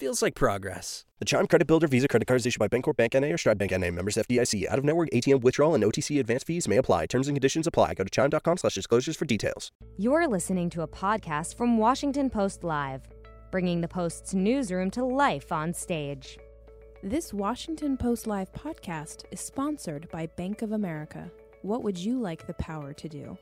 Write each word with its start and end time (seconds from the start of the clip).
Feels 0.00 0.22
like 0.22 0.34
progress. 0.34 1.04
The 1.18 1.26
Chime 1.26 1.46
Credit 1.46 1.66
Builder 1.66 1.86
Visa 1.86 2.08
Credit 2.08 2.26
Card 2.26 2.40
is 2.40 2.46
issued 2.46 2.58
by 2.58 2.68
Bancorp 2.68 2.96
Bank 2.96 3.12
NA 3.12 3.26
or 3.26 3.36
Stride 3.36 3.58
Bank 3.58 3.72
NA. 3.72 3.90
Members 3.90 4.16
FDIC. 4.16 4.66
Out 4.66 4.78
of 4.78 4.84
network 4.86 5.10
ATM 5.10 5.42
withdrawal 5.42 5.74
and 5.74 5.84
OTC 5.84 6.18
advance 6.18 6.42
fees 6.42 6.66
may 6.66 6.78
apply. 6.78 7.04
Terms 7.04 7.28
and 7.28 7.36
conditions 7.36 7.66
apply. 7.66 7.92
Go 7.92 8.04
to 8.04 8.08
chime.com 8.08 8.56
slash 8.56 8.74
disclosures 8.76 9.18
for 9.18 9.26
details. 9.26 9.72
You're 9.98 10.26
listening 10.26 10.70
to 10.70 10.80
a 10.80 10.88
podcast 10.88 11.54
from 11.54 11.76
Washington 11.76 12.30
Post 12.30 12.64
Live, 12.64 13.02
bringing 13.50 13.82
the 13.82 13.88
Post's 13.88 14.32
newsroom 14.32 14.90
to 14.92 15.04
life 15.04 15.52
on 15.52 15.74
stage. 15.74 16.38
This 17.02 17.34
Washington 17.34 17.98
Post 17.98 18.26
Live 18.26 18.50
podcast 18.54 19.24
is 19.30 19.40
sponsored 19.40 20.08
by 20.10 20.28
Bank 20.28 20.62
of 20.62 20.72
America. 20.72 21.30
What 21.60 21.82
would 21.82 21.98
you 21.98 22.18
like 22.18 22.46
the 22.46 22.54
power 22.54 22.94
to 22.94 23.06
do? 23.06 23.36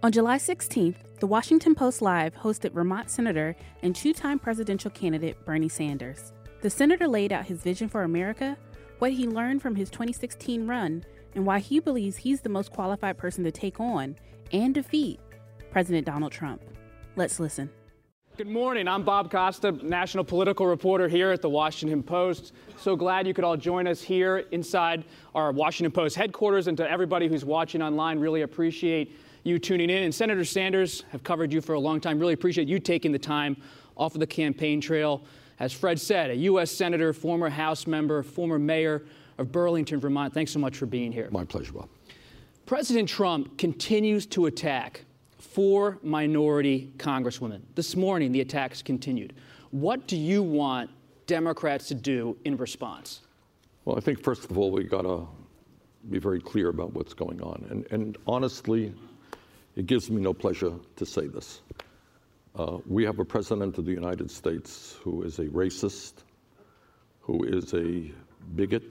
On 0.00 0.12
July 0.12 0.38
16th, 0.38 1.18
the 1.18 1.26
Washington 1.26 1.74
Post 1.74 2.00
Live 2.02 2.32
hosted 2.32 2.70
Vermont 2.70 3.10
Senator 3.10 3.56
and 3.82 3.96
two 3.96 4.12
time 4.12 4.38
presidential 4.38 4.92
candidate 4.92 5.44
Bernie 5.44 5.68
Sanders. 5.68 6.32
The 6.62 6.70
senator 6.70 7.08
laid 7.08 7.32
out 7.32 7.46
his 7.46 7.62
vision 7.62 7.88
for 7.88 8.04
America, 8.04 8.56
what 9.00 9.10
he 9.10 9.26
learned 9.26 9.60
from 9.60 9.74
his 9.74 9.90
2016 9.90 10.68
run, 10.68 11.04
and 11.34 11.44
why 11.44 11.58
he 11.58 11.80
believes 11.80 12.16
he's 12.16 12.40
the 12.40 12.48
most 12.48 12.70
qualified 12.70 13.18
person 13.18 13.42
to 13.42 13.50
take 13.50 13.80
on 13.80 14.14
and 14.52 14.72
defeat 14.72 15.18
President 15.72 16.06
Donald 16.06 16.30
Trump. 16.30 16.62
Let's 17.16 17.40
listen. 17.40 17.68
Good 18.36 18.46
morning. 18.46 18.86
I'm 18.86 19.02
Bob 19.02 19.32
Costa, 19.32 19.72
national 19.72 20.22
political 20.22 20.64
reporter 20.64 21.08
here 21.08 21.32
at 21.32 21.42
the 21.42 21.50
Washington 21.50 22.04
Post. 22.04 22.52
So 22.76 22.94
glad 22.94 23.26
you 23.26 23.34
could 23.34 23.42
all 23.42 23.56
join 23.56 23.88
us 23.88 24.00
here 24.00 24.44
inside 24.52 25.02
our 25.34 25.50
Washington 25.50 25.90
Post 25.90 26.14
headquarters. 26.14 26.68
And 26.68 26.76
to 26.76 26.88
everybody 26.88 27.26
who's 27.26 27.44
watching 27.44 27.82
online, 27.82 28.20
really 28.20 28.42
appreciate 28.42 29.12
you 29.48 29.58
tuning 29.58 29.90
in. 29.90 30.04
And 30.04 30.14
Senator 30.14 30.44
Sanders 30.44 31.04
have 31.10 31.24
covered 31.24 31.52
you 31.52 31.60
for 31.60 31.72
a 31.72 31.80
long 31.80 32.00
time. 32.00 32.18
Really 32.18 32.34
appreciate 32.34 32.68
you 32.68 32.78
taking 32.78 33.10
the 33.10 33.18
time 33.18 33.56
off 33.96 34.14
of 34.14 34.20
the 34.20 34.26
campaign 34.26 34.80
trail. 34.80 35.22
As 35.58 35.72
Fred 35.72 35.98
said, 35.98 36.30
a 36.30 36.36
U.S. 36.36 36.70
Senator, 36.70 37.12
former 37.12 37.48
House 37.48 37.86
member, 37.86 38.22
former 38.22 38.58
mayor 38.58 39.04
of 39.38 39.50
Burlington, 39.50 39.98
Vermont. 39.98 40.32
Thanks 40.32 40.52
so 40.52 40.58
much 40.58 40.76
for 40.76 40.86
being 40.86 41.10
here. 41.10 41.28
My 41.32 41.44
pleasure, 41.44 41.72
Bob. 41.72 41.88
President 42.66 43.08
Trump 43.08 43.56
continues 43.58 44.26
to 44.26 44.46
attack 44.46 45.04
four 45.38 45.98
minority 46.02 46.92
congresswomen. 46.98 47.62
This 47.74 47.96
morning, 47.96 48.30
the 48.30 48.40
attacks 48.40 48.82
continued. 48.82 49.34
What 49.70 50.06
do 50.06 50.16
you 50.16 50.42
want 50.42 50.90
Democrats 51.26 51.88
to 51.88 51.94
do 51.94 52.36
in 52.44 52.56
response? 52.56 53.22
Well, 53.84 53.96
I 53.96 54.00
think, 54.00 54.22
first 54.22 54.50
of 54.50 54.58
all, 54.58 54.70
we've 54.70 54.90
got 54.90 55.02
to 55.02 55.26
be 56.10 56.18
very 56.18 56.40
clear 56.40 56.68
about 56.68 56.92
what's 56.92 57.14
going 57.14 57.40
on. 57.40 57.66
And, 57.70 57.86
and 57.90 58.18
honestly, 58.26 58.92
it 59.78 59.86
gives 59.86 60.10
me 60.10 60.20
no 60.20 60.34
pleasure 60.34 60.72
to 60.96 61.06
say 61.06 61.28
this. 61.28 61.62
Uh, 62.56 62.78
we 62.84 63.04
have 63.04 63.20
a 63.20 63.24
president 63.24 63.78
of 63.78 63.84
the 63.84 63.92
United 63.92 64.28
States 64.28 64.96
who 65.04 65.22
is 65.22 65.38
a 65.38 65.44
racist, 65.44 66.14
who 67.20 67.44
is 67.44 67.72
a 67.74 68.10
bigot, 68.56 68.82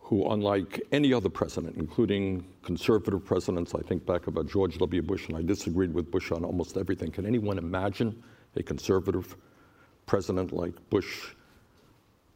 who, 0.00 0.28
unlike 0.32 0.82
any 0.90 1.14
other 1.14 1.28
president, 1.28 1.76
including 1.76 2.44
conservative 2.62 3.24
presidents, 3.24 3.76
I 3.76 3.80
think 3.82 4.04
back 4.04 4.26
about 4.26 4.48
George 4.48 4.76
W. 4.78 5.02
Bush, 5.02 5.28
and 5.28 5.36
I 5.36 5.42
disagreed 5.42 5.94
with 5.94 6.10
Bush 6.10 6.32
on 6.32 6.44
almost 6.44 6.76
everything. 6.76 7.12
Can 7.12 7.24
anyone 7.24 7.58
imagine 7.58 8.20
a 8.56 8.62
conservative 8.64 9.36
president 10.06 10.52
like 10.52 10.74
Bush 10.90 11.28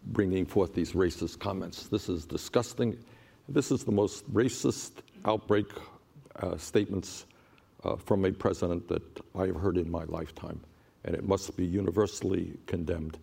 bringing 0.05 0.47
forth 0.47 0.73
these 0.73 0.93
racist 0.93 1.41
comments? 1.41 1.89
This 1.89 2.09
is 2.09 2.27
disgusting. 2.27 2.97
This 3.49 3.73
is 3.73 3.83
the 3.83 3.91
most 3.91 4.33
racist 4.33 4.93
outbreak 5.25 5.67
uh, 6.37 6.57
statements 6.57 7.27
uh, 7.85 7.97
from 7.97 8.25
a 8.25 8.33
president 8.33 8.89
that 8.89 9.03
I 9.35 9.47
have 9.47 9.57
heard 9.57 9.77
in 9.77 9.91
my 9.91 10.05
lifetime, 10.05 10.61
and 11.05 11.15
it 11.15 11.27
must 11.27 11.57
be 11.57 11.65
universally 11.65 12.53
condemned. 12.67 13.19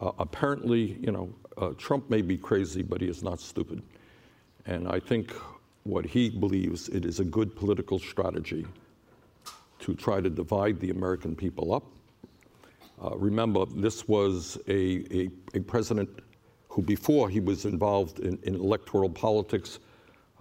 Uh, 0.00 0.12
apparently, 0.18 0.98
you 1.00 1.12
know, 1.12 1.32
uh, 1.56 1.70
Trump 1.78 2.10
may 2.10 2.20
be 2.20 2.36
crazy, 2.36 2.82
but 2.82 3.00
he 3.00 3.08
is 3.08 3.22
not 3.22 3.40
stupid. 3.40 3.82
And 4.66 4.88
I 4.88 5.00
think 5.00 5.32
what 5.84 6.04
he 6.04 6.28
believes 6.28 6.88
it 6.88 7.04
is 7.04 7.20
a 7.20 7.24
good 7.24 7.54
political 7.54 7.98
strategy 7.98 8.66
to 9.78 9.94
try 9.94 10.20
to 10.20 10.28
divide 10.28 10.80
the 10.80 10.90
American 10.90 11.36
people 11.36 11.72
up. 11.72 11.84
Uh, 13.02 13.16
remember, 13.16 13.64
this 13.66 14.08
was 14.08 14.58
a, 14.68 15.04
a, 15.14 15.30
a, 15.54 15.60
president 15.60 16.08
who, 16.68 16.82
before 16.82 17.28
he 17.28 17.40
was 17.40 17.66
involved 17.66 18.20
in, 18.20 18.38
in 18.42 18.54
electoral 18.54 19.10
politics, 19.10 19.78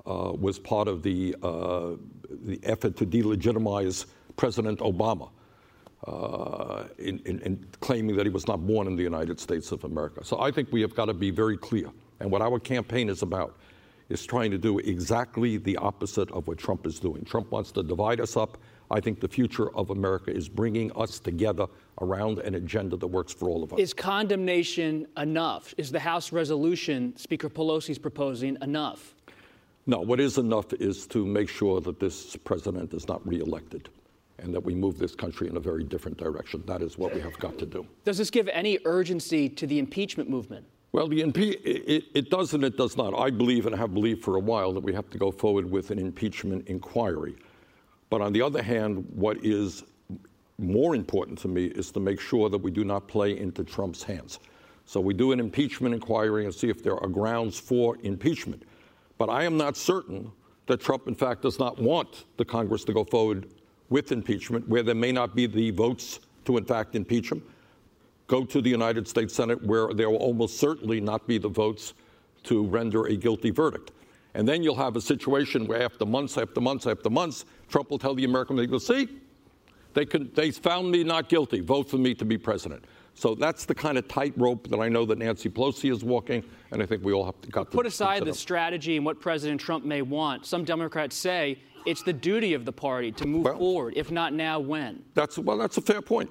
was 0.05 0.59
part 0.59 0.87
of 0.87 1.03
the, 1.03 1.35
uh, 1.41 1.91
the 2.29 2.59
effort 2.63 2.95
to 2.97 3.05
delegitimize 3.05 4.05
President 4.35 4.79
Obama 4.79 5.29
uh, 6.05 6.83
in, 6.99 7.19
in, 7.25 7.39
in, 7.41 7.65
claiming 7.79 8.15
that 8.15 8.25
he 8.25 8.29
was 8.29 8.47
not 8.47 8.65
born 8.65 8.87
in 8.87 8.95
the 8.95 9.03
United 9.03 9.39
States 9.39 9.71
of 9.71 9.83
America. 9.83 10.23
So 10.23 10.39
I 10.39 10.51
think 10.51 10.71
we 10.71 10.81
have 10.81 10.95
got 10.95 11.05
to 11.05 11.13
be 11.13 11.31
very 11.31 11.57
clear. 11.57 11.89
And 12.19 12.31
what 12.31 12.41
our 12.41 12.59
campaign 12.59 13.09
is 13.09 13.21
about 13.21 13.57
is 14.09 14.25
trying 14.25 14.51
to 14.51 14.57
do 14.57 14.77
exactly 14.79 15.57
the 15.57 15.77
opposite 15.77 16.29
of 16.31 16.47
what 16.47 16.57
Trump 16.57 16.85
is 16.85 16.99
doing. 16.99 17.25
Trump 17.25 17.51
wants 17.51 17.71
to 17.71 17.81
divide 17.81 18.21
us 18.21 18.37
up. 18.37 18.57
I 18.91 18.99
think 18.99 19.19
the 19.19 19.27
future 19.27 19.75
of 19.75 19.89
America 19.89 20.31
is 20.31 20.47
bringing 20.47 20.91
us 20.95 21.17
together 21.19 21.65
around 22.01 22.37
an 22.39 22.53
agenda 22.53 22.97
that 22.97 23.07
works 23.07 23.33
for 23.33 23.49
all 23.49 23.63
of 23.63 23.73
us. 23.73 23.79
Is 23.79 23.93
condemnation 23.93 25.07
enough? 25.17 25.73
Is 25.77 25.91
the 25.91 25.99
House 25.99 26.31
resolution 26.31 27.17
Speaker 27.17 27.49
Pelosi 27.49 27.91
is 27.91 27.97
proposing 27.97 28.57
enough? 28.61 29.14
No, 29.87 29.99
what 29.99 30.19
is 30.19 30.37
enough 30.39 30.73
is 30.73 31.05
to 31.07 31.25
make 31.25 31.47
sure 31.47 31.79
that 31.81 31.99
this 31.99 32.35
president 32.37 32.93
is 32.93 33.07
not 33.07 33.25
reelected 33.27 33.89
and 34.39 34.53
that 34.53 34.63
we 34.63 34.73
move 34.73 34.97
this 34.97 35.15
country 35.15 35.47
in 35.47 35.57
a 35.57 35.59
very 35.59 35.83
different 35.83 36.17
direction. 36.17 36.63
That 36.65 36.81
is 36.81 36.97
what 36.97 37.13
we 37.13 37.21
have 37.21 37.37
got 37.39 37.57
to 37.59 37.65
do. 37.65 37.85
Does 38.03 38.17
this 38.17 38.31
give 38.31 38.47
any 38.49 38.79
urgency 38.85 39.47
to 39.47 39.67
the 39.67 39.77
impeachment 39.77 40.29
movement? 40.29 40.65
Well, 40.91 41.07
the 41.07 41.21
impe- 41.21 41.61
it, 41.63 42.05
it 42.13 42.29
does 42.29 42.53
and 42.53 42.63
it 42.63 42.77
does 42.77 42.97
not. 42.97 43.13
I 43.17 43.29
believe 43.29 43.65
and 43.65 43.75
have 43.75 43.93
believed 43.93 44.23
for 44.23 44.37
a 44.37 44.39
while 44.39 44.73
that 44.73 44.83
we 44.83 44.93
have 44.93 45.09
to 45.11 45.17
go 45.17 45.31
forward 45.31 45.69
with 45.69 45.91
an 45.91 45.99
impeachment 45.99 46.67
inquiry. 46.67 47.35
But 48.09 48.21
on 48.21 48.33
the 48.33 48.41
other 48.41 48.63
hand, 48.63 49.05
what 49.13 49.37
is 49.43 49.83
more 50.57 50.95
important 50.95 51.37
to 51.39 51.47
me 51.47 51.65
is 51.65 51.91
to 51.91 51.99
make 51.99 52.19
sure 52.19 52.49
that 52.49 52.57
we 52.57 52.71
do 52.71 52.83
not 52.83 53.07
play 53.07 53.37
into 53.37 53.63
Trump's 53.63 54.03
hands. 54.03 54.39
So 54.85 54.99
we 54.99 55.13
do 55.13 55.31
an 55.31 55.39
impeachment 55.39 55.93
inquiry 55.93 56.45
and 56.45 56.53
see 56.53 56.69
if 56.69 56.81
there 56.81 56.97
are 56.97 57.09
grounds 57.09 57.59
for 57.59 57.97
impeachment. 58.03 58.63
But 59.17 59.29
I 59.29 59.43
am 59.43 59.57
not 59.57 59.77
certain 59.77 60.31
that 60.67 60.81
Trump, 60.81 61.07
in 61.07 61.15
fact, 61.15 61.41
does 61.43 61.59
not 61.59 61.79
want 61.79 62.25
the 62.37 62.45
Congress 62.45 62.83
to 62.85 62.93
go 62.93 63.03
forward 63.03 63.47
with 63.89 64.11
impeachment, 64.11 64.67
where 64.67 64.83
there 64.83 64.95
may 64.95 65.11
not 65.11 65.35
be 65.35 65.45
the 65.45 65.71
votes 65.71 66.19
to, 66.45 66.57
in 66.57 66.65
fact, 66.65 66.95
impeach 66.95 67.31
him. 67.31 67.43
Go 68.27 68.43
to 68.43 68.61
the 68.61 68.69
United 68.69 69.07
States 69.07 69.33
Senate, 69.33 69.63
where 69.63 69.93
there 69.93 70.09
will 70.09 70.17
almost 70.17 70.57
certainly 70.57 70.99
not 70.99 71.27
be 71.27 71.37
the 71.37 71.47
votes 71.47 71.93
to 72.43 72.65
render 72.65 73.05
a 73.05 73.15
guilty 73.15 73.51
verdict. 73.51 73.91
And 74.33 74.47
then 74.47 74.63
you'll 74.63 74.75
have 74.75 74.95
a 74.95 75.01
situation 75.01 75.67
where, 75.67 75.81
after 75.81 76.05
months 76.05 76.37
after 76.37 76.59
months 76.59 76.87
after 76.87 77.09
months, 77.09 77.45
Trump 77.69 77.89
will 77.89 77.99
tell 77.99 78.15
the 78.15 78.25
American 78.25 78.57
people, 78.57 78.79
see, 78.79 79.07
they, 79.93 80.05
can, 80.05 80.29
they 80.33 80.51
found 80.51 80.91
me 80.91 81.03
not 81.03 81.29
guilty. 81.29 81.61
Vote 81.61 81.89
for 81.89 81.97
me 81.97 82.13
to 82.15 82.25
be 82.25 82.37
president. 82.37 82.83
So 83.15 83.33
that's 83.33 83.63
the 83.63 83.73
kind 83.73 83.97
of 83.97 84.07
tightrope 84.09 84.67
that 84.67 84.79
I 84.79 84.89
know 84.89 85.05
that 85.05 85.17
Nancy 85.17 85.49
Pelosi 85.49 85.91
is 85.91 86.03
walking, 86.03 86.43
and 86.71 86.83
I 86.83 86.85
think 86.85 87.03
we 87.03 87.13
all 87.13 87.25
have 87.25 87.39
to 87.41 87.51
cut. 87.51 87.71
Put 87.71 87.85
aside 87.85 88.25
the 88.25 88.33
strategy 88.33 88.97
and 88.97 89.05
what 89.05 89.21
President 89.21 89.59
Trump 89.59 89.85
may 89.85 90.01
want. 90.01 90.45
Some 90.45 90.65
Democrats 90.65 91.15
say 91.15 91.57
it's 91.85 92.03
the 92.03 92.11
duty 92.11 92.53
of 92.53 92.65
the 92.65 92.73
party 92.73 93.13
to 93.13 93.25
move 93.25 93.45
well, 93.45 93.57
forward. 93.57 93.93
If 93.95 94.11
not 94.11 94.33
now, 94.33 94.59
when? 94.59 95.03
That's 95.13 95.37
well, 95.37 95.57
that's 95.57 95.77
a 95.77 95.81
fair 95.81 96.01
point. 96.01 96.29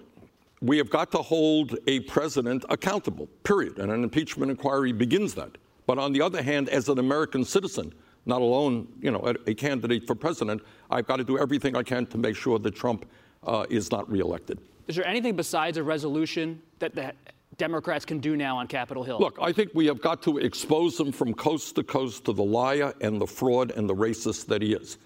We 0.60 0.76
have 0.76 0.90
got 0.90 1.10
to 1.12 1.19
hold 1.19 1.76
a 1.86 2.00
president 2.00 2.64
accountable. 2.69 3.28
Period. 3.44 3.78
And 3.78 3.90
an 3.90 4.02
impeachment 4.02 4.50
inquiry 4.50 4.92
begins 4.92 5.34
that. 5.34 5.56
But 5.86 5.98
on 5.98 6.12
the 6.12 6.20
other 6.22 6.42
hand, 6.42 6.69
as 6.69 6.88
an 6.88 6.98
American 6.98 7.44
citizen, 7.44 7.92
not 8.26 8.40
alone, 8.40 8.88
you 9.00 9.10
know, 9.10 9.20
a, 9.20 9.50
a 9.50 9.54
candidate 9.54 10.06
for 10.06 10.14
president, 10.14 10.62
I've 10.90 11.06
got 11.06 11.16
to 11.16 11.25
do 11.25 11.38
everything 11.38 11.76
I 11.76 11.82
can 11.82 12.06
to 12.06 12.19
make 12.19 12.36
sure 12.36 12.58
that 12.58 12.75
Trump 12.75 13.06
uh, 13.42 13.66
is 13.69 13.90
not 13.90 14.10
reelected. 14.10 14.58
Is 14.86 14.96
there 14.96 15.06
anything 15.06 15.36
besides 15.36 15.78
a 15.78 15.82
resolution 15.82 16.60
that 16.78 16.94
the 16.94 17.12
Democrats 17.56 18.04
can 18.04 18.19
do 18.19 18.36
now 18.36 18.58
on 18.58 18.66
Capitol 18.66 19.02
Hill? 19.02 19.19
Look, 19.19 19.38
I 19.40 19.52
think 19.52 19.70
we 19.75 19.86
have 19.86 20.00
got 20.00 20.22
to 20.25 20.38
expose 20.38 20.98
him 20.98 21.12
from 21.12 21.34
coast 21.34 21.76
to 21.76 21.82
coast 21.82 22.25
to 22.26 22.32
the 22.32 22.42
liar 22.42 22.92
and 23.00 23.20
the 23.20 23.26
fraud 23.26 23.70
and 23.70 23.88
the 23.88 23.94
racist 23.94 24.46
that 24.46 24.60
he 24.60 24.75
is. 24.75 24.98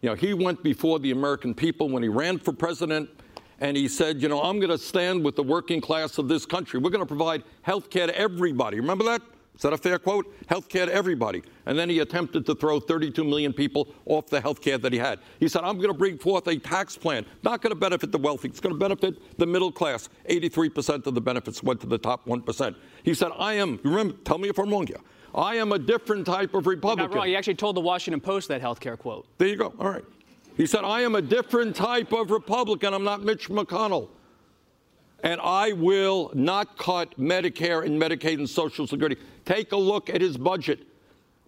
You 0.00 0.10
know, 0.10 0.14
he 0.14 0.32
went 0.32 0.62
before 0.62 0.98
the 0.98 1.10
American 1.10 1.54
people 1.54 1.90
when 1.90 2.02
he 2.02 2.08
ran 2.08 2.38
for 2.38 2.52
president 2.52 3.10
and 3.60 3.76
he 3.76 3.88
said, 3.88 4.22
you 4.22 4.28
know, 4.28 4.40
I'm 4.40 4.58
going 4.58 4.70
to 4.70 4.78
stand 4.78 5.22
with 5.22 5.36
the 5.36 5.42
working 5.42 5.82
class 5.82 6.16
of 6.16 6.28
this 6.28 6.46
country. 6.46 6.80
We're 6.80 6.90
going 6.90 7.02
to 7.02 7.06
provide 7.06 7.42
health 7.60 7.90
care 7.90 8.06
to 8.06 8.18
everybody. 8.18 8.80
Remember 8.80 9.04
that? 9.04 9.20
Is 9.60 9.62
that 9.64 9.74
a 9.74 9.76
fair 9.76 9.98
quote? 9.98 10.34
Health 10.46 10.70
care 10.70 10.86
to 10.86 10.94
everybody. 10.94 11.42
And 11.66 11.78
then 11.78 11.90
he 11.90 11.98
attempted 11.98 12.46
to 12.46 12.54
throw 12.54 12.80
32 12.80 13.22
million 13.22 13.52
people 13.52 13.88
off 14.06 14.26
the 14.28 14.40
health 14.40 14.62
care 14.62 14.78
that 14.78 14.90
he 14.90 14.98
had. 14.98 15.18
He 15.38 15.48
said, 15.48 15.64
I'm 15.64 15.76
going 15.76 15.92
to 15.92 15.98
bring 15.98 16.16
forth 16.16 16.46
a 16.46 16.56
tax 16.56 16.96
plan, 16.96 17.26
not 17.42 17.60
going 17.60 17.70
to 17.70 17.78
benefit 17.78 18.10
the 18.10 18.16
wealthy, 18.16 18.48
it's 18.48 18.58
going 18.58 18.74
to 18.74 18.78
benefit 18.78 19.36
the 19.36 19.44
middle 19.44 19.70
class. 19.70 20.08
83% 20.30 21.06
of 21.06 21.14
the 21.14 21.20
benefits 21.20 21.62
went 21.62 21.78
to 21.82 21.86
the 21.86 21.98
top 21.98 22.24
1%. 22.24 22.74
He 23.02 23.12
said, 23.12 23.32
I 23.38 23.52
am, 23.52 23.78
remember, 23.84 24.14
tell 24.24 24.38
me 24.38 24.48
if 24.48 24.58
I'm 24.58 24.70
wrong 24.70 24.86
here. 24.86 25.00
I 25.34 25.56
am 25.56 25.72
a 25.72 25.78
different 25.78 26.24
type 26.24 26.54
of 26.54 26.66
Republican. 26.66 27.10
Not 27.10 27.14
wrong. 27.14 27.26
He 27.26 27.36
actually 27.36 27.56
told 27.56 27.76
the 27.76 27.82
Washington 27.82 28.22
Post 28.22 28.48
that 28.48 28.62
health 28.62 28.80
care 28.80 28.96
quote. 28.96 29.26
There 29.36 29.46
you 29.46 29.56
go. 29.56 29.74
All 29.78 29.90
right. 29.90 30.04
He 30.56 30.64
said, 30.64 30.84
I 30.84 31.02
am 31.02 31.16
a 31.16 31.22
different 31.22 31.76
type 31.76 32.14
of 32.14 32.30
Republican. 32.30 32.94
I'm 32.94 33.04
not 33.04 33.22
Mitch 33.22 33.50
McConnell 33.50 34.08
and 35.22 35.40
I 35.40 35.72
will 35.72 36.30
not 36.34 36.78
cut 36.78 37.18
Medicare 37.18 37.84
and 37.84 38.00
Medicaid 38.00 38.38
and 38.38 38.48
Social 38.48 38.86
Security. 38.86 39.16
Take 39.44 39.72
a 39.72 39.76
look 39.76 40.10
at 40.10 40.20
his 40.20 40.36
budget. 40.36 40.86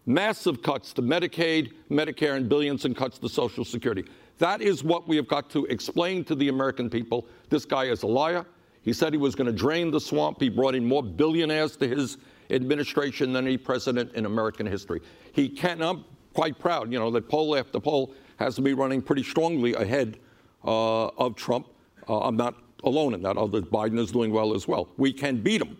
Massive 0.04 0.62
cuts 0.62 0.92
to 0.94 1.02
Medicaid, 1.02 1.72
Medicare, 1.90 2.36
and 2.36 2.48
billions 2.48 2.84
in 2.84 2.94
cuts 2.94 3.19
to 3.19 3.28
Social 3.28 3.64
Security. 3.64 4.04
That 4.38 4.60
is 4.60 4.82
what 4.82 5.06
we 5.06 5.16
have 5.16 5.28
got 5.28 5.50
to 5.50 5.64
explain 5.66 6.24
to 6.24 6.34
the 6.34 6.48
American 6.48 6.90
people. 6.90 7.26
This 7.48 7.64
guy 7.64 7.84
is 7.84 8.02
a 8.02 8.08
liar. 8.08 8.44
He 8.82 8.92
said 8.92 9.12
he 9.12 9.19
was 9.19 9.36
going 9.36 9.46
to 9.46 9.52
drain 9.52 9.90
the 9.92 10.00
swamp. 10.00 10.40
He 10.40 10.48
brought 10.48 10.74
in 10.74 10.84
more 10.84 11.02
billionaires 11.02 11.76
to 11.76 11.86
his 11.86 12.19
administration 12.50 13.32
than 13.32 13.46
any 13.46 13.56
president 13.56 14.12
in 14.14 14.26
American 14.26 14.66
history. 14.66 15.00
He 15.32 15.48
can, 15.48 15.80
I'm 15.80 16.04
quite 16.34 16.58
proud, 16.58 16.92
you 16.92 16.98
know, 16.98 17.10
that 17.12 17.28
poll 17.28 17.56
after 17.56 17.78
poll 17.78 18.14
has 18.36 18.56
to 18.56 18.62
be 18.62 18.74
running 18.74 19.00
pretty 19.00 19.22
strongly 19.22 19.74
ahead 19.74 20.19
uh, 20.64 21.06
of 21.06 21.36
Trump. 21.36 21.69
Uh, 22.08 22.20
I'm 22.20 22.36
not 22.36 22.56
alone 22.84 23.14
in 23.14 23.23
that, 23.23 23.37
although 23.37 23.62
Biden 23.62 23.99
is 23.99 24.12
doing 24.12 24.32
well 24.32 24.55
as 24.55 24.67
well. 24.67 24.88
We 24.96 25.12
can 25.12 25.40
beat 25.43 25.62
him, 25.62 25.76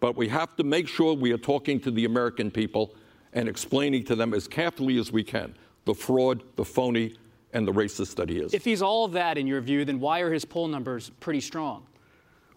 but 0.00 0.16
we 0.16 0.28
have 0.28 0.56
to 0.56 0.64
make 0.64 0.88
sure 0.88 1.14
we 1.14 1.32
are 1.32 1.38
talking 1.38 1.80
to 1.80 1.90
the 1.90 2.04
American 2.04 2.50
people 2.50 2.94
and 3.32 3.48
explaining 3.48 4.04
to 4.04 4.16
them 4.16 4.34
as 4.34 4.48
carefully 4.48 4.98
as 4.98 5.12
we 5.12 5.22
can 5.22 5.54
the 5.84 5.94
fraud, 5.94 6.42
the 6.56 6.64
phony, 6.64 7.14
and 7.54 7.66
the 7.66 7.72
racist 7.72 8.14
that 8.16 8.28
he 8.28 8.38
is. 8.40 8.52
If 8.52 8.64
he's 8.64 8.82
all 8.82 9.06
of 9.06 9.12
that 9.12 9.38
in 9.38 9.46
your 9.46 9.62
view, 9.62 9.86
then 9.86 10.00
why 10.00 10.20
are 10.20 10.30
his 10.30 10.44
poll 10.44 10.68
numbers 10.68 11.10
pretty 11.20 11.40
strong? 11.40 11.86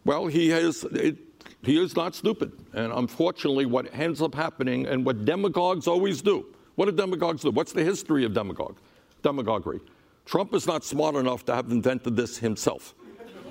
Well, 0.04 0.28
he 0.28 0.50
has. 0.50 0.84
It, 0.84 1.18
he 1.64 1.82
is 1.82 1.96
not 1.96 2.14
stupid. 2.14 2.52
And 2.74 2.92
unfortunately, 2.92 3.66
what 3.66 3.94
ends 3.94 4.22
up 4.22 4.36
happening, 4.36 4.86
and 4.88 5.06
what 5.06 5.26
demagogues 5.26 5.88
always 5.88 6.22
do, 6.22 6.46
what 6.76 6.86
do 6.86 6.92
demagogues 6.92 7.44
do? 7.44 7.52
What's 7.52 7.72
the 7.72 7.84
history 7.84 8.26
of 8.26 8.34
demagogue? 8.34 8.78
Demagoguery. 9.22 9.80
Trump 10.26 10.54
is 10.54 10.68
not 10.68 10.84
smart 10.84 11.16
enough 11.16 11.46
to 11.46 11.56
have 11.56 11.72
invented 11.72 12.16
this 12.16 12.38
himself. 12.38 12.96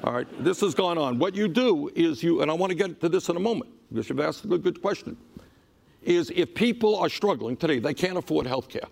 All 0.02 0.14
right, 0.14 0.26
this 0.42 0.60
has 0.60 0.74
gone 0.74 0.96
on. 0.96 1.18
What 1.18 1.34
you 1.34 1.46
do 1.46 1.90
is 1.94 2.22
you, 2.22 2.40
and 2.40 2.50
I 2.50 2.54
want 2.54 2.70
to 2.70 2.76
get 2.76 3.00
to 3.02 3.08
this 3.08 3.28
in 3.28 3.36
a 3.36 3.40
moment 3.40 3.70
because 3.90 4.08
you've 4.08 4.20
asked 4.20 4.44
a 4.44 4.48
good, 4.48 4.62
good 4.62 4.80
question, 4.80 5.16
is 6.02 6.32
if 6.34 6.54
people 6.54 6.96
are 6.96 7.10
struggling 7.10 7.54
today, 7.54 7.78
they 7.80 7.92
can't 7.92 8.16
afford 8.16 8.46
health 8.46 8.68
care. 8.70 8.88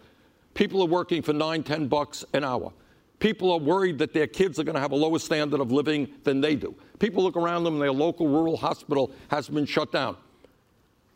People 0.53 0.83
are 0.83 0.87
working 0.87 1.23
for 1.23 1.33
nine, 1.33 1.63
ten 1.63 1.89
bucks 1.89 2.27
an 2.35 2.45
hour. 2.45 2.73
People 3.21 3.51
are 3.51 3.59
worried 3.59 3.99
that 3.99 4.13
their 4.13 4.27
kids 4.27 4.59
are 4.59 4.65
going 4.65 4.75
to 4.75 4.81
have 4.81 4.93
a 4.93 4.97
lower 4.97 5.19
standard 5.19 5.61
of 5.61 5.73
living 5.73 6.09
than 6.25 6.43
they 6.43 6.55
do. 6.55 6.75
People 6.99 7.23
look 7.23 7.37
around 7.37 7.65
them 7.65 7.75
and 7.75 7.83
their 7.83 7.93
local 7.93 8.29
rural 8.29 8.57
hospital 8.57 9.11
has 9.29 9.49
been 9.49 9.65
shut 9.65 9.91
down. 9.91 10.17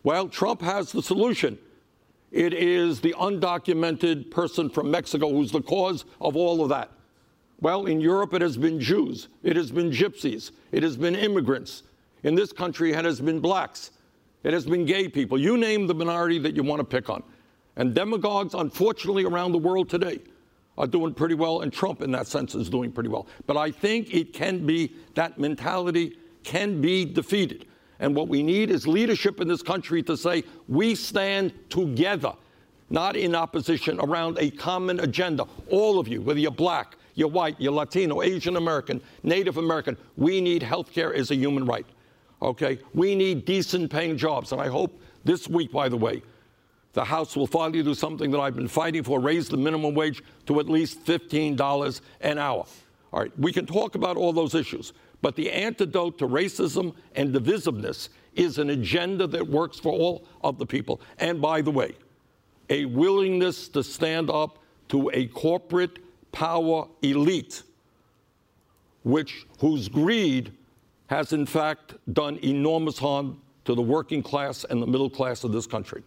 Well, 0.04 0.26
Trump 0.28 0.62
has 0.62 0.90
the 0.90 1.02
solution. 1.02 1.58
It 2.30 2.54
is 2.54 3.00
the 3.00 3.14
undocumented 3.18 4.30
person 4.30 4.70
from 4.70 4.90
Mexico 4.90 5.28
who's 5.30 5.52
the 5.52 5.60
cause 5.60 6.06
of 6.20 6.34
all 6.34 6.62
of 6.62 6.70
that. 6.70 6.90
Well, 7.62 7.86
in 7.86 8.00
Europe, 8.00 8.34
it 8.34 8.42
has 8.42 8.56
been 8.56 8.80
Jews, 8.80 9.28
it 9.44 9.54
has 9.54 9.70
been 9.70 9.92
gypsies, 9.92 10.50
it 10.72 10.82
has 10.82 10.96
been 10.96 11.14
immigrants. 11.14 11.84
In 12.24 12.34
this 12.34 12.52
country, 12.52 12.92
it 12.92 13.04
has 13.04 13.20
been 13.20 13.38
blacks, 13.38 13.92
it 14.42 14.52
has 14.52 14.66
been 14.66 14.84
gay 14.84 15.08
people. 15.08 15.38
You 15.38 15.56
name 15.56 15.86
the 15.86 15.94
minority 15.94 16.40
that 16.40 16.56
you 16.56 16.64
want 16.64 16.80
to 16.80 16.84
pick 16.84 17.08
on. 17.08 17.22
And 17.76 17.94
demagogues, 17.94 18.54
unfortunately, 18.54 19.24
around 19.24 19.52
the 19.52 19.58
world 19.58 19.88
today 19.88 20.18
are 20.76 20.88
doing 20.88 21.14
pretty 21.14 21.36
well, 21.36 21.60
and 21.60 21.72
Trump, 21.72 22.02
in 22.02 22.10
that 22.10 22.26
sense, 22.26 22.56
is 22.56 22.68
doing 22.68 22.90
pretty 22.90 23.08
well. 23.08 23.28
But 23.46 23.56
I 23.56 23.70
think 23.70 24.12
it 24.12 24.32
can 24.32 24.66
be, 24.66 24.92
that 25.14 25.38
mentality 25.38 26.16
can 26.42 26.80
be 26.80 27.04
defeated. 27.04 27.66
And 28.00 28.16
what 28.16 28.26
we 28.26 28.42
need 28.42 28.72
is 28.72 28.88
leadership 28.88 29.40
in 29.40 29.46
this 29.46 29.62
country 29.62 30.02
to 30.02 30.16
say, 30.16 30.42
we 30.66 30.96
stand 30.96 31.52
together, 31.70 32.32
not 32.90 33.14
in 33.14 33.36
opposition, 33.36 34.00
around 34.00 34.36
a 34.40 34.50
common 34.50 34.98
agenda. 34.98 35.46
All 35.70 36.00
of 36.00 36.08
you, 36.08 36.22
whether 36.22 36.40
you're 36.40 36.50
black, 36.50 36.96
you're 37.14 37.28
white, 37.28 37.56
you're 37.58 37.72
Latino, 37.72 38.22
Asian 38.22 38.56
American, 38.56 39.00
Native 39.22 39.56
American. 39.56 39.96
We 40.16 40.40
need 40.40 40.62
health 40.62 40.92
care 40.92 41.14
as 41.14 41.30
a 41.30 41.34
human 41.34 41.66
right. 41.66 41.86
Okay? 42.40 42.78
We 42.94 43.14
need 43.14 43.44
decent 43.44 43.90
paying 43.90 44.16
jobs. 44.16 44.52
And 44.52 44.60
I 44.60 44.68
hope 44.68 45.00
this 45.24 45.48
week, 45.48 45.72
by 45.72 45.88
the 45.88 45.96
way, 45.96 46.22
the 46.92 47.04
House 47.04 47.36
will 47.36 47.46
finally 47.46 47.82
do 47.82 47.94
something 47.94 48.30
that 48.30 48.38
I've 48.38 48.56
been 48.56 48.68
fighting 48.68 49.02
for 49.02 49.18
raise 49.18 49.48
the 49.48 49.56
minimum 49.56 49.94
wage 49.94 50.22
to 50.46 50.60
at 50.60 50.68
least 50.68 51.04
$15 51.04 52.00
an 52.20 52.38
hour. 52.38 52.66
All 53.12 53.20
right, 53.20 53.38
we 53.38 53.52
can 53.52 53.66
talk 53.66 53.94
about 53.94 54.16
all 54.16 54.32
those 54.32 54.54
issues, 54.54 54.92
but 55.20 55.36
the 55.36 55.50
antidote 55.50 56.18
to 56.18 56.26
racism 56.26 56.94
and 57.14 57.34
divisiveness 57.34 58.08
is 58.34 58.58
an 58.58 58.70
agenda 58.70 59.26
that 59.26 59.46
works 59.46 59.78
for 59.78 59.92
all 59.92 60.24
of 60.42 60.58
the 60.58 60.66
people. 60.66 61.00
And 61.18 61.40
by 61.40 61.60
the 61.60 61.70
way, 61.70 61.94
a 62.70 62.86
willingness 62.86 63.68
to 63.68 63.82
stand 63.82 64.30
up 64.30 64.58
to 64.88 65.10
a 65.12 65.26
corporate 65.28 65.98
power 66.32 66.88
elite, 67.02 67.62
which, 69.04 69.46
whose 69.58 69.88
greed 69.88 70.52
has 71.06 71.32
in 71.32 71.46
fact 71.46 71.94
done 72.12 72.38
enormous 72.42 72.98
harm 72.98 73.40
to 73.64 73.74
the 73.74 73.82
working 73.82 74.22
class 74.22 74.64
and 74.64 74.82
the 74.82 74.86
middle 74.86 75.10
class 75.10 75.44
of 75.44 75.52
this 75.52 75.66
country. 75.66 76.02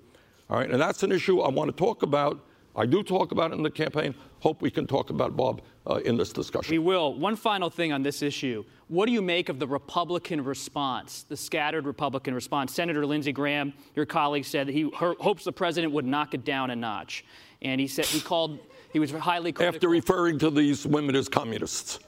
All 0.50 0.58
right, 0.58 0.70
and 0.70 0.82
that's 0.82 1.04
an 1.04 1.12
issue 1.12 1.42
I 1.42 1.50
want 1.50 1.70
to 1.70 1.78
talk 1.78 2.04
about. 2.04 2.44
I 2.76 2.86
do 2.86 3.04
talk 3.04 3.32
about 3.32 3.52
it 3.52 3.56
in 3.56 3.64
the 3.64 3.72
campaign. 3.72 4.14
Hope 4.40 4.62
we 4.62 4.70
can 4.70 4.86
talk 4.86 5.10
about 5.10 5.36
Bob 5.38 5.62
uh, 5.90 5.96
in 6.06 6.18
this 6.18 6.34
discussion. 6.34 6.72
We 6.74 6.80
will. 6.80 7.14
One 7.14 7.36
final 7.36 7.70
thing 7.70 7.94
on 7.94 8.04
this 8.04 8.22
issue. 8.22 8.66
What 8.90 9.06
do 9.06 9.14
you 9.14 9.22
make 9.22 9.50
of 9.50 9.60
the 9.60 9.68
Republican 9.68 10.44
response, 10.44 11.24
the 11.24 11.38
scattered 11.38 11.86
Republican 11.86 12.34
response? 12.34 12.74
Senator 12.74 13.06
Lindsey 13.06 13.32
Graham, 13.32 13.74
your 13.96 14.06
colleague, 14.06 14.46
said 14.46 14.68
that 14.68 14.74
he 14.74 14.90
hopes 14.94 15.46
the 15.46 15.54
president 15.54 15.94
would 15.94 16.06
knock 16.06 16.34
it 16.34 16.44
down 16.44 16.70
a 16.70 16.76
notch. 16.76 17.24
And 17.62 17.80
he 17.80 17.88
said 17.88 18.06
he 18.06 18.20
called 18.20 18.60
he 18.96 19.00
was 19.00 19.12
highly 19.12 19.52
critical. 19.52 19.76
After 19.76 19.90
referring 19.90 20.40
to 20.40 20.50
these 20.50 20.88
women 20.88 21.18
as 21.18 21.28
communists. 21.28 22.00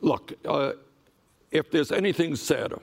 Look, 0.00 0.32
uh, 0.44 0.72
if 1.52 1.70
there's 1.70 1.92
anything 1.92 2.34
sadder 2.34 2.80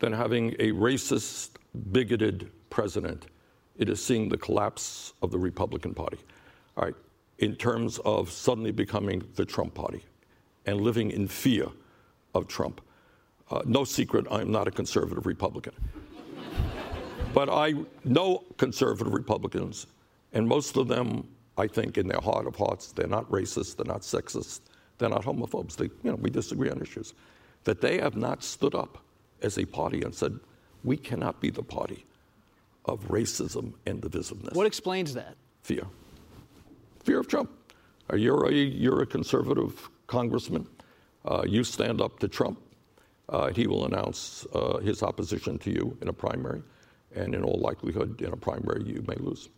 than 0.00 0.12
having 0.12 0.56
a 0.58 0.72
racist, 0.72 1.50
bigoted 1.92 2.50
president, 2.68 3.26
it 3.76 3.88
is 3.88 4.04
seeing 4.04 4.28
the 4.28 4.36
collapse 4.36 5.12
of 5.22 5.30
the 5.30 5.38
Republican 5.38 5.94
Party. 5.94 6.18
All 6.76 6.86
right, 6.86 6.94
in 7.38 7.54
terms 7.54 8.00
of 8.00 8.28
suddenly 8.28 8.72
becoming 8.72 9.22
the 9.36 9.44
Trump 9.44 9.74
Party 9.74 10.02
and 10.66 10.80
living 10.80 11.12
in 11.12 11.28
fear 11.28 11.68
of 12.34 12.48
Trump. 12.48 12.80
Uh, 13.52 13.62
no 13.66 13.84
secret, 13.84 14.26
I'm 14.32 14.50
not 14.50 14.66
a 14.66 14.72
conservative 14.72 15.26
Republican. 15.26 15.74
but 17.32 17.48
I 17.48 17.74
know 18.02 18.42
conservative 18.56 19.14
Republicans, 19.14 19.86
and 20.32 20.48
most 20.48 20.76
of 20.76 20.88
them 20.88 21.28
I 21.58 21.66
think 21.66 21.98
in 21.98 22.08
their 22.08 22.20
heart 22.20 22.46
of 22.46 22.56
hearts, 22.56 22.92
they're 22.92 23.06
not 23.06 23.30
racist, 23.30 23.76
they're 23.76 23.86
not 23.86 24.02
sexist, 24.02 24.60
they're 24.98 25.10
not 25.10 25.24
homophobes. 25.24 25.76
They, 25.76 25.84
you 26.02 26.10
know, 26.10 26.14
we 26.14 26.30
disagree 26.30 26.70
on 26.70 26.80
issues. 26.80 27.14
That 27.64 27.80
they 27.80 27.98
have 27.98 28.16
not 28.16 28.42
stood 28.42 28.74
up 28.74 28.98
as 29.42 29.58
a 29.58 29.64
party 29.64 30.02
and 30.02 30.14
said, 30.14 30.38
we 30.84 30.96
cannot 30.96 31.40
be 31.40 31.50
the 31.50 31.62
party 31.62 32.04
of 32.86 33.06
racism 33.08 33.74
and 33.86 34.02
divisiveness. 34.02 34.54
What 34.54 34.66
explains 34.66 35.14
that? 35.14 35.36
Fear. 35.62 35.86
Fear 37.04 37.20
of 37.20 37.28
Trump. 37.28 37.50
You're, 38.12 38.46
a, 38.48 38.52
you're 38.52 39.02
a 39.02 39.06
conservative 39.06 39.88
congressman. 40.06 40.66
Uh, 41.24 41.44
you 41.46 41.64
stand 41.64 42.00
up 42.00 42.18
to 42.18 42.28
Trump. 42.28 42.60
Uh, 43.28 43.48
he 43.48 43.66
will 43.66 43.86
announce 43.86 44.46
uh, 44.52 44.78
his 44.78 45.02
opposition 45.02 45.58
to 45.58 45.70
you 45.70 45.96
in 46.02 46.08
a 46.08 46.12
primary, 46.12 46.62
and 47.14 47.34
in 47.34 47.42
all 47.44 47.60
likelihood, 47.60 48.20
in 48.20 48.32
a 48.32 48.36
primary, 48.36 48.82
you 48.84 49.04
may 49.06 49.14
lose. 49.16 49.48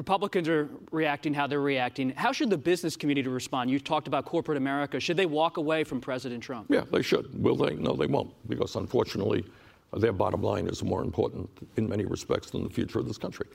Republicans 0.00 0.48
are 0.48 0.66
reacting 0.92 1.34
how 1.34 1.46
they're 1.46 1.60
reacting. 1.60 2.08
How 2.08 2.32
should 2.32 2.48
the 2.48 2.56
business 2.56 2.96
community 2.96 3.28
respond? 3.28 3.70
You 3.70 3.78
talked 3.78 4.08
about 4.08 4.24
corporate 4.24 4.56
America. 4.56 4.98
Should 4.98 5.18
they 5.18 5.26
walk 5.26 5.58
away 5.58 5.84
from 5.84 6.00
President 6.00 6.42
Trump? 6.42 6.68
Yeah, 6.70 6.84
they 6.90 7.02
should. 7.02 7.26
Will 7.42 7.54
they? 7.54 7.74
No, 7.74 7.92
they 7.94 8.06
won't, 8.06 8.32
because 8.48 8.76
unfortunately, 8.76 9.44
their 9.92 10.14
bottom 10.14 10.40
line 10.40 10.68
is 10.68 10.82
more 10.82 11.02
important 11.02 11.50
in 11.76 11.86
many 11.86 12.06
respects 12.06 12.50
than 12.50 12.64
the 12.64 12.70
future 12.70 12.98
of 12.98 13.06
this 13.06 13.18
country. 13.18 13.46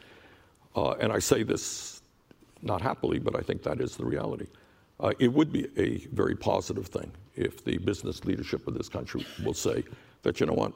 Uh, 0.76 0.92
and 1.02 1.12
I 1.12 1.18
say 1.18 1.42
this 1.42 2.04
not 2.62 2.80
happily, 2.80 3.18
but 3.18 3.36
I 3.36 3.42
think 3.42 3.64
that 3.64 3.82
is 3.82 3.98
the 3.98 4.06
reality. 4.06 4.46
Uh, 5.00 5.14
it 5.18 5.34
would 5.34 5.52
be 5.52 5.68
a 5.78 5.98
very 6.14 6.36
positive 6.36 6.86
thing 6.86 7.12
if 7.36 7.66
the 7.66 7.80
business 7.80 8.24
leadership 8.24 8.68
of 8.68 8.76
this 8.76 8.88
country 8.88 9.26
will 9.44 9.56
say 9.56 9.84
that, 10.22 10.40
you 10.40 10.46
know 10.46 10.54
what, 10.54 10.74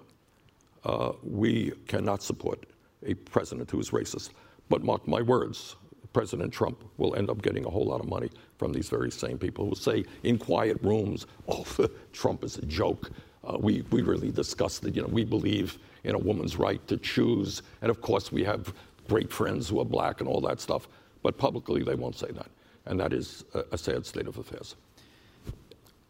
uh, 0.83 1.11
we 1.23 1.73
cannot 1.87 2.23
support 2.23 2.65
a 3.05 3.13
president 3.13 3.69
who 3.69 3.79
is 3.79 3.91
racist. 3.91 4.31
But 4.69 4.83
mark 4.83 5.07
my 5.07 5.21
words, 5.21 5.75
President 6.13 6.53
Trump 6.53 6.83
will 6.97 7.15
end 7.15 7.29
up 7.29 7.41
getting 7.41 7.65
a 7.65 7.69
whole 7.69 7.85
lot 7.85 7.99
of 7.99 8.07
money 8.07 8.29
from 8.57 8.73
these 8.73 8.89
very 8.89 9.11
same 9.11 9.37
people 9.37 9.67
who 9.67 9.75
say 9.75 10.05
in 10.23 10.37
quiet 10.37 10.77
rooms, 10.81 11.27
oh, 11.47 11.65
Trump 12.13 12.43
is 12.43 12.57
a 12.57 12.65
joke. 12.65 13.11
Uh, 13.43 13.57
we, 13.59 13.81
we 13.91 14.01
really 14.01 14.31
discussed 14.31 14.83
it. 14.85 14.95
You 14.95 15.03
know, 15.03 15.07
we 15.07 15.23
believe 15.23 15.77
in 16.03 16.15
a 16.15 16.17
woman's 16.17 16.57
right 16.57 16.85
to 16.87 16.97
choose. 16.97 17.61
And 17.81 17.89
of 17.89 18.01
course, 18.01 18.31
we 18.31 18.43
have 18.43 18.73
great 19.07 19.31
friends 19.31 19.67
who 19.67 19.79
are 19.79 19.85
black 19.85 20.19
and 20.19 20.29
all 20.29 20.41
that 20.41 20.59
stuff, 20.59 20.87
but 21.23 21.37
publicly 21.37 21.83
they 21.83 21.95
won't 21.95 22.15
say 22.15 22.31
that. 22.31 22.47
And 22.85 22.99
that 22.99 23.13
is 23.13 23.45
a, 23.53 23.63
a 23.71 23.77
sad 23.77 24.05
state 24.05 24.27
of 24.27 24.37
affairs. 24.37 24.75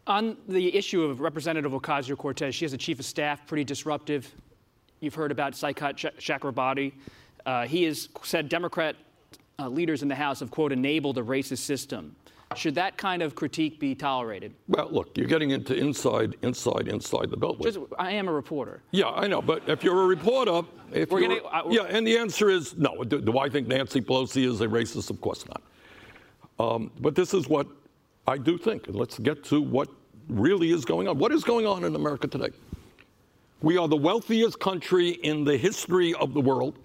On 0.06 0.36
the 0.48 0.74
issue 0.74 1.02
of 1.02 1.20
Representative 1.20 1.72
Ocasio 1.72 2.16
Cortez, 2.16 2.54
she 2.54 2.64
has 2.64 2.72
a 2.72 2.78
chief 2.78 2.98
of 2.98 3.04
staff, 3.04 3.46
pretty 3.46 3.64
disruptive. 3.64 4.34
You've 5.00 5.14
heard 5.14 5.30
about 5.30 5.52
Saikat 5.52 5.94
Chakrabarti. 6.18 6.92
Uh, 7.46 7.66
he 7.66 7.84
has 7.84 8.08
said 8.22 8.48
Democrat 8.48 8.96
uh, 9.58 9.68
leaders 9.68 10.02
in 10.02 10.08
the 10.08 10.14
House 10.14 10.40
have, 10.40 10.50
quote, 10.50 10.72
enabled 10.72 11.18
a 11.18 11.22
racist 11.22 11.58
system. 11.58 12.14
Should 12.56 12.74
that 12.74 12.96
kind 12.96 13.22
of 13.22 13.36
critique 13.36 13.78
be 13.78 13.94
tolerated? 13.94 14.52
Well, 14.66 14.88
look, 14.90 15.16
you're 15.16 15.28
getting 15.28 15.50
into 15.52 15.72
inside, 15.74 16.34
inside, 16.42 16.88
inside 16.88 17.30
the 17.30 17.36
beltway. 17.36 17.62
Just, 17.62 17.78
I 17.96 18.10
am 18.10 18.26
a 18.26 18.32
reporter. 18.32 18.82
Yeah, 18.90 19.10
I 19.10 19.28
know, 19.28 19.40
but 19.40 19.68
if 19.68 19.84
you're 19.84 20.02
a 20.02 20.06
reporter, 20.06 20.62
if 20.92 21.10
We're 21.10 21.20
you're, 21.20 21.40
gonna- 21.40 21.72
yeah, 21.72 21.82
and 21.82 22.04
the 22.04 22.18
answer 22.18 22.50
is 22.50 22.76
no. 22.76 23.04
Do, 23.04 23.20
do 23.20 23.38
I 23.38 23.48
think 23.48 23.68
Nancy 23.68 24.00
Pelosi 24.00 24.44
is 24.48 24.60
a 24.62 24.66
racist? 24.66 25.10
Of 25.10 25.20
course 25.20 25.44
not. 25.46 25.62
Um, 26.58 26.90
but 27.00 27.14
this 27.14 27.34
is 27.34 27.48
what 27.48 27.68
I 28.26 28.36
do 28.36 28.58
think, 28.58 28.88
and 28.88 28.96
let's 28.96 29.16
get 29.20 29.44
to 29.44 29.62
what 29.62 29.88
really 30.28 30.72
is 30.72 30.84
going 30.84 31.06
on. 31.06 31.18
What 31.18 31.30
is 31.30 31.44
going 31.44 31.66
on 31.66 31.84
in 31.84 31.94
America 31.94 32.26
today? 32.26 32.50
We 33.62 33.78
are 33.78 33.86
the 33.86 33.96
wealthiest 33.96 34.58
country 34.58 35.10
in 35.10 35.44
the 35.44 35.56
history 35.56 36.14
of 36.14 36.34
the 36.34 36.40
world. 36.40 36.78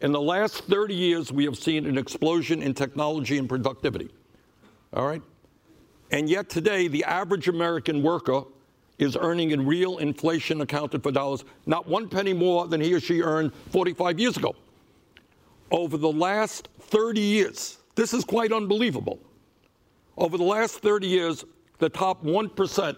In 0.00 0.12
the 0.12 0.20
last 0.20 0.64
30 0.64 0.94
years, 0.94 1.32
we 1.32 1.44
have 1.44 1.56
seen 1.56 1.86
an 1.86 1.96
explosion 1.96 2.62
in 2.62 2.74
technology 2.74 3.38
and 3.38 3.48
productivity. 3.48 4.10
All 4.92 5.06
right? 5.06 5.22
And 6.10 6.28
yet 6.28 6.48
today, 6.48 6.88
the 6.88 7.04
average 7.04 7.48
American 7.48 8.02
worker 8.02 8.42
is 8.98 9.16
earning 9.16 9.50
in 9.50 9.66
real 9.66 9.98
inflation 9.98 10.60
accounted 10.60 11.02
for 11.02 11.12
dollars 11.12 11.44
not 11.66 11.86
one 11.86 12.08
penny 12.08 12.32
more 12.32 12.66
than 12.66 12.80
he 12.80 12.94
or 12.94 13.00
she 13.00 13.22
earned 13.22 13.52
45 13.70 14.18
years 14.18 14.36
ago. 14.36 14.54
Over 15.70 15.96
the 15.96 16.12
last 16.12 16.68
30 16.80 17.20
years, 17.20 17.78
this 17.94 18.14
is 18.14 18.24
quite 18.24 18.52
unbelievable. 18.52 19.18
Over 20.16 20.38
the 20.38 20.44
last 20.44 20.78
30 20.78 21.06
years, 21.06 21.44
the 21.78 21.88
top 21.88 22.24
1% 22.24 22.96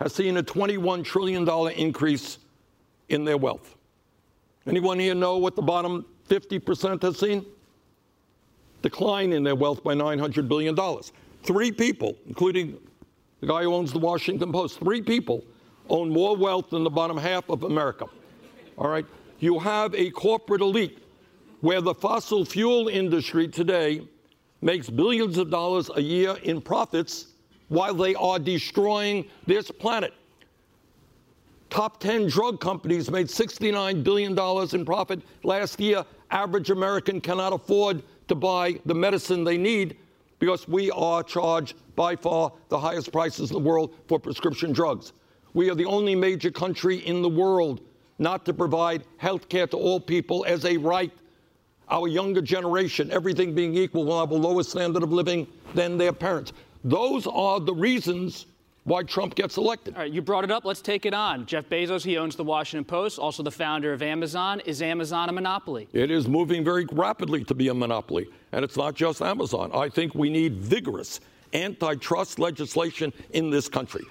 has 0.00 0.14
seen 0.14 0.36
a 0.36 0.42
$21 0.42 1.04
trillion 1.04 1.48
increase 1.72 2.38
in 3.08 3.24
their 3.24 3.36
wealth. 3.36 3.76
Anyone 4.66 4.98
here 4.98 5.14
know 5.14 5.36
what 5.38 5.56
the 5.56 5.62
bottom 5.62 6.04
50% 6.28 7.02
has 7.02 7.18
seen? 7.18 7.44
Decline 8.82 9.32
in 9.32 9.42
their 9.42 9.54
wealth 9.54 9.82
by 9.82 9.94
$900 9.94 10.48
billion. 10.48 10.76
Three 11.42 11.72
people, 11.72 12.16
including 12.26 12.78
the 13.40 13.46
guy 13.46 13.62
who 13.62 13.74
owns 13.74 13.92
the 13.92 13.98
Washington 13.98 14.52
Post, 14.52 14.78
three 14.78 15.02
people 15.02 15.44
own 15.88 16.10
more 16.10 16.36
wealth 16.36 16.70
than 16.70 16.84
the 16.84 16.90
bottom 16.90 17.16
half 17.16 17.48
of 17.48 17.62
America. 17.62 18.06
All 18.76 18.88
right? 18.88 19.06
You 19.38 19.58
have 19.58 19.94
a 19.94 20.10
corporate 20.10 20.60
elite 20.60 20.98
where 21.60 21.80
the 21.80 21.94
fossil 21.94 22.44
fuel 22.44 22.88
industry 22.88 23.48
today 23.48 24.06
makes 24.62 24.88
billions 24.88 25.38
of 25.38 25.50
dollars 25.50 25.90
a 25.94 26.00
year 26.00 26.36
in 26.42 26.60
profits 26.60 27.32
while 27.68 27.94
they 27.94 28.14
are 28.14 28.38
destroying 28.38 29.26
this 29.46 29.70
planet. 29.70 30.14
Top 31.70 31.98
10 32.00 32.28
drug 32.28 32.60
companies 32.60 33.10
made 33.10 33.26
$69 33.26 34.02
billion 34.04 34.38
in 34.74 34.84
profit 34.84 35.20
last 35.42 35.80
year. 35.80 36.04
Average 36.30 36.70
American 36.70 37.20
cannot 37.20 37.52
afford 37.52 38.02
to 38.28 38.34
buy 38.34 38.80
the 38.84 38.94
medicine 38.94 39.44
they 39.44 39.56
need 39.56 39.96
because 40.38 40.68
we 40.68 40.90
are 40.90 41.22
charged 41.22 41.74
by 41.94 42.16
far 42.16 42.52
the 42.68 42.78
highest 42.78 43.12
prices 43.12 43.50
in 43.50 43.54
the 43.54 43.68
world 43.68 43.94
for 44.08 44.18
prescription 44.18 44.72
drugs. 44.72 45.12
We 45.54 45.70
are 45.70 45.74
the 45.74 45.86
only 45.86 46.14
major 46.14 46.50
country 46.50 46.98
in 46.98 47.22
the 47.22 47.28
world 47.28 47.80
not 48.18 48.44
to 48.46 48.52
provide 48.52 49.04
health 49.18 49.48
care 49.48 49.66
to 49.68 49.76
all 49.76 50.00
people 50.00 50.44
as 50.46 50.64
a 50.64 50.76
right. 50.76 51.12
Our 51.88 52.08
younger 52.08 52.42
generation, 52.42 53.10
everything 53.12 53.54
being 53.54 53.74
equal, 53.74 54.04
will 54.04 54.20
have 54.20 54.32
a 54.32 54.34
lower 54.34 54.62
standard 54.62 55.02
of 55.02 55.12
living 55.12 55.46
than 55.74 55.96
their 55.96 56.12
parents. 56.12 56.52
Those 56.84 57.26
are 57.26 57.60
the 57.60 57.74
reasons 57.74 58.46
why 58.86 59.02
Trump 59.02 59.34
gets 59.34 59.56
elected. 59.56 59.94
All 59.94 60.02
right, 60.02 60.12
you 60.12 60.22
brought 60.22 60.44
it 60.44 60.50
up. 60.52 60.64
Let's 60.64 60.80
take 60.80 61.06
it 61.06 61.12
on. 61.12 61.44
Jeff 61.44 61.68
Bezos, 61.68 62.04
he 62.04 62.16
owns 62.16 62.36
the 62.36 62.44
Washington 62.44 62.84
Post, 62.84 63.18
also 63.18 63.42
the 63.42 63.50
founder 63.50 63.92
of 63.92 64.00
Amazon. 64.00 64.60
Is 64.60 64.80
Amazon 64.80 65.28
a 65.28 65.32
monopoly? 65.32 65.88
It 65.92 66.12
is 66.12 66.28
moving 66.28 66.64
very 66.64 66.86
rapidly 66.92 67.42
to 67.44 67.54
be 67.54 67.66
a 67.66 67.74
monopoly. 67.74 68.28
And 68.52 68.64
it's 68.64 68.76
not 68.76 68.94
just 68.94 69.20
Amazon. 69.20 69.72
I 69.74 69.88
think 69.88 70.14
we 70.14 70.30
need 70.30 70.58
vigorous 70.58 71.18
antitrust 71.52 72.38
legislation 72.38 73.12
in 73.30 73.50
this 73.50 73.68
country. 73.68 74.04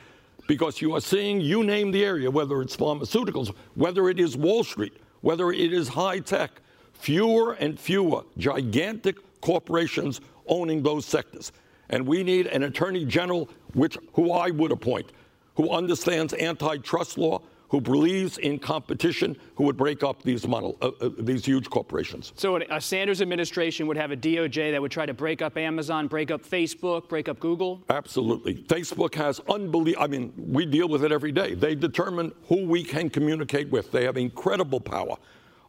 Because 0.46 0.82
you 0.82 0.94
are 0.94 1.02
seeing, 1.02 1.40
you 1.40 1.64
name 1.64 1.92
the 1.92 2.04
area, 2.04 2.30
whether 2.30 2.62
it's 2.62 2.76
pharmaceuticals, 2.76 3.56
whether 3.76 4.10
it 4.10 4.20
is 4.20 4.36
Wall 4.36 4.66
Street, 4.66 4.98
whether 5.22 5.52
it 5.52 5.72
is 5.72 5.88
high 5.88 6.20
tech, 6.20 6.52
fewer 6.92 7.54
and 7.54 7.80
fewer 7.80 8.26
gigantic 8.38 9.16
corporations 9.40 10.20
owning 10.48 10.84
those 10.84 11.06
sectors. 11.06 11.54
And 11.90 12.06
we 12.08 12.24
need 12.24 12.48
an 12.48 12.64
attorney 12.64 13.06
general, 13.06 13.50
which 13.74 13.98
who 14.14 14.32
I 14.32 14.50
would 14.50 14.72
appoint, 14.72 15.12
who 15.56 15.72
understands 15.72 16.34
antitrust 16.34 17.18
law, 17.18 17.42
who 17.70 17.82
believes 17.82 18.38
in 18.38 18.60
competition, 18.60 19.36
who 19.56 19.64
would 19.64 19.76
break 19.76 20.04
up 20.04 20.22
these 20.24 20.48
model, 20.48 20.78
uh, 20.82 20.92
uh, 21.02 21.10
these 21.20 21.44
huge 21.44 21.70
corporations. 21.70 22.32
So 22.36 22.58
a 22.58 22.80
Sanders 22.80 23.22
administration 23.22 23.88
would 23.88 23.98
have 23.98 24.12
a 24.12 24.18
DOJ 24.18 24.72
that 24.72 24.82
would 24.82 24.92
try 24.92 25.06
to 25.06 25.14
break 25.14 25.42
up 25.42 25.58
Amazon, 25.58 26.08
break 26.08 26.32
up 26.32 26.44
Facebook, 26.44 27.10
break 27.10 27.28
up 27.28 27.40
Google? 27.40 27.82
Absolutely. 27.90 28.56
Facebook 28.56 29.16
has 29.16 29.42
unbelievable, 29.50 30.04
I 30.04 30.08
mean, 30.08 30.32
we 30.38 30.66
deal 30.66 30.88
with 30.88 31.04
it 31.04 31.12
every 31.12 31.32
day. 31.32 31.54
They 31.54 31.76
determine 31.76 32.32
who 32.48 32.66
we 32.66 32.84
can 32.84 33.10
communicate 33.10 33.70
with. 33.70 33.92
They 33.92 34.06
have 34.06 34.18
incredible 34.18 34.80
power 34.80 35.18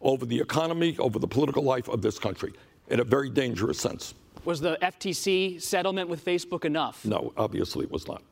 over 0.03 0.27
the 0.27 0.39
economy, 0.39 0.97
over 0.99 1.19
the 1.19 1.29
political 1.29 1.63
life 1.63 1.89
of 1.89 2.03
this 2.03 2.19
country 2.19 2.53
in 2.89 3.01
a 3.01 3.05
very 3.05 3.31
dangerous 3.31 3.81
sense. 3.81 4.15
Was 4.47 4.61
the 4.61 4.79
FTC 4.81 5.61
settlement 5.61 6.09
with 6.09 6.25
Facebook 6.25 6.65
enough? 6.65 7.05
No, 7.05 7.33
obviously 7.37 7.85
it 7.85 7.91
was 7.91 8.07
not. 8.07 8.23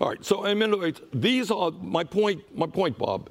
All 0.00 0.08
right, 0.08 0.22
so 0.24 0.44
I 0.44 0.52
mean, 0.52 0.94
these 1.14 1.52
are 1.52 1.70
my 1.70 2.02
point. 2.02 2.42
My 2.54 2.66
point, 2.66 2.98
Bob, 2.98 3.30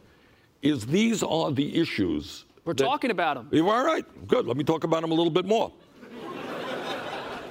is 0.61 0.85
these 0.85 1.21
are 1.21 1.51
the 1.51 1.77
issues. 1.77 2.45
We're 2.63 2.73
that- 2.75 2.83
talking 2.85 3.11
about 3.11 3.35
them. 3.35 3.49
You 3.51 3.69
all 3.69 3.85
right? 3.85 4.05
Good. 4.25 4.47
Let 4.47 4.55
me 4.55 4.63
talk 4.63 4.85
about 4.85 5.01
them 5.01 5.11
a 5.11 5.13
little 5.13 5.31
bit 5.31 5.45
more. 5.45 5.71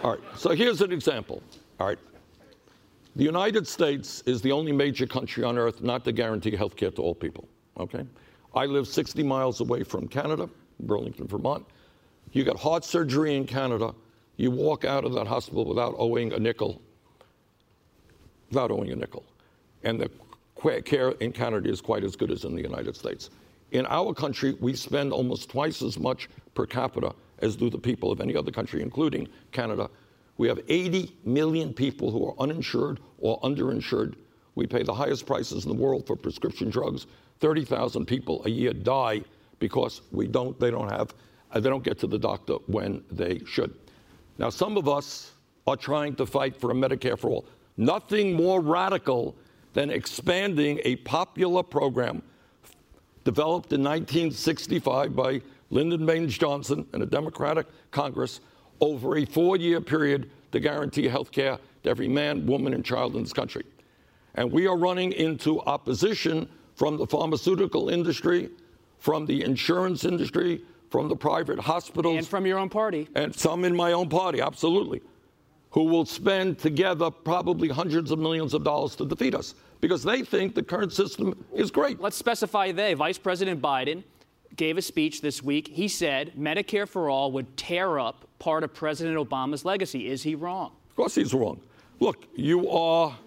All 0.02 0.12
right. 0.12 0.20
So 0.36 0.50
here's 0.50 0.80
an 0.80 0.90
example. 0.90 1.42
All 1.78 1.86
right. 1.86 1.98
The 3.14 3.24
United 3.24 3.68
States 3.68 4.22
is 4.26 4.40
the 4.40 4.52
only 4.52 4.72
major 4.72 5.06
country 5.06 5.44
on 5.44 5.58
earth 5.58 5.82
not 5.82 6.02
to 6.06 6.12
guarantee 6.12 6.56
health 6.56 6.76
care 6.76 6.90
to 6.92 7.02
all 7.02 7.14
people. 7.14 7.46
Okay. 7.78 8.04
I 8.54 8.64
live 8.66 8.88
60 8.88 9.22
miles 9.22 9.60
away 9.60 9.84
from 9.84 10.08
Canada, 10.08 10.48
Burlington, 10.80 11.28
Vermont. 11.28 11.64
You 12.34 12.42
got 12.42 12.58
heart 12.58 12.84
surgery 12.84 13.36
in 13.36 13.46
Canada. 13.46 13.94
You 14.36 14.50
walk 14.50 14.84
out 14.84 15.04
of 15.04 15.14
that 15.14 15.28
hospital 15.28 15.64
without 15.64 15.94
owing 15.96 16.32
a 16.32 16.38
nickel. 16.38 16.82
Without 18.50 18.72
owing 18.72 18.90
a 18.90 18.96
nickel. 18.96 19.24
And 19.84 20.00
the 20.00 20.10
care 20.82 21.10
in 21.10 21.30
Canada 21.30 21.70
is 21.70 21.80
quite 21.80 22.02
as 22.02 22.16
good 22.16 22.32
as 22.32 22.44
in 22.44 22.56
the 22.56 22.62
United 22.62 22.96
States. 22.96 23.30
In 23.70 23.86
our 23.86 24.12
country, 24.12 24.56
we 24.60 24.74
spend 24.74 25.12
almost 25.12 25.48
twice 25.48 25.80
as 25.80 25.96
much 25.96 26.28
per 26.54 26.66
capita 26.66 27.14
as 27.38 27.54
do 27.54 27.70
the 27.70 27.78
people 27.78 28.10
of 28.10 28.20
any 28.20 28.36
other 28.36 28.50
country, 28.50 28.82
including 28.82 29.28
Canada. 29.52 29.88
We 30.36 30.48
have 30.48 30.58
80 30.68 31.14
million 31.24 31.72
people 31.72 32.10
who 32.10 32.26
are 32.26 32.34
uninsured 32.40 32.98
or 33.18 33.40
underinsured. 33.42 34.14
We 34.56 34.66
pay 34.66 34.82
the 34.82 34.94
highest 34.94 35.24
prices 35.24 35.64
in 35.66 35.76
the 35.76 35.80
world 35.80 36.04
for 36.06 36.16
prescription 36.16 36.68
drugs. 36.68 37.06
30,000 37.38 38.06
people 38.06 38.42
a 38.44 38.50
year 38.50 38.72
die 38.72 39.22
because 39.60 40.00
we 40.10 40.26
don't, 40.26 40.58
they 40.58 40.70
don't 40.70 40.90
have, 40.90 41.14
they 41.62 41.70
don't 41.70 41.84
get 41.84 41.98
to 42.00 42.06
the 42.06 42.18
doctor 42.18 42.54
when 42.66 43.04
they 43.10 43.40
should. 43.46 43.74
Now, 44.38 44.50
some 44.50 44.76
of 44.76 44.88
us 44.88 45.32
are 45.66 45.76
trying 45.76 46.16
to 46.16 46.26
fight 46.26 46.56
for 46.56 46.70
a 46.70 46.74
Medicare 46.74 47.18
for 47.18 47.30
all. 47.30 47.46
Nothing 47.76 48.34
more 48.34 48.60
radical 48.60 49.36
than 49.72 49.90
expanding 49.90 50.80
a 50.84 50.96
popular 50.96 51.62
program 51.62 52.22
developed 53.24 53.72
in 53.72 53.82
1965 53.82 55.16
by 55.16 55.40
Lyndon 55.70 56.04
Baines 56.06 56.36
Johnson 56.36 56.86
and 56.92 57.02
a 57.02 57.06
Democratic 57.06 57.66
Congress 57.90 58.40
over 58.80 59.16
a 59.16 59.24
four 59.24 59.56
year 59.56 59.80
period 59.80 60.30
to 60.52 60.60
guarantee 60.60 61.08
health 61.08 61.32
care 61.32 61.58
to 61.82 61.90
every 61.90 62.08
man, 62.08 62.46
woman, 62.46 62.74
and 62.74 62.84
child 62.84 63.16
in 63.16 63.22
this 63.22 63.32
country. 63.32 63.64
And 64.34 64.50
we 64.50 64.66
are 64.66 64.76
running 64.76 65.12
into 65.12 65.60
opposition 65.62 66.48
from 66.74 66.96
the 66.96 67.06
pharmaceutical 67.06 67.88
industry, 67.88 68.50
from 68.98 69.26
the 69.26 69.42
insurance 69.42 70.04
industry, 70.04 70.62
from 70.94 71.08
the 71.08 71.16
private 71.16 71.58
hospitals 71.58 72.18
And 72.18 72.24
from 72.28 72.46
your 72.46 72.56
own 72.56 72.68
party. 72.68 73.08
and 73.16 73.34
some 73.34 73.64
in 73.64 73.74
my 73.74 73.90
own 73.90 74.08
party, 74.08 74.40
absolutely, 74.40 75.02
who 75.70 75.82
will 75.82 76.06
spend 76.06 76.56
together 76.60 77.10
probably 77.10 77.68
hundreds 77.68 78.12
of 78.12 78.20
millions 78.20 78.54
of 78.54 78.62
dollars 78.62 78.94
to 78.94 79.04
defeat 79.04 79.34
us 79.34 79.56
because 79.80 80.04
they 80.04 80.22
think 80.22 80.54
the 80.54 80.62
current 80.62 80.92
system 80.92 81.34
is 81.52 81.72
great. 81.72 82.00
Let's 82.00 82.16
specify 82.16 82.70
they. 82.70 82.94
Vice 82.94 83.18
President 83.18 83.60
Biden 83.60 84.04
gave 84.54 84.78
a 84.78 84.82
speech 84.82 85.20
this 85.20 85.42
week. 85.42 85.66
He 85.66 85.88
said 85.88 86.32
Medicare 86.38 86.86
for 86.86 87.10
all 87.10 87.32
would 87.32 87.56
tear 87.56 87.98
up 87.98 88.28
part 88.38 88.62
of 88.62 88.72
President 88.72 89.16
Obama's 89.16 89.64
legacy. 89.64 90.06
Is 90.08 90.22
he 90.22 90.36
wrong? 90.36 90.70
Of 90.90 90.94
course, 90.94 91.16
he's 91.16 91.34
wrong. 91.34 91.60
Look, 91.98 92.18
you 92.36 92.70
are 92.70 93.18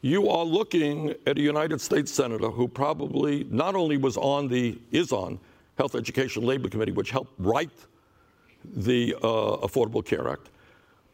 you 0.00 0.30
are 0.30 0.46
looking 0.46 1.14
at 1.26 1.36
a 1.36 1.42
United 1.42 1.78
States 1.82 2.10
senator 2.10 2.48
who 2.48 2.66
probably 2.66 3.44
not 3.50 3.74
only 3.74 3.98
was 3.98 4.16
on 4.16 4.48
the 4.48 4.78
is 4.92 5.12
on 5.12 5.38
Health 5.80 5.94
Education 5.94 6.42
Labor 6.42 6.68
Committee, 6.68 6.92
which 6.92 7.10
helped 7.10 7.32
write 7.38 7.70
the 8.62 9.14
uh, 9.22 9.66
Affordable 9.66 10.04
Care 10.04 10.28
Act, 10.28 10.50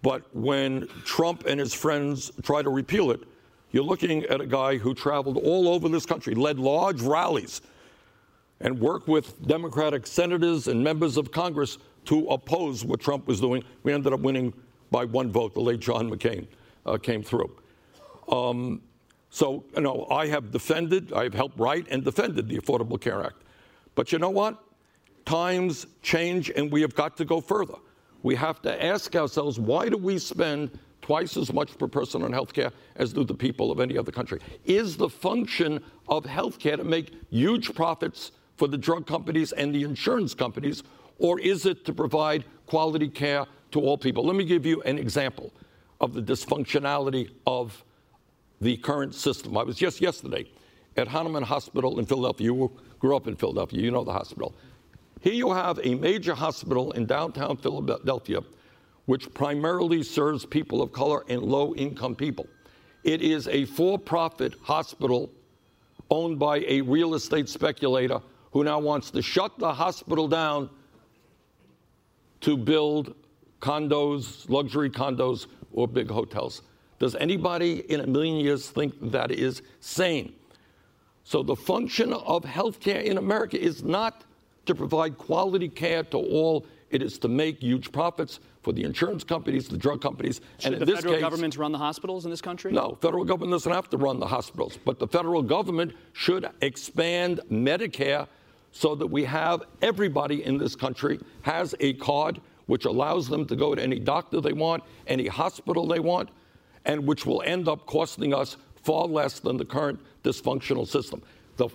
but 0.02 0.22
when 0.34 0.88
Trump 1.04 1.46
and 1.46 1.60
his 1.60 1.72
friends 1.72 2.32
try 2.42 2.62
to 2.62 2.70
repeal 2.70 3.12
it, 3.12 3.20
you're 3.70 3.84
looking 3.84 4.24
at 4.24 4.40
a 4.40 4.46
guy 4.46 4.76
who 4.76 4.92
traveled 4.92 5.36
all 5.36 5.68
over 5.68 5.88
this 5.88 6.04
country, 6.04 6.34
led 6.34 6.58
large 6.58 7.00
rallies, 7.00 7.60
and 8.58 8.76
worked 8.80 9.06
with 9.06 9.46
Democratic 9.46 10.04
senators 10.04 10.66
and 10.66 10.82
members 10.82 11.16
of 11.16 11.30
Congress 11.30 11.78
to 12.06 12.26
oppose 12.26 12.84
what 12.84 12.98
Trump 12.98 13.28
was 13.28 13.40
doing. 13.40 13.62
We 13.84 13.92
ended 13.92 14.12
up 14.12 14.18
winning 14.18 14.52
by 14.90 15.04
one 15.04 15.30
vote. 15.30 15.54
The 15.54 15.60
late 15.60 15.78
John 15.78 16.10
McCain 16.10 16.48
uh, 16.86 16.96
came 16.96 17.22
through. 17.22 17.56
Um, 18.28 18.82
so, 19.30 19.62
you 19.76 19.82
know, 19.82 20.08
I 20.10 20.26
have 20.26 20.50
defended, 20.50 21.12
I 21.12 21.22
have 21.22 21.34
helped 21.34 21.56
write 21.56 21.86
and 21.88 22.02
defended 22.02 22.48
the 22.48 22.58
Affordable 22.58 23.00
Care 23.00 23.22
Act. 23.22 23.42
But 23.96 24.12
you 24.12 24.20
know 24.20 24.30
what? 24.30 24.62
Times 25.24 25.88
change 26.02 26.50
and 26.50 26.70
we 26.70 26.80
have 26.82 26.94
got 26.94 27.16
to 27.16 27.24
go 27.24 27.40
further. 27.40 27.74
We 28.22 28.36
have 28.36 28.62
to 28.62 28.84
ask 28.84 29.16
ourselves 29.16 29.58
why 29.58 29.88
do 29.88 29.96
we 29.96 30.18
spend 30.18 30.78
twice 31.02 31.36
as 31.36 31.52
much 31.52 31.76
per 31.78 31.88
person 31.88 32.22
on 32.22 32.32
health 32.32 32.52
care 32.52 32.70
as 32.96 33.12
do 33.12 33.24
the 33.24 33.34
people 33.34 33.72
of 33.72 33.80
any 33.80 33.98
other 33.98 34.12
country? 34.12 34.40
Is 34.64 34.96
the 34.96 35.08
function 35.08 35.82
of 36.08 36.24
health 36.24 36.60
care 36.60 36.76
to 36.76 36.84
make 36.84 37.12
huge 37.30 37.74
profits 37.74 38.30
for 38.56 38.68
the 38.68 38.78
drug 38.78 39.06
companies 39.06 39.52
and 39.52 39.74
the 39.74 39.82
insurance 39.82 40.34
companies, 40.34 40.82
or 41.18 41.38
is 41.40 41.66
it 41.66 41.84
to 41.84 41.92
provide 41.92 42.44
quality 42.66 43.08
care 43.08 43.46
to 43.70 43.80
all 43.80 43.98
people? 43.98 44.24
Let 44.24 44.36
me 44.36 44.44
give 44.44 44.64
you 44.66 44.82
an 44.82 44.98
example 44.98 45.52
of 46.00 46.14
the 46.14 46.22
dysfunctionality 46.22 47.30
of 47.46 47.84
the 48.60 48.76
current 48.78 49.14
system. 49.14 49.56
I 49.56 49.62
was 49.62 49.76
just 49.76 50.00
yesterday 50.00 50.50
at 50.96 51.08
Hahnemann 51.08 51.42
Hospital 51.42 51.98
in 51.98 52.06
Philadelphia. 52.06 52.46
You 52.46 52.72
grew 52.98 53.16
up 53.16 53.26
in 53.26 53.36
Philadelphia, 53.36 53.80
you 53.80 53.90
know 53.90 54.04
the 54.04 54.12
hospital. 54.12 54.54
Here 55.20 55.32
you 55.32 55.52
have 55.52 55.80
a 55.82 55.94
major 55.94 56.34
hospital 56.34 56.92
in 56.92 57.06
downtown 57.06 57.56
Philadelphia, 57.56 58.40
which 59.06 59.32
primarily 59.34 60.02
serves 60.02 60.44
people 60.44 60.82
of 60.82 60.92
color 60.92 61.24
and 61.28 61.42
low 61.42 61.74
income 61.74 62.14
people. 62.14 62.46
It 63.04 63.22
is 63.22 63.48
a 63.48 63.64
for 63.64 63.98
profit 63.98 64.54
hospital 64.62 65.30
owned 66.10 66.38
by 66.38 66.58
a 66.66 66.80
real 66.80 67.14
estate 67.14 67.48
speculator 67.48 68.20
who 68.52 68.64
now 68.64 68.78
wants 68.78 69.10
to 69.10 69.22
shut 69.22 69.58
the 69.58 69.72
hospital 69.72 70.28
down 70.28 70.70
to 72.40 72.56
build 72.56 73.14
condos, 73.60 74.48
luxury 74.48 74.90
condos, 74.90 75.46
or 75.72 75.88
big 75.88 76.10
hotels. 76.10 76.62
Does 76.98 77.14
anybody 77.16 77.80
in 77.90 78.00
a 78.00 78.06
million 78.06 78.36
years 78.36 78.70
think 78.70 78.94
that 79.10 79.30
is 79.30 79.62
sane? 79.80 80.32
So, 81.26 81.42
the 81.42 81.56
function 81.56 82.12
of 82.12 82.44
healthcare 82.44 83.02
in 83.02 83.18
America 83.18 83.60
is 83.60 83.82
not 83.82 84.22
to 84.66 84.76
provide 84.76 85.18
quality 85.18 85.68
care 85.68 86.04
to 86.04 86.18
all, 86.18 86.64
it 86.90 87.02
is 87.02 87.18
to 87.18 87.26
make 87.26 87.58
huge 87.60 87.90
profits 87.90 88.38
for 88.62 88.72
the 88.72 88.84
insurance 88.84 89.24
companies, 89.24 89.66
the 89.66 89.76
drug 89.76 90.00
companies. 90.00 90.40
Should 90.58 90.74
and 90.74 90.82
the 90.82 90.86
federal 90.86 91.14
case, 91.14 91.22
government 91.22 91.56
run 91.56 91.72
the 91.72 91.78
hospitals 91.78 92.26
in 92.26 92.30
this 92.30 92.40
country? 92.40 92.70
No, 92.70 92.96
federal 93.02 93.24
government 93.24 93.50
doesn't 93.50 93.72
have 93.72 93.90
to 93.90 93.96
run 93.96 94.20
the 94.20 94.26
hospitals, 94.28 94.78
but 94.84 95.00
the 95.00 95.08
federal 95.08 95.42
government 95.42 95.94
should 96.12 96.48
expand 96.60 97.40
Medicare 97.50 98.28
so 98.70 98.94
that 98.94 99.08
we 99.08 99.24
have 99.24 99.64
everybody 99.82 100.44
in 100.44 100.58
this 100.58 100.76
country 100.76 101.18
has 101.42 101.74
a 101.80 101.94
card 101.94 102.40
which 102.66 102.84
allows 102.84 103.26
them 103.26 103.44
to 103.46 103.56
go 103.56 103.74
to 103.74 103.82
any 103.82 103.98
doctor 103.98 104.40
they 104.40 104.52
want, 104.52 104.84
any 105.08 105.26
hospital 105.26 105.88
they 105.88 105.98
want, 105.98 106.28
and 106.84 107.04
which 107.04 107.26
will 107.26 107.42
end 107.42 107.66
up 107.66 107.84
costing 107.86 108.32
us 108.32 108.56
far 108.86 109.08
less 109.08 109.40
than 109.40 109.56
the 109.56 109.64
current 109.64 109.98
dysfunctional 110.26 110.86
system. 110.86 111.22
The 111.56 111.68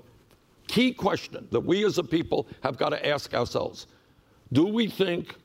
key 0.67 0.93
question 0.93 1.47
that 1.51 1.59
we 1.59 1.85
as 1.85 1.97
a 1.97 2.03
people 2.03 2.47
have 2.61 2.77
got 2.77 2.89
to 2.89 3.07
ask 3.07 3.33
ourselves 3.33 3.87
do 4.53 4.65
we 4.65 4.87
think 4.87 5.35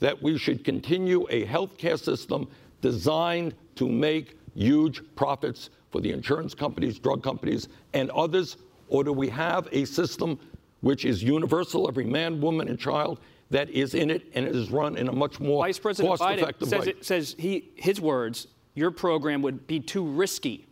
that 0.00 0.20
we 0.20 0.36
should 0.36 0.64
continue 0.64 1.26
a 1.30 1.46
healthcare 1.46 1.98
system 1.98 2.48
designed 2.80 3.54
to 3.76 3.88
make 3.88 4.36
huge 4.54 5.00
profits 5.14 5.70
for 5.90 6.00
the 6.00 6.10
insurance 6.10 6.52
companies, 6.52 6.98
drug 6.98 7.22
companies, 7.22 7.68
and 7.94 8.10
others? 8.10 8.56
Or 8.88 9.04
do 9.04 9.12
we 9.12 9.28
have 9.28 9.68
a 9.70 9.84
system 9.84 10.40
which 10.80 11.04
is 11.04 11.22
universal, 11.22 11.86
every 11.86 12.04
man, 12.04 12.40
woman, 12.40 12.68
and 12.68 12.78
child, 12.78 13.20
that 13.50 13.70
is 13.70 13.94
in 13.94 14.10
it 14.10 14.24
and 14.34 14.44
it 14.46 14.56
is 14.56 14.70
run 14.70 14.96
in 14.96 15.08
a 15.08 15.12
much 15.12 15.38
more 15.38 15.64
Vice 15.64 15.78
President 15.78 16.18
cost-effective 16.18 16.66
Biden 16.66 16.70
says, 16.70 16.80
way. 16.80 16.90
It, 16.90 17.04
says 17.04 17.36
he, 17.38 17.70
his 17.76 18.00
words, 18.00 18.48
your 18.74 18.90
program 18.90 19.42
would 19.42 19.66
be 19.66 19.78
too 19.78 20.04
risky, 20.04 20.66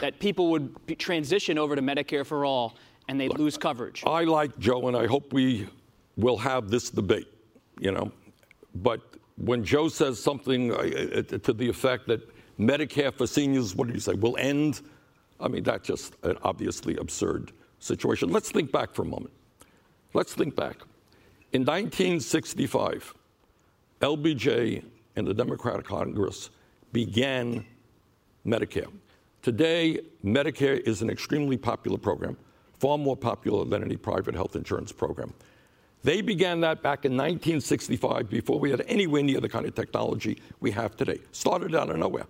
that 0.00 0.18
people 0.18 0.50
would 0.50 0.86
be, 0.86 0.94
transition 0.94 1.58
over 1.58 1.76
to 1.76 1.82
Medicare 1.82 2.24
for 2.24 2.44
all 2.44 2.76
and 3.08 3.20
they'd 3.20 3.38
lose 3.38 3.58
coverage. 3.58 4.02
I 4.06 4.24
like 4.24 4.56
Joe, 4.58 4.88
and 4.88 4.96
I 4.96 5.06
hope 5.06 5.32
we 5.32 5.68
will 6.16 6.38
have 6.38 6.70
this 6.70 6.88
debate, 6.90 7.26
you 7.80 7.90
know. 7.90 8.12
But 8.76 9.00
when 9.36 9.64
Joe 9.64 9.88
says 9.88 10.22
something 10.22 10.70
to 10.70 11.52
the 11.52 11.68
effect 11.68 12.06
that 12.08 12.20
Medicare 12.58 13.12
for 13.12 13.26
seniors, 13.26 13.74
what 13.74 13.88
did 13.88 13.96
you 13.96 14.00
say, 14.00 14.14
will 14.14 14.36
end, 14.38 14.82
I 15.40 15.48
mean, 15.48 15.64
that's 15.64 15.86
just 15.86 16.14
an 16.22 16.36
obviously 16.42 16.96
absurd 16.96 17.52
situation. 17.80 18.30
Let's 18.30 18.50
think 18.50 18.70
back 18.70 18.94
for 18.94 19.02
a 19.02 19.06
moment. 19.06 19.34
Let's 20.14 20.34
think 20.34 20.54
back. 20.54 20.76
In 21.52 21.62
1965, 21.62 23.14
LBJ 24.00 24.84
and 25.16 25.26
the 25.26 25.34
Democratic 25.34 25.84
Congress 25.84 26.50
began 26.92 27.64
Medicare. 28.46 28.90
Today, 29.42 30.00
Medicare 30.24 30.78
is 30.86 31.02
an 31.02 31.10
extremely 31.10 31.56
popular 31.56 31.98
program, 31.98 32.36
far 32.78 32.96
more 32.96 33.16
popular 33.16 33.64
than 33.64 33.82
any 33.82 33.96
private 33.96 34.36
health 34.36 34.54
insurance 34.54 34.92
program. 34.92 35.34
They 36.04 36.20
began 36.20 36.60
that 36.60 36.80
back 36.80 37.04
in 37.04 37.12
1965 37.12 38.30
before 38.30 38.60
we 38.60 38.70
had 38.70 38.84
anywhere 38.86 39.24
near 39.24 39.40
the 39.40 39.48
kind 39.48 39.66
of 39.66 39.74
technology 39.74 40.40
we 40.60 40.70
have 40.70 40.96
today. 40.96 41.18
Started 41.32 41.74
out 41.74 41.90
of 41.90 41.96
nowhere. 41.96 42.26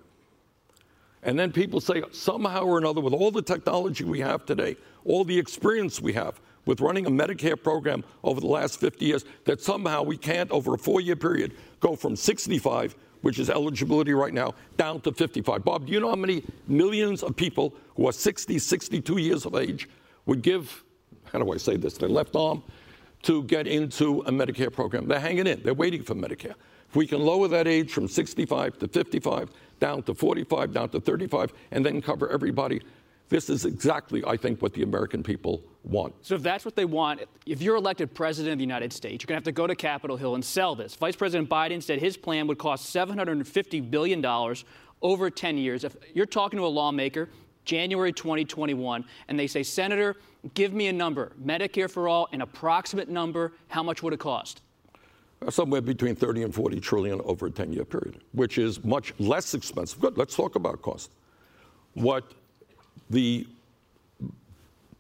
And 1.22 1.38
then 1.38 1.53
people 1.53 1.83
say, 1.83 2.03
somehow 2.12 2.64
or 2.64 2.79
another, 2.79 3.03
with 3.03 3.12
all 3.12 3.31
the 3.31 3.42
technology 3.42 4.05
we 4.05 4.20
have 4.20 4.46
today, 4.46 4.77
all 5.05 5.25
the 5.25 5.38
experience 5.38 6.01
we 6.01 6.14
have, 6.14 6.40
with 6.64 6.81
running 6.81 7.07
a 7.07 7.11
Medicare 7.11 7.62
program 7.62 8.05
over 8.25 8.40
the 8.40 8.46
last 8.46 8.81
50 8.81 9.05
years 9.05 9.25
that 9.44 9.61
somehow 9.61 10.03
we 10.03 10.16
can't, 10.16 10.51
over 10.51 10.75
a 10.75 10.79
four 10.79 11.03
year 11.03 11.16
period, 11.16 11.53
go 11.81 11.94
from 11.94 12.16
65, 12.16 12.96
which 13.23 13.39
is 13.39 13.49
eligibility 13.49 14.13
right 14.13 14.35
now, 14.35 14.55
down 14.77 15.01
to 15.01 15.13
55. 15.13 15.65
Bob, 15.65 15.87
do 15.87 15.93
you 15.93 16.01
know 16.01 16.11
how 16.11 16.17
many 16.17 16.45
millions 16.69 17.23
of 17.23 17.35
people 17.35 17.75
who 17.97 18.07
are 18.09 18.13
60, 18.13 18.59
62 18.59 19.19
years 19.19 19.47
of 19.47 19.55
age 19.55 19.89
would 20.27 20.43
give, 20.43 20.85
how 21.33 21.39
do 21.39 21.53
I 21.53 21.57
say 21.57 21.77
this, 21.77 21.97
their 21.97 22.09
left 22.09 22.37
arm 22.37 22.63
to 23.23 23.45
get 23.45 23.67
into 23.67 24.21
a 24.23 24.31
Medicare 24.31 24.73
program? 24.73 25.07
They're 25.07 25.21
hanging 25.21 25.47
in, 25.47 25.63
they're 25.63 25.75
waiting 25.75 26.03
for 26.03 26.15
Medicare. 26.15 26.55
If 26.89 26.97
we 26.97 27.07
can 27.07 27.21
lower 27.21 27.49
that 27.49 27.67
age 27.67 27.91
from 27.91 28.07
65 28.07 28.79
to 28.81 28.89
55, 28.89 29.51
down 29.81 30.03
to 30.03 30.15
45, 30.15 30.75
down 30.75 30.89
to 30.91 31.01
35, 31.01 31.53
and 31.71 31.87
then 31.87 32.03
cover 32.03 32.29
everybody, 32.29 32.83
this 33.31 33.49
is 33.49 33.65
exactly, 33.65 34.23
I 34.27 34.37
think, 34.37 34.61
what 34.61 34.75
the 34.75 34.83
American 34.83 35.23
people 35.23 35.63
want. 35.85 36.14
So 36.23 36.35
if 36.35 36.42
that's 36.42 36.64
what 36.64 36.77
they 36.77 36.85
want, 36.85 37.21
if 37.47 37.61
you're 37.61 37.77
elected 37.77 38.14
president 38.14 38.53
of 38.53 38.59
the 38.59 38.64
United 38.64 38.92
States, 38.92 39.23
you're 39.23 39.27
going 39.27 39.40
to 39.40 39.45
have 39.45 39.45
to 39.45 39.53
go 39.53 39.66
to 39.66 39.75
Capitol 39.75 40.16
Hill 40.16 40.35
and 40.35 40.45
sell 40.45 40.75
this. 40.75 40.95
Vice 40.95 41.16
President 41.16 41.49
Biden 41.49 41.83
said 41.83 41.99
his 41.99 42.16
plan 42.16 42.47
would 42.47 42.59
cost 42.59 42.95
$750 42.95 43.90
billion 43.90 44.25
over 45.03 45.31
10 45.31 45.59
years. 45.59 45.85
If 45.85 45.97
you're 46.14 46.27
talking 46.27 46.59
to 46.59 46.66
a 46.66 46.68
lawmaker, 46.68 47.29
January 47.64 48.12
2021, 48.12 49.05
and 49.29 49.38
they 49.38 49.47
say, 49.47 49.62
Senator, 49.62 50.16
give 50.55 50.73
me 50.73 50.88
a 50.88 50.92
number, 50.92 51.33
Medicare 51.42 51.90
for 51.90 52.09
all, 52.09 52.29
an 52.33 52.42
approximate 52.42 53.09
number, 53.09 53.53
how 53.68 53.83
much 53.83 54.03
would 54.03 54.12
it 54.12 54.21
cost? 54.21 54.62
Uh, 55.40 55.51
somewhere 55.51 55.81
between 55.81 56.14
30 56.14 56.45
and 56.45 56.55
40 56.55 56.81
trillion 56.81 57.21
over 57.25 57.47
a 57.47 57.51
10 57.51 57.73
year 57.73 57.85
period, 57.85 58.23
which 58.33 58.59
is 58.59 58.85
much 58.85 59.12
less 59.18 59.55
expensive. 59.55 60.01
Good, 60.01 60.16
let's 60.16 60.37
talk 60.37 60.55
about 60.55 60.83
cost. 60.83 61.11
What 61.95 62.33
the 63.11 63.47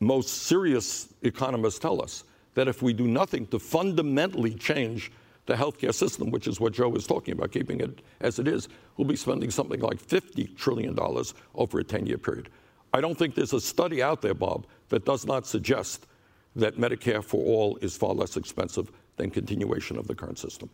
most 0.02 0.44
serious 0.44 1.08
economists 1.22 1.78
tell 1.78 2.02
us 2.02 2.24
that 2.54 2.68
if 2.68 2.82
we 2.82 2.92
do 2.92 3.06
nothing 3.06 3.46
to 3.46 3.58
fundamentally 3.58 4.54
change 4.54 5.12
the 5.46 5.54
healthcare 5.54 5.94
system, 5.94 6.30
which 6.30 6.46
is 6.46 6.60
what 6.60 6.72
Joe 6.72 6.88
was 6.88 7.06
talking 7.06 7.32
about, 7.32 7.52
keeping 7.52 7.80
it 7.80 8.00
as 8.20 8.38
it 8.38 8.46
is, 8.46 8.68
we'll 8.96 9.08
be 9.08 9.16
spending 9.16 9.50
something 9.50 9.80
like 9.80 9.98
$50 9.98 10.56
trillion 10.56 10.96
over 11.54 11.78
a 11.78 11.84
10 11.84 12.06
year 12.06 12.18
period. 12.18 12.48
I 12.92 13.00
don't 13.00 13.16
think 13.16 13.34
there's 13.34 13.52
a 13.52 13.60
study 13.60 14.02
out 14.02 14.22
there, 14.22 14.34
Bob, 14.34 14.66
that 14.90 15.04
does 15.04 15.26
not 15.26 15.46
suggest 15.46 16.06
that 16.54 16.76
Medicare 16.76 17.24
for 17.24 17.42
all 17.42 17.78
is 17.80 17.96
far 17.96 18.12
less 18.12 18.36
expensive 18.36 18.92
than 19.16 19.30
continuation 19.30 19.96
of 19.96 20.06
the 20.06 20.14
current 20.14 20.38
system. 20.38 20.68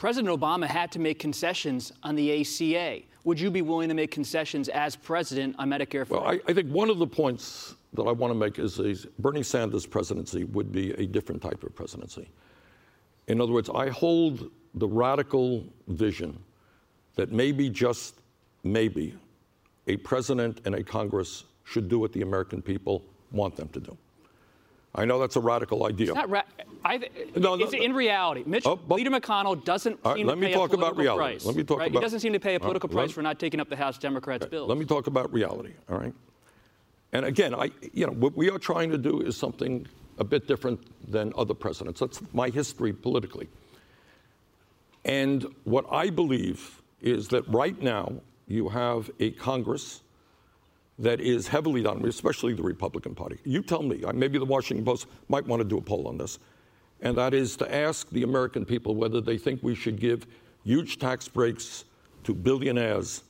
President 0.00 0.34
Obama 0.34 0.66
had 0.66 0.90
to 0.92 0.98
make 0.98 1.18
concessions 1.18 1.92
on 2.02 2.14
the 2.14 2.40
ACA. 2.40 3.02
Would 3.24 3.38
you 3.38 3.50
be 3.50 3.60
willing 3.60 3.90
to 3.90 3.94
make 3.94 4.10
concessions 4.10 4.70
as 4.70 4.96
president 4.96 5.54
on 5.58 5.68
Medicare 5.68 6.06
for 6.06 6.16
all? 6.16 6.22
Well, 6.22 6.32
I, 6.32 6.40
I, 6.50 6.54
think 6.54 6.70
one 6.70 6.88
of 6.88 6.98
the 6.98 7.06
points 7.06 7.74
that 7.92 8.04
I 8.04 8.12
want 8.12 8.30
to 8.30 8.34
make 8.34 8.58
is, 8.58 8.78
is 8.78 9.04
Bernie 9.18 9.42
Sanders' 9.42 9.84
presidency 9.84 10.44
would 10.44 10.72
be 10.72 10.92
a 10.92 11.06
different 11.06 11.42
type 11.42 11.62
of 11.62 11.74
presidency. 11.74 12.30
In 13.28 13.42
other 13.42 13.52
words, 13.52 13.68
I 13.74 13.90
hold 13.90 14.50
the 14.72 14.88
radical 14.88 15.66
vision 15.88 16.42
that 17.16 17.30
maybe, 17.30 17.68
just 17.68 18.22
maybe, 18.64 19.14
a 19.86 19.98
president 19.98 20.62
and 20.64 20.76
a 20.76 20.82
Congress 20.82 21.44
should 21.64 21.90
do 21.90 21.98
what 21.98 22.14
the 22.14 22.22
American 22.22 22.62
people 22.62 23.04
want 23.32 23.54
them 23.54 23.68
to 23.68 23.80
do. 23.80 23.98
I 24.94 25.04
know 25.04 25.20
that's 25.20 25.36
a 25.36 25.40
radical 25.40 25.86
idea. 25.86 26.08
It's 26.08 26.14
not 26.16 26.30
ra- 26.30 26.42
I, 26.84 26.96
no, 27.36 27.54
no, 27.54 27.64
it's 27.64 27.72
in 27.72 27.92
reality. 27.92 28.42
Mitch, 28.46 28.66
oh, 28.66 28.76
but, 28.76 28.96
Leader 28.96 29.10
McConnell 29.10 29.62
doesn't 29.64 30.00
right, 30.04 30.16
seem 30.16 30.26
to 30.26 30.36
pay 30.36 30.52
a 30.52 30.68
political 30.68 31.16
price. 31.16 31.44
Let 31.44 31.56
me 31.56 31.62
talk 31.62 31.78
right? 31.78 31.90
about. 31.90 32.00
He 32.00 32.02
doesn't 32.02 32.20
seem 32.20 32.32
to 32.32 32.40
pay 32.40 32.54
a 32.54 32.60
political 32.60 32.88
price 32.88 33.12
for 33.12 33.22
not 33.22 33.38
taking 33.38 33.60
up 33.60 33.68
the 33.68 33.76
House 33.76 33.98
Democrats' 33.98 34.44
right, 34.44 34.50
bill. 34.50 34.66
Let 34.66 34.78
me 34.78 34.84
talk 34.84 35.06
about 35.06 35.32
reality. 35.32 35.74
All 35.88 35.98
right. 35.98 36.14
And 37.12 37.24
again, 37.24 37.54
I, 37.54 37.70
you 37.92 38.06
know, 38.06 38.12
what 38.12 38.36
we 38.36 38.50
are 38.50 38.58
trying 38.58 38.90
to 38.90 38.98
do 38.98 39.20
is 39.20 39.36
something 39.36 39.86
a 40.18 40.24
bit 40.24 40.46
different 40.46 40.80
than 41.10 41.32
other 41.36 41.54
presidents. 41.54 42.00
That's 42.00 42.20
my 42.32 42.48
history 42.48 42.92
politically. 42.92 43.48
And 45.04 45.46
what 45.64 45.86
I 45.90 46.10
believe 46.10 46.82
is 47.00 47.28
that 47.28 47.46
right 47.48 47.80
now 47.80 48.20
you 48.46 48.68
have 48.68 49.10
a 49.18 49.30
Congress 49.32 50.02
that 51.00 51.20
is 51.20 51.48
heavily 51.48 51.82
dominated, 51.82 52.10
especially 52.10 52.52
the 52.52 52.62
Republican 52.62 53.14
Party. 53.14 53.38
You 53.44 53.62
tell 53.62 53.82
me, 53.82 54.04
maybe 54.14 54.38
the 54.38 54.44
Washington 54.44 54.84
Post 54.84 55.06
might 55.28 55.46
want 55.46 55.60
to 55.60 55.68
do 55.68 55.78
a 55.78 55.80
poll 55.80 56.06
on 56.06 56.18
this, 56.18 56.38
and 57.00 57.16
that 57.16 57.32
is 57.32 57.56
to 57.56 57.74
ask 57.74 58.08
the 58.10 58.22
American 58.22 58.66
people 58.66 58.94
whether 58.94 59.20
they 59.22 59.38
think 59.38 59.62
we 59.62 59.74
should 59.74 59.98
give 59.98 60.26
huge 60.62 60.98
tax 60.98 61.26
breaks 61.26 61.86
to 62.24 62.34
billionaires, 62.34 63.24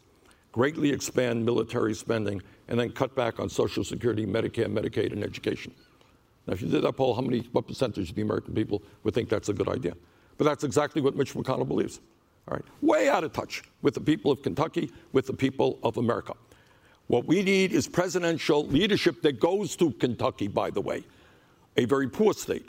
greatly 0.51 0.91
expand 0.91 1.45
military 1.45 1.95
spending, 1.95 2.43
and 2.67 2.79
then 2.79 2.91
cut 2.91 3.15
back 3.15 3.39
on 3.39 3.49
Social 3.49 3.85
Security, 3.85 4.27
Medicare, 4.27 4.67
Medicaid, 4.67 5.13
and 5.13 5.23
education. 5.23 5.73
Now, 6.47 6.55
if 6.55 6.63
you 6.63 6.69
did 6.69 6.83
that 6.83 6.95
poll, 6.95 7.15
how 7.15 7.21
many, 7.21 7.49
what 7.53 7.69
percentage 7.69 8.11
of 8.11 8.17
the 8.17 8.23
American 8.23 8.53
people 8.53 8.83
would 9.05 9.15
think 9.15 9.29
that's 9.29 9.49
a 9.49 9.53
good 9.53 9.69
idea? 9.69 9.95
But 10.39 10.45
that's 10.45 10.65
exactly 10.65 11.01
what 11.03 11.15
Mitch 11.15 11.35
McConnell 11.35 11.69
believes. 11.69 12.01
All 12.49 12.57
right, 12.57 12.65
way 12.83 13.09
out 13.09 13.23
of 13.23 13.33
touch 13.33 13.63
with 13.83 13.95
the 13.95 14.01
people 14.01 14.33
of 14.33 14.43
Kentucky, 14.43 14.91
with 15.13 15.27
the 15.27 15.33
people 15.33 15.79
of 15.85 15.99
America. 15.99 16.35
What 17.11 17.27
we 17.27 17.43
need 17.43 17.73
is 17.73 17.89
presidential 17.89 18.69
leadership 18.69 19.21
that 19.23 19.41
goes 19.41 19.75
to 19.75 19.91
Kentucky, 19.91 20.47
by 20.47 20.71
the 20.71 20.81
way, 20.81 21.03
a 21.77 21.85
very 21.85 22.09
poor 22.09 22.33
state, 22.33 22.69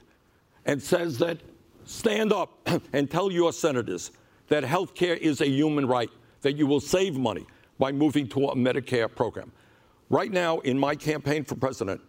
and 0.65 0.82
says 0.82 1.19
that 1.19 1.38
stand 1.86 2.34
up 2.34 2.67
and 2.93 3.08
tell 3.08 3.32
your 3.32 3.54
senators 3.54 4.10
that 4.47 4.63
health 4.63 4.95
care 4.95 5.13
is 5.13 5.41
a 5.41 5.47
human 5.47 5.86
right, 5.86 6.10
that 6.41 6.58
you 6.58 6.65
will 6.65 6.80
save 6.80 7.15
money 7.19 7.45
by 7.77 7.91
moving 7.91 8.27
to 8.30 8.47
a 8.47 8.56
Medicare 8.56 9.13
program. 9.13 9.51
Right 10.10 10.32
now, 10.32 10.58
in 10.62 10.75
my 10.75 10.95
campaign 10.95 11.43
for 11.43 11.54
president, 11.54 12.01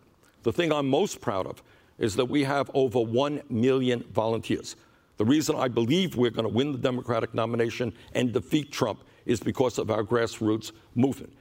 the 0.42 0.54
thing 0.54 0.72
I'm 0.72 0.88
most 0.88 1.20
proud 1.20 1.46
of 1.46 1.62
is 1.98 2.16
that 2.16 2.24
we 2.24 2.44
have 2.44 2.70
over 2.72 2.98
1 2.98 3.42
million 3.50 4.04
volunteers. 4.14 4.76
The 5.18 5.26
reason 5.26 5.54
I 5.54 5.68
believe 5.68 6.16
we're 6.16 6.30
going 6.30 6.48
to 6.48 6.54
win 6.54 6.72
the 6.72 6.78
Democratic 6.78 7.34
nomination 7.34 7.92
and 8.14 8.32
defeat 8.32 8.72
Trump 8.72 9.04
is 9.26 9.38
because 9.38 9.76
of 9.76 9.90
our 9.90 10.02
grassroots 10.02 10.72
movement. 10.94 11.34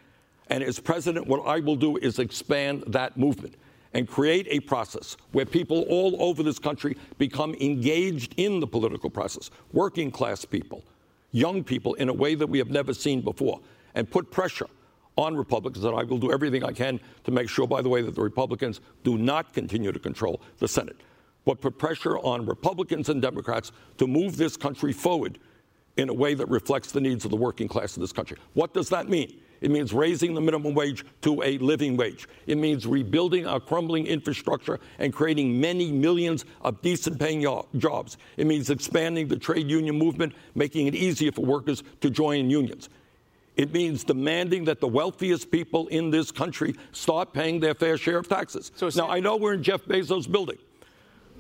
And 0.52 0.66
as 0.66 0.82
president, 0.82 1.28
what 1.28 1.48
I 1.48 1.62
will 1.62 1.78
do 1.78 1.96
is 1.96 2.20
expand 2.20 2.84
that 2.88 3.16
movement 3.16 3.56
and 3.94 4.06
create 4.06 4.48
a 4.50 4.60
process 4.60 5.16
where 5.32 5.46
people 5.46 5.84
all 5.84 6.22
over 6.22 6.44
this 6.44 6.60
country 6.60 6.98
become 7.18 7.56
engaged 7.62 8.34
in 8.36 8.60
the 8.60 8.68
political 8.68 9.10
process, 9.10 9.50
working 9.72 10.12
class 10.12 10.44
people, 10.44 10.84
young 11.32 11.64
people, 11.64 11.94
in 11.96 12.10
a 12.10 12.14
way 12.14 12.36
that 12.36 12.48
we 12.48 12.58
have 12.58 12.70
never 12.70 12.94
seen 12.94 13.22
before, 13.22 13.62
and 13.96 14.12
put 14.12 14.30
pressure 14.30 14.68
on 15.16 15.38
Republicans. 15.38 15.86
And 15.86 15.96
I 15.96 16.04
will 16.04 16.18
do 16.18 16.34
everything 16.34 16.66
I 16.66 16.74
can 16.74 17.00
to 17.24 17.32
make 17.32 17.48
sure, 17.48 17.66
by 17.66 17.82
the 17.82 17.90
way, 17.90 18.02
that 18.02 18.16
the 18.16 18.22
Republicans 18.22 18.82
do 19.06 19.18
not 19.18 19.54
continue 19.54 19.94
to 19.94 20.00
control 20.00 20.42
the 20.60 20.68
Senate, 20.68 20.98
but 21.46 21.62
put 21.62 21.78
pressure 21.78 22.20
on 22.20 22.46
Republicans 22.46 23.08
and 23.08 23.22
Democrats 23.22 23.72
to 24.00 24.06
move 24.06 24.36
this 24.36 24.58
country 24.58 24.92
forward 24.92 25.40
in 25.96 26.10
a 26.10 26.14
way 26.14 26.34
that 26.34 26.50
reflects 26.50 26.92
the 26.92 27.00
needs 27.00 27.24
of 27.24 27.32
the 27.32 27.38
working 27.38 27.70
class 27.70 27.96
of 27.96 28.02
this 28.02 28.12
country. 28.12 28.36
What 28.54 28.74
does 28.74 28.90
that 28.90 29.08
mean? 29.08 29.40
It 29.62 29.70
means 29.70 29.94
raising 29.94 30.34
the 30.34 30.42
minimum 30.42 30.74
wage 30.74 31.06
to 31.22 31.44
a 31.44 31.60
living 31.60 31.96
wage. 31.96 32.28
It 32.48 32.58
means 32.58 32.88
rebuilding 32.88 33.46
our 33.46 33.60
crumbling 33.60 34.08
infrastructure 34.08 34.80
and 34.98 35.14
creating 35.14 35.62
many 35.62 35.92
millions 35.92 36.46
of 36.62 36.82
decent 36.82 37.20
paying 37.20 37.46
jobs. 37.78 38.18
It 38.38 38.48
means 38.48 38.72
expanding 38.72 39.28
the 39.28 39.38
trade 39.38 39.70
union 39.70 39.98
movement, 39.98 40.34
making 40.56 40.88
it 40.88 40.96
easier 40.96 41.32
for 41.32 41.46
workers 41.46 41.84
to 42.02 42.10
join 42.10 42.50
unions. 42.50 42.90
It 43.56 43.72
means 43.72 44.04
demanding 44.04 44.64
that 44.66 44.80
the 44.80 44.88
wealthiest 44.88 45.52
people 45.52 45.88
in 45.90 46.10
this 46.10 46.32
country 46.32 46.74
start 46.92 47.32
paying 47.32 47.60
their 47.60 47.76
fair 47.76 47.98
share 47.98 48.18
of 48.18 48.28
taxes. 48.28 48.72
So 48.76 48.90
now, 48.96 49.10
I 49.10 49.20
know 49.20 49.38
we're 49.38 49.54
in 49.54 49.62
Jeff 49.62 49.84
Bezos' 49.86 50.32
building, 50.32 50.58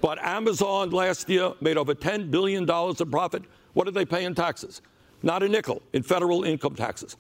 but 0.02 0.20
Amazon 0.20 0.92
last 0.92 1.28
year 1.30 1.54
made 1.62 1.78
over 1.78 1.96
$10 1.96 2.30
billion 2.30 2.70
in 2.70 3.12
profit. 3.12 3.44
What 3.74 3.86
did 3.86 3.96
they 3.96 4.06
pay 4.06 4.26
in 4.26 4.36
taxes? 4.36 4.82
Not 5.24 5.42
a 5.42 5.48
nickel 5.48 5.82
in 5.94 6.04
federal 6.04 6.44
income 6.44 6.76
taxes. 6.76 7.18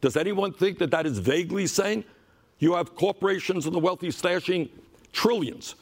Does 0.00 0.16
anyone 0.16 0.52
think 0.52 0.78
that 0.78 0.90
that 0.90 1.06
is 1.06 1.18
vaguely 1.18 1.66
sane? 1.66 2.04
you 2.58 2.74
have 2.74 2.94
corporations 2.94 3.66
and 3.66 3.74
the 3.74 3.78
wealthy 3.78 4.08
stashing 4.08 4.68
trillions 5.12 5.76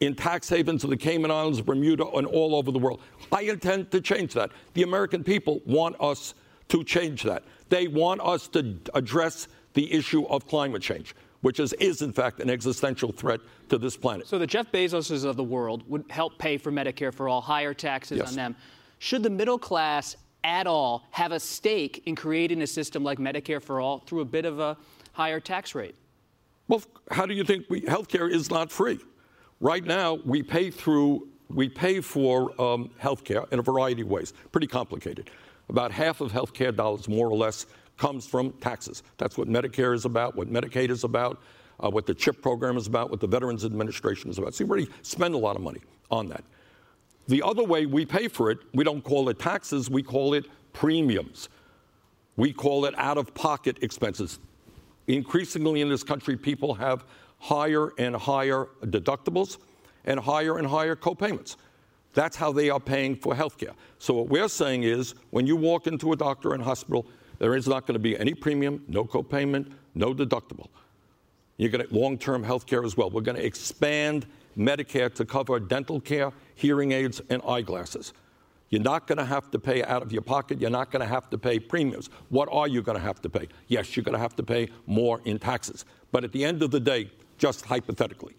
in 0.00 0.14
tax 0.14 0.48
havens 0.48 0.84
of 0.84 0.90
the 0.90 0.96
Cayman 0.96 1.30
Islands, 1.30 1.60
Bermuda, 1.60 2.06
and 2.08 2.26
all 2.26 2.54
over 2.54 2.70
the 2.70 2.78
world? 2.78 3.00
I 3.32 3.42
intend 3.42 3.90
to 3.92 4.00
change 4.00 4.34
that. 4.34 4.50
The 4.74 4.82
American 4.82 5.24
people 5.24 5.60
want 5.66 5.96
us 6.00 6.34
to 6.68 6.84
change 6.84 7.22
that. 7.24 7.42
They 7.68 7.88
want 7.88 8.20
us 8.20 8.48
to 8.48 8.78
address 8.94 9.48
the 9.74 9.92
issue 9.92 10.24
of 10.26 10.46
climate 10.46 10.82
change, 10.82 11.14
which 11.40 11.58
is, 11.58 11.72
is 11.74 12.02
in 12.02 12.12
fact 12.12 12.40
an 12.40 12.48
existential 12.48 13.12
threat 13.12 13.40
to 13.68 13.78
this 13.78 13.96
planet. 13.96 14.28
So 14.28 14.38
the 14.38 14.46
Jeff 14.46 14.70
Bezoses 14.70 15.24
of 15.24 15.36
the 15.36 15.44
world 15.44 15.82
would 15.88 16.04
help 16.10 16.38
pay 16.38 16.58
for 16.58 16.70
Medicare 16.70 17.12
for 17.12 17.28
all, 17.28 17.40
higher 17.40 17.74
taxes 17.74 18.18
yes. 18.18 18.30
on 18.30 18.36
them. 18.36 18.56
Should 18.98 19.22
the 19.22 19.30
middle 19.30 19.58
class 19.58 20.16
at 20.44 20.66
all 20.66 21.06
have 21.10 21.32
a 21.32 21.40
stake 21.40 22.02
in 22.06 22.14
creating 22.14 22.62
a 22.62 22.66
system 22.66 23.02
like 23.02 23.18
Medicare 23.18 23.60
for 23.60 23.80
all 23.80 23.98
through 24.00 24.20
a 24.20 24.24
bit 24.24 24.44
of 24.44 24.60
a 24.60 24.76
higher 25.12 25.40
tax 25.40 25.74
rate? 25.74 25.96
Well, 26.68 26.82
how 27.10 27.26
do 27.26 27.34
you 27.34 27.44
think 27.44 27.66
we, 27.68 27.82
healthcare 27.82 28.30
is 28.30 28.50
not 28.50 28.70
free? 28.70 28.98
Right 29.60 29.84
now, 29.84 30.14
we 30.24 30.42
pay 30.42 30.70
through 30.70 31.28
we 31.50 31.68
pay 31.68 32.00
for 32.00 32.50
um, 32.60 32.90
healthcare 33.00 33.50
in 33.52 33.58
a 33.58 33.62
variety 33.62 34.02
of 34.02 34.08
ways. 34.08 34.32
Pretty 34.50 34.66
complicated. 34.66 35.30
About 35.68 35.92
half 35.92 36.20
of 36.20 36.32
healthcare 36.32 36.74
dollars, 36.74 37.06
more 37.08 37.28
or 37.28 37.36
less, 37.36 37.66
comes 37.96 38.26
from 38.26 38.52
taxes. 38.60 39.02
That's 39.18 39.38
what 39.38 39.46
Medicare 39.48 39.94
is 39.94 40.04
about, 40.04 40.36
what 40.36 40.52
Medicaid 40.52 40.90
is 40.90 41.04
about, 41.04 41.40
uh, 41.80 41.90
what 41.90 42.06
the 42.06 42.14
CHIP 42.14 42.42
program 42.42 42.76
is 42.76 42.86
about, 42.86 43.10
what 43.10 43.20
the 43.20 43.26
Veterans 43.26 43.64
Administration 43.64 44.30
is 44.30 44.38
about. 44.38 44.54
So 44.54 44.64
you 44.64 44.70
already 44.70 44.88
spend 45.02 45.34
a 45.34 45.38
lot 45.38 45.54
of 45.54 45.62
money 45.62 45.80
on 46.10 46.28
that. 46.28 46.44
The 47.28 47.42
other 47.42 47.64
way 47.64 47.86
we 47.86 48.04
pay 48.04 48.28
for 48.28 48.50
it, 48.50 48.58
we 48.74 48.84
don't 48.84 49.02
call 49.02 49.28
it 49.28 49.38
taxes, 49.38 49.88
we 49.88 50.02
call 50.02 50.34
it 50.34 50.46
premiums. 50.72 51.48
We 52.36 52.52
call 52.52 52.84
it 52.84 52.94
out 52.98 53.16
of 53.16 53.32
pocket 53.34 53.78
expenses. 53.82 54.38
Increasingly 55.06 55.80
in 55.80 55.88
this 55.88 56.02
country, 56.02 56.36
people 56.36 56.74
have 56.74 57.04
higher 57.38 57.92
and 57.98 58.16
higher 58.16 58.66
deductibles 58.82 59.58
and 60.04 60.18
higher 60.18 60.58
and 60.58 60.66
higher 60.66 60.96
copayments. 60.96 61.56
That's 62.12 62.36
how 62.36 62.52
they 62.52 62.70
are 62.70 62.80
paying 62.80 63.16
for 63.16 63.34
health 63.34 63.58
care. 63.58 63.72
So, 63.98 64.14
what 64.14 64.28
we're 64.28 64.48
saying 64.48 64.84
is 64.84 65.14
when 65.30 65.46
you 65.46 65.56
walk 65.56 65.86
into 65.86 66.12
a 66.12 66.16
doctor 66.16 66.54
and 66.54 66.62
hospital, 66.62 67.06
there 67.38 67.56
is 67.56 67.66
not 67.66 67.86
going 67.86 67.94
to 67.94 68.00
be 68.00 68.18
any 68.18 68.34
premium, 68.34 68.84
no 68.88 69.04
copayment, 69.04 69.72
no 69.94 70.14
deductible. 70.14 70.68
You're 71.56 71.70
going 71.70 71.86
to 71.86 71.94
long 71.94 72.18
term 72.18 72.42
health 72.42 72.66
care 72.66 72.84
as 72.84 72.96
well. 72.96 73.10
We're 73.10 73.20
going 73.20 73.36
to 73.36 73.44
expand 73.44 74.26
Medicare 74.56 75.12
to 75.14 75.24
cover 75.24 75.58
dental 75.60 76.00
care, 76.00 76.32
hearing 76.54 76.92
aids, 76.92 77.20
and 77.28 77.42
eyeglasses. 77.46 78.12
You're 78.70 78.82
not 78.82 79.06
going 79.06 79.18
to 79.18 79.24
have 79.24 79.50
to 79.52 79.58
pay 79.58 79.84
out 79.84 80.02
of 80.02 80.12
your 80.12 80.22
pocket. 80.22 80.60
You're 80.60 80.70
not 80.70 80.90
going 80.90 81.00
to 81.00 81.06
have 81.06 81.30
to 81.30 81.38
pay 81.38 81.58
premiums. 81.58 82.10
What 82.30 82.48
are 82.50 82.66
you 82.66 82.82
going 82.82 82.98
to 82.98 83.04
have 83.04 83.20
to 83.22 83.28
pay? 83.28 83.48
Yes, 83.68 83.94
you're 83.96 84.04
going 84.04 84.14
to 84.14 84.18
have 84.18 84.34
to 84.36 84.42
pay 84.42 84.68
more 84.86 85.20
in 85.24 85.38
taxes. 85.38 85.84
But 86.10 86.24
at 86.24 86.32
the 86.32 86.44
end 86.44 86.62
of 86.62 86.70
the 86.70 86.80
day, 86.80 87.10
just 87.38 87.64
hypothetically, 87.64 88.34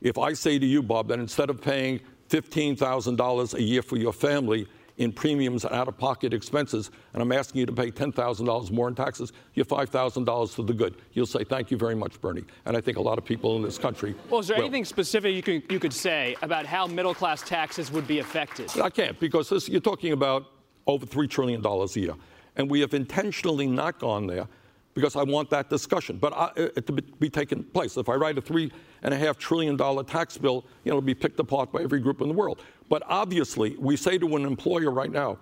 if 0.00 0.18
I 0.18 0.32
say 0.32 0.58
to 0.58 0.66
you, 0.66 0.82
Bob, 0.82 1.08
that 1.08 1.20
instead 1.20 1.48
of 1.48 1.60
paying 1.60 2.00
$15,000 2.28 3.54
a 3.54 3.62
year 3.62 3.82
for 3.82 3.96
your 3.96 4.12
family, 4.12 4.66
in 5.02 5.12
premiums 5.12 5.64
and 5.64 5.74
out 5.74 5.88
of 5.88 5.98
pocket 5.98 6.32
expenses, 6.32 6.90
and 7.12 7.22
I'm 7.22 7.32
asking 7.32 7.60
you 7.60 7.66
to 7.66 7.72
pay 7.72 7.90
$10,000 7.90 8.70
more 8.70 8.88
in 8.88 8.94
taxes, 8.94 9.32
you're 9.54 9.66
$5,000 9.66 10.54
to 10.54 10.62
the 10.62 10.72
good. 10.72 10.96
You'll 11.12 11.26
say, 11.26 11.44
Thank 11.44 11.70
you 11.70 11.76
very 11.76 11.94
much, 11.94 12.20
Bernie. 12.20 12.44
And 12.64 12.76
I 12.76 12.80
think 12.80 12.96
a 12.96 13.02
lot 13.02 13.18
of 13.18 13.24
people 13.24 13.56
in 13.56 13.62
this 13.62 13.78
country. 13.78 14.14
Well, 14.30 14.40
is 14.40 14.48
there 14.48 14.56
will. 14.56 14.64
anything 14.64 14.84
specific 14.84 15.34
you 15.34 15.42
could, 15.42 15.70
you 15.70 15.78
could 15.78 15.92
say 15.92 16.36
about 16.42 16.66
how 16.66 16.86
middle 16.86 17.14
class 17.14 17.42
taxes 17.42 17.90
would 17.92 18.06
be 18.06 18.20
affected? 18.20 18.70
I 18.80 18.90
can't, 18.90 19.18
because 19.20 19.48
this, 19.48 19.68
you're 19.68 19.80
talking 19.80 20.12
about 20.12 20.46
over 20.86 21.06
$3 21.06 21.28
trillion 21.28 21.64
a 21.64 21.86
year. 21.98 22.14
And 22.56 22.70
we 22.70 22.80
have 22.80 22.94
intentionally 22.94 23.66
not 23.66 23.98
gone 23.98 24.26
there 24.26 24.46
because 24.94 25.16
I 25.16 25.22
want 25.22 25.50
that 25.50 25.70
discussion. 25.70 26.18
But 26.18 26.32
I, 26.32 26.44
uh, 26.60 26.80
to 26.80 26.92
be 26.92 27.30
taken 27.30 27.64
place. 27.64 27.96
If 27.96 28.08
I 28.08 28.14
write 28.14 28.38
a 28.38 28.40
three 28.40 28.70
and 29.02 29.14
a 29.14 29.16
half 29.16 29.38
trillion 29.38 29.76
dollar 29.76 30.04
tax 30.04 30.36
bill, 30.36 30.64
you 30.84 30.90
know, 30.90 30.98
it'll 30.98 31.06
be 31.06 31.14
picked 31.14 31.40
apart 31.40 31.72
by 31.72 31.82
every 31.82 32.00
group 32.00 32.20
in 32.20 32.28
the 32.28 32.34
world. 32.34 32.60
But 32.88 33.02
obviously, 33.06 33.76
we 33.78 33.96
say 33.96 34.18
to 34.18 34.36
an 34.36 34.44
employer 34.44 34.90
right 34.90 35.10
now, 35.10 35.38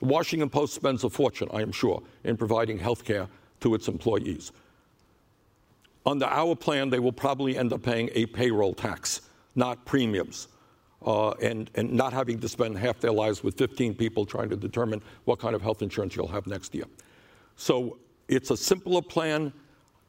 the 0.00 0.06
Washington 0.06 0.48
Post 0.48 0.74
spends 0.74 1.04
a 1.04 1.10
fortune, 1.10 1.48
I 1.52 1.62
am 1.62 1.72
sure, 1.72 2.02
in 2.24 2.36
providing 2.36 2.78
health 2.78 3.04
care 3.04 3.28
to 3.60 3.74
its 3.74 3.88
employees. 3.88 4.52
Under 6.06 6.26
our 6.26 6.54
plan, 6.54 6.90
they 6.90 6.98
will 6.98 7.12
probably 7.12 7.56
end 7.56 7.72
up 7.72 7.82
paying 7.82 8.10
a 8.14 8.26
payroll 8.26 8.74
tax, 8.74 9.22
not 9.54 9.84
premiums. 9.84 10.48
Uh, 11.04 11.32
and, 11.42 11.70
and 11.74 11.92
not 11.92 12.14
having 12.14 12.40
to 12.40 12.48
spend 12.48 12.78
half 12.78 12.98
their 12.98 13.12
lives 13.12 13.44
with 13.44 13.58
15 13.58 13.94
people 13.94 14.24
trying 14.24 14.48
to 14.48 14.56
determine 14.56 15.02
what 15.26 15.38
kind 15.38 15.54
of 15.54 15.60
health 15.60 15.82
insurance 15.82 16.16
you'll 16.16 16.26
have 16.26 16.46
next 16.46 16.74
year. 16.74 16.86
So 17.56 17.98
It's 18.28 18.50
a 18.50 18.56
simpler 18.56 19.02
plan. 19.02 19.52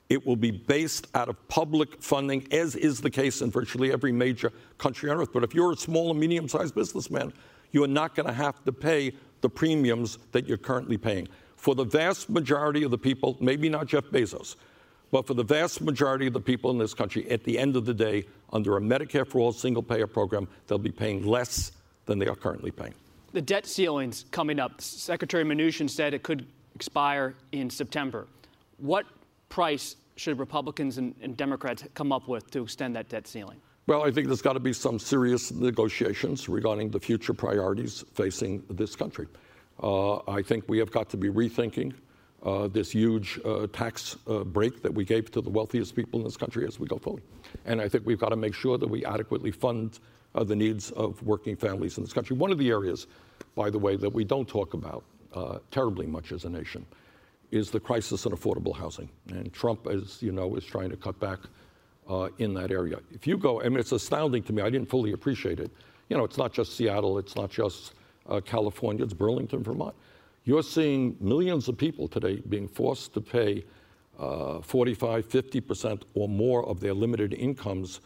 It 0.09 0.25
will 0.25 0.35
be 0.35 0.51
based 0.51 1.07
out 1.15 1.29
of 1.29 1.47
public 1.47 2.01
funding, 2.01 2.47
as 2.51 2.75
is 2.75 3.01
the 3.01 3.09
case 3.09 3.41
in 3.41 3.49
virtually 3.49 3.91
every 3.91 4.11
major 4.11 4.53
country 4.77 5.09
on 5.09 5.17
earth. 5.17 5.33
But 5.33 5.43
if 5.43 5.53
you're 5.53 5.71
a 5.71 5.77
small 5.77 6.11
and 6.11 6.19
medium 6.19 6.47
sized 6.47 6.75
businessman, 6.75 7.33
you 7.71 7.83
are 7.83 7.87
not 7.87 8.15
going 8.15 8.27
to 8.27 8.33
have 8.33 8.63
to 8.65 8.71
pay 8.71 9.13
the 9.41 9.49
premiums 9.49 10.17
that 10.31 10.47
you're 10.47 10.57
currently 10.57 10.97
paying. 10.97 11.27
For 11.57 11.75
the 11.75 11.83
vast 11.83 12.29
majority 12.29 12.83
of 12.83 12.91
the 12.91 12.97
people, 12.97 13.37
maybe 13.39 13.69
not 13.69 13.87
Jeff 13.87 14.05
Bezos, 14.05 14.55
but 15.11 15.25
for 15.25 15.33
the 15.33 15.43
vast 15.43 15.81
majority 15.81 16.27
of 16.27 16.33
the 16.33 16.39
people 16.39 16.71
in 16.71 16.77
this 16.77 16.93
country, 16.93 17.29
at 17.31 17.43
the 17.43 17.57
end 17.57 17.75
of 17.75 17.85
the 17.85 17.93
day, 17.93 18.25
under 18.53 18.77
a 18.77 18.79
Medicare 18.79 19.27
for 19.27 19.39
All 19.39 19.51
single 19.51 19.83
payer 19.83 20.07
program, 20.07 20.47
they'll 20.67 20.77
be 20.77 20.91
paying 20.91 21.25
less 21.25 21.71
than 22.05 22.19
they 22.19 22.27
are 22.27 22.35
currently 22.35 22.71
paying. 22.71 22.93
The 23.33 23.41
debt 23.41 23.65
ceiling's 23.65 24.25
coming 24.31 24.59
up. 24.59 24.79
Secretary 24.79 25.43
Mnuchin 25.43 25.89
said 25.89 26.13
it 26.13 26.23
could 26.23 26.45
expire 26.75 27.35
in 27.51 27.69
September. 27.69 28.27
What 28.77 29.05
price 29.49 29.95
should 30.17 30.37
Republicans 30.39 30.97
and, 30.97 31.15
and 31.21 31.35
Democrats 31.35 31.83
come 31.93 32.11
up 32.11 32.27
with 32.27 32.51
to 32.51 32.63
extend 32.63 32.95
that 32.95 33.09
debt 33.09 33.27
ceiling? 33.27 33.59
Well, 33.87 34.03
I 34.03 34.11
think 34.11 34.27
there's 34.27 34.41
got 34.41 34.53
to 34.53 34.59
be 34.59 34.73
some 34.73 34.97
serious 34.97 35.51
negotiations 35.51 36.49
regarding 36.49 36.89
the 36.89 36.99
future 36.99 37.33
priorities 37.33 38.03
facing 38.13 38.63
this 38.69 38.95
country. 38.95 39.27
Uh, 39.81 40.15
I 40.29 40.41
think 40.41 40.65
we 40.67 40.79
have 40.79 40.91
got 40.91 41.09
to 41.09 41.17
be 41.17 41.29
rethinking 41.29 41.93
uh, 42.43 42.67
this 42.67 42.91
huge 42.91 43.39
uh, 43.45 43.67
tax 43.73 44.17
uh, 44.27 44.43
break 44.43 44.81
that 44.81 44.93
we 44.93 45.05
gave 45.05 45.31
to 45.31 45.41
the 45.41 45.49
wealthiest 45.49 45.95
people 45.95 46.19
in 46.19 46.25
this 46.25 46.37
country 46.37 46.65
as 46.67 46.79
we 46.79 46.87
go 46.87 46.97
forward. 46.97 47.23
And 47.65 47.81
I 47.81 47.87
think 47.89 48.05
we've 48.05 48.19
got 48.19 48.29
to 48.29 48.35
make 48.35 48.53
sure 48.53 48.77
that 48.77 48.87
we 48.87 49.05
adequately 49.05 49.51
fund 49.51 49.99
uh, 50.33 50.43
the 50.43 50.55
needs 50.55 50.91
of 50.91 51.21
working 51.23 51.55
families 51.55 51.97
in 51.97 52.03
this 52.03 52.13
country. 52.13 52.35
One 52.35 52.51
of 52.51 52.57
the 52.57 52.69
areas, 52.69 53.07
by 53.55 53.69
the 53.69 53.79
way, 53.79 53.95
that 53.97 54.09
we 54.09 54.23
don't 54.23 54.47
talk 54.47 54.73
about 54.73 55.03
uh, 55.35 55.59
terribly 55.71 56.07
much 56.07 56.31
as 56.31 56.45
a 56.45 56.49
nation 56.49 56.85
is 57.51 57.69
the 57.69 57.79
crisis 57.79 58.25
in 58.25 58.31
affordable 58.31 58.75
housing. 58.75 59.09
And 59.29 59.53
Trump, 59.53 59.87
as 59.87 60.21
you 60.21 60.31
know, 60.31 60.55
is 60.55 60.65
trying 60.65 60.89
to 60.89 60.97
cut 60.97 61.19
back 61.19 61.39
uh, 62.09 62.29
in 62.37 62.53
that 62.55 62.71
area. 62.71 62.99
If 63.11 63.27
you 63.27 63.37
go, 63.37 63.61
I 63.61 63.69
mean, 63.69 63.79
it's 63.79 63.91
astounding 63.91 64.43
to 64.43 64.53
me. 64.53 64.61
I 64.61 64.69
didn't 64.69 64.89
fully 64.89 65.13
appreciate 65.13 65.59
it. 65.59 65.71
You 66.09 66.17
know, 66.17 66.23
it's 66.23 66.37
not 66.37 66.53
just 66.53 66.75
Seattle, 66.75 67.17
it's 67.17 67.35
not 67.35 67.49
just 67.49 67.93
uh, 68.27 68.41
California, 68.41 69.03
it's 69.03 69.13
Burlington, 69.13 69.63
Vermont. 69.63 69.95
You're 70.43 70.63
seeing 70.63 71.17
millions 71.19 71.67
of 71.67 71.77
people 71.77 72.07
today 72.07 72.41
being 72.49 72.67
forced 72.67 73.13
to 73.13 73.21
pay 73.21 73.65
uh, 74.19 74.61
45, 74.61 75.27
50% 75.27 76.03
or 76.13 76.29
more 76.29 76.65
of 76.67 76.79
their 76.79 76.93
limited 76.93 77.33
incomes 77.33 78.01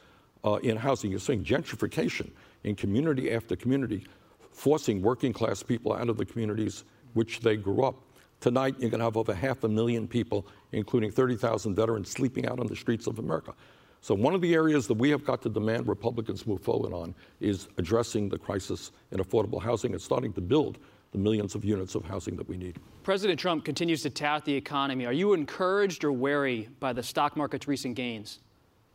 uh, 0.46 0.56
in 0.64 0.78
housing. 0.78 1.12
You're 1.12 1.20
seeing 1.20 1.44
gentrification 1.44 2.32
in 2.64 2.76
community 2.76 3.32
after 3.32 3.56
community, 3.56 4.06
forcing 4.52 5.02
working 5.02 5.34
class 5.34 5.62
people 5.62 5.94
out 5.94 6.10
of 6.10 6.18
the 6.18 6.26
communities 6.26 6.86
which 7.14 7.40
they 7.42 7.56
grew 7.56 7.84
up. 7.84 7.96
Tonight, 8.40 8.76
you're 8.80 8.90
going 8.90 9.00
to 9.00 9.06
have 9.06 9.18
over 9.18 9.34
half 9.34 9.64
a 9.64 9.70
million 9.70 10.08
people, 10.08 10.48
including 10.72 11.12
30,000 11.12 11.76
veterans, 11.76 12.10
sleeping 12.10 12.48
out 12.48 12.60
on 12.60 12.68
the 12.68 12.76
streets 12.76 13.06
of 13.06 13.20
America. 13.20 13.54
So, 14.02 14.16
one 14.16 14.34
of 14.34 14.40
the 14.40 14.54
areas 14.54 14.88
that 14.88 14.94
we 14.94 15.10
have 15.10 15.26
got 15.26 15.42
to 15.42 15.50
demand 15.50 15.88
Republicans 15.88 16.48
move 16.48 16.62
forward 16.62 16.94
on 16.94 17.14
is 17.42 17.68
addressing 17.78 18.30
the 18.30 18.38
crisis 18.38 18.92
in 19.12 19.20
affordable 19.20 19.62
housing 19.62 19.92
and 19.92 20.02
starting 20.02 20.32
to 20.34 20.42
build 20.42 20.78
the 21.12 21.18
millions 21.18 21.56
of 21.56 21.66
units 21.66 21.96
of 21.96 22.06
housing 22.06 22.36
that 22.38 22.48
we 22.48 22.56
need. 22.56 22.78
President 23.04 23.40
Trump 23.40 23.66
continues 23.66 24.02
to 24.04 24.10
tout 24.10 24.46
the 24.46 24.54
economy. 24.54 25.06
Are 25.06 25.14
you 25.14 25.34
encouraged 25.34 26.04
or 26.04 26.14
wary 26.14 26.70
by 26.80 26.94
the 26.94 27.04
stock 27.04 27.36
market's 27.36 27.68
recent 27.68 27.96
gains? 27.96 28.40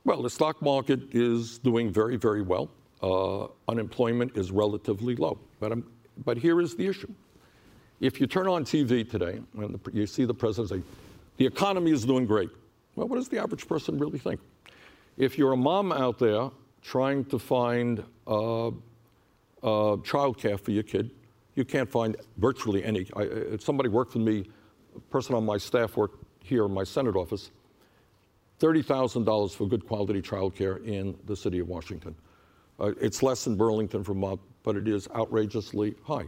Well, 0.05 0.23
the 0.23 0.31
stock 0.31 0.63
market 0.63 1.15
is 1.15 1.59
doing 1.59 1.93
very, 1.93 2.17
very 2.17 2.43
well. 2.43 2.71
Uh, 3.03 3.49
unemployment 3.69 4.37
is 4.37 4.51
relatively 4.51 5.17
low. 5.17 5.39
But, 5.61 5.73
I'm, 5.73 5.91
but 6.25 6.39
here 6.39 6.61
is 6.61 6.77
the 6.77 6.87
issue. 6.87 7.13
If 8.01 8.21
you 8.21 8.27
turn 8.27 8.49
on 8.49 8.65
TV 8.65 9.09
today 9.09 9.41
and 9.57 9.81
you 9.93 10.07
see 10.07 10.25
the 10.25 10.35
president 10.35 10.83
say, 10.83 10.89
the 11.37 11.47
economy 11.47 11.91
is 11.91 12.05
doing 12.05 12.27
great, 12.27 12.51
well, 12.97 13.09
what 13.09 13.17
does 13.17 13.29
the 13.29 13.39
average 13.39 13.67
person 13.67 13.99
really 13.99 14.19
think? 14.19 14.41
If 15.17 15.39
you're 15.39 15.53
a 15.53 15.57
mom 15.57 15.93
out 15.93 16.19
there 16.19 16.51
trying 16.83 17.25
to 17.27 17.39
find 17.39 18.03
uh, 18.27 18.69
uh, 18.69 18.71
childcare 19.63 20.59
for 20.59 20.71
your 20.71 20.83
kid, 20.83 21.11
you 21.55 21.65
can't 21.65 21.91
find 21.91 22.17
virtually 22.37 22.85
any. 22.85 23.07
I, 23.17 23.57
somebody 23.59 23.89
worked 23.89 24.15
with 24.15 24.25
me, 24.25 24.49
a 24.97 25.01
person 25.01 25.35
on 25.35 25.47
my 25.47 25.57
staff 25.57 25.97
worked 25.97 26.25
here 26.41 26.65
in 26.67 26.73
my 26.73 26.85
Senate 26.85 27.17
office, 27.17 27.51
$30,000 28.61 29.55
for 29.55 29.67
good 29.67 29.87
quality 29.87 30.21
childcare 30.21 30.85
in 30.85 31.17
the 31.27 31.37
city 31.37 31.59
of 31.59 31.69
Washington. 31.69 32.15
Uh, 32.79 32.93
it's 33.01 33.23
less 33.23 33.47
in 33.47 33.57
Burlington, 33.57 34.03
Vermont, 34.03 34.41
but 34.63 34.77
it 34.77 34.89
is 34.89 35.09
outrageously 35.15 35.95
high. 36.05 36.27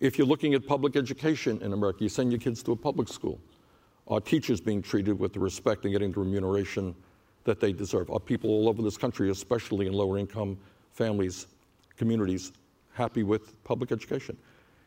If 0.00 0.16
you're 0.16 0.26
looking 0.26 0.54
at 0.54 0.66
public 0.66 0.96
education 0.96 1.60
in 1.60 1.74
America, 1.74 1.98
you 2.02 2.08
send 2.08 2.32
your 2.32 2.38
kids 2.38 2.62
to 2.62 2.72
a 2.72 2.76
public 2.76 3.06
school. 3.06 3.38
Are 4.08 4.18
teachers 4.18 4.58
being 4.58 4.80
treated 4.80 5.18
with 5.18 5.34
the 5.34 5.40
respect 5.40 5.84
and 5.84 5.92
getting 5.92 6.10
the 6.10 6.20
remuneration 6.20 6.94
that 7.44 7.60
they 7.60 7.74
deserve? 7.74 8.10
Are 8.10 8.18
people 8.18 8.48
all 8.48 8.70
over 8.70 8.80
this 8.80 8.96
country, 8.96 9.30
especially 9.30 9.86
in 9.86 9.92
lower 9.92 10.16
income 10.16 10.58
families, 10.92 11.48
communities, 11.98 12.52
happy 12.94 13.22
with 13.22 13.62
public 13.62 13.92
education? 13.92 14.38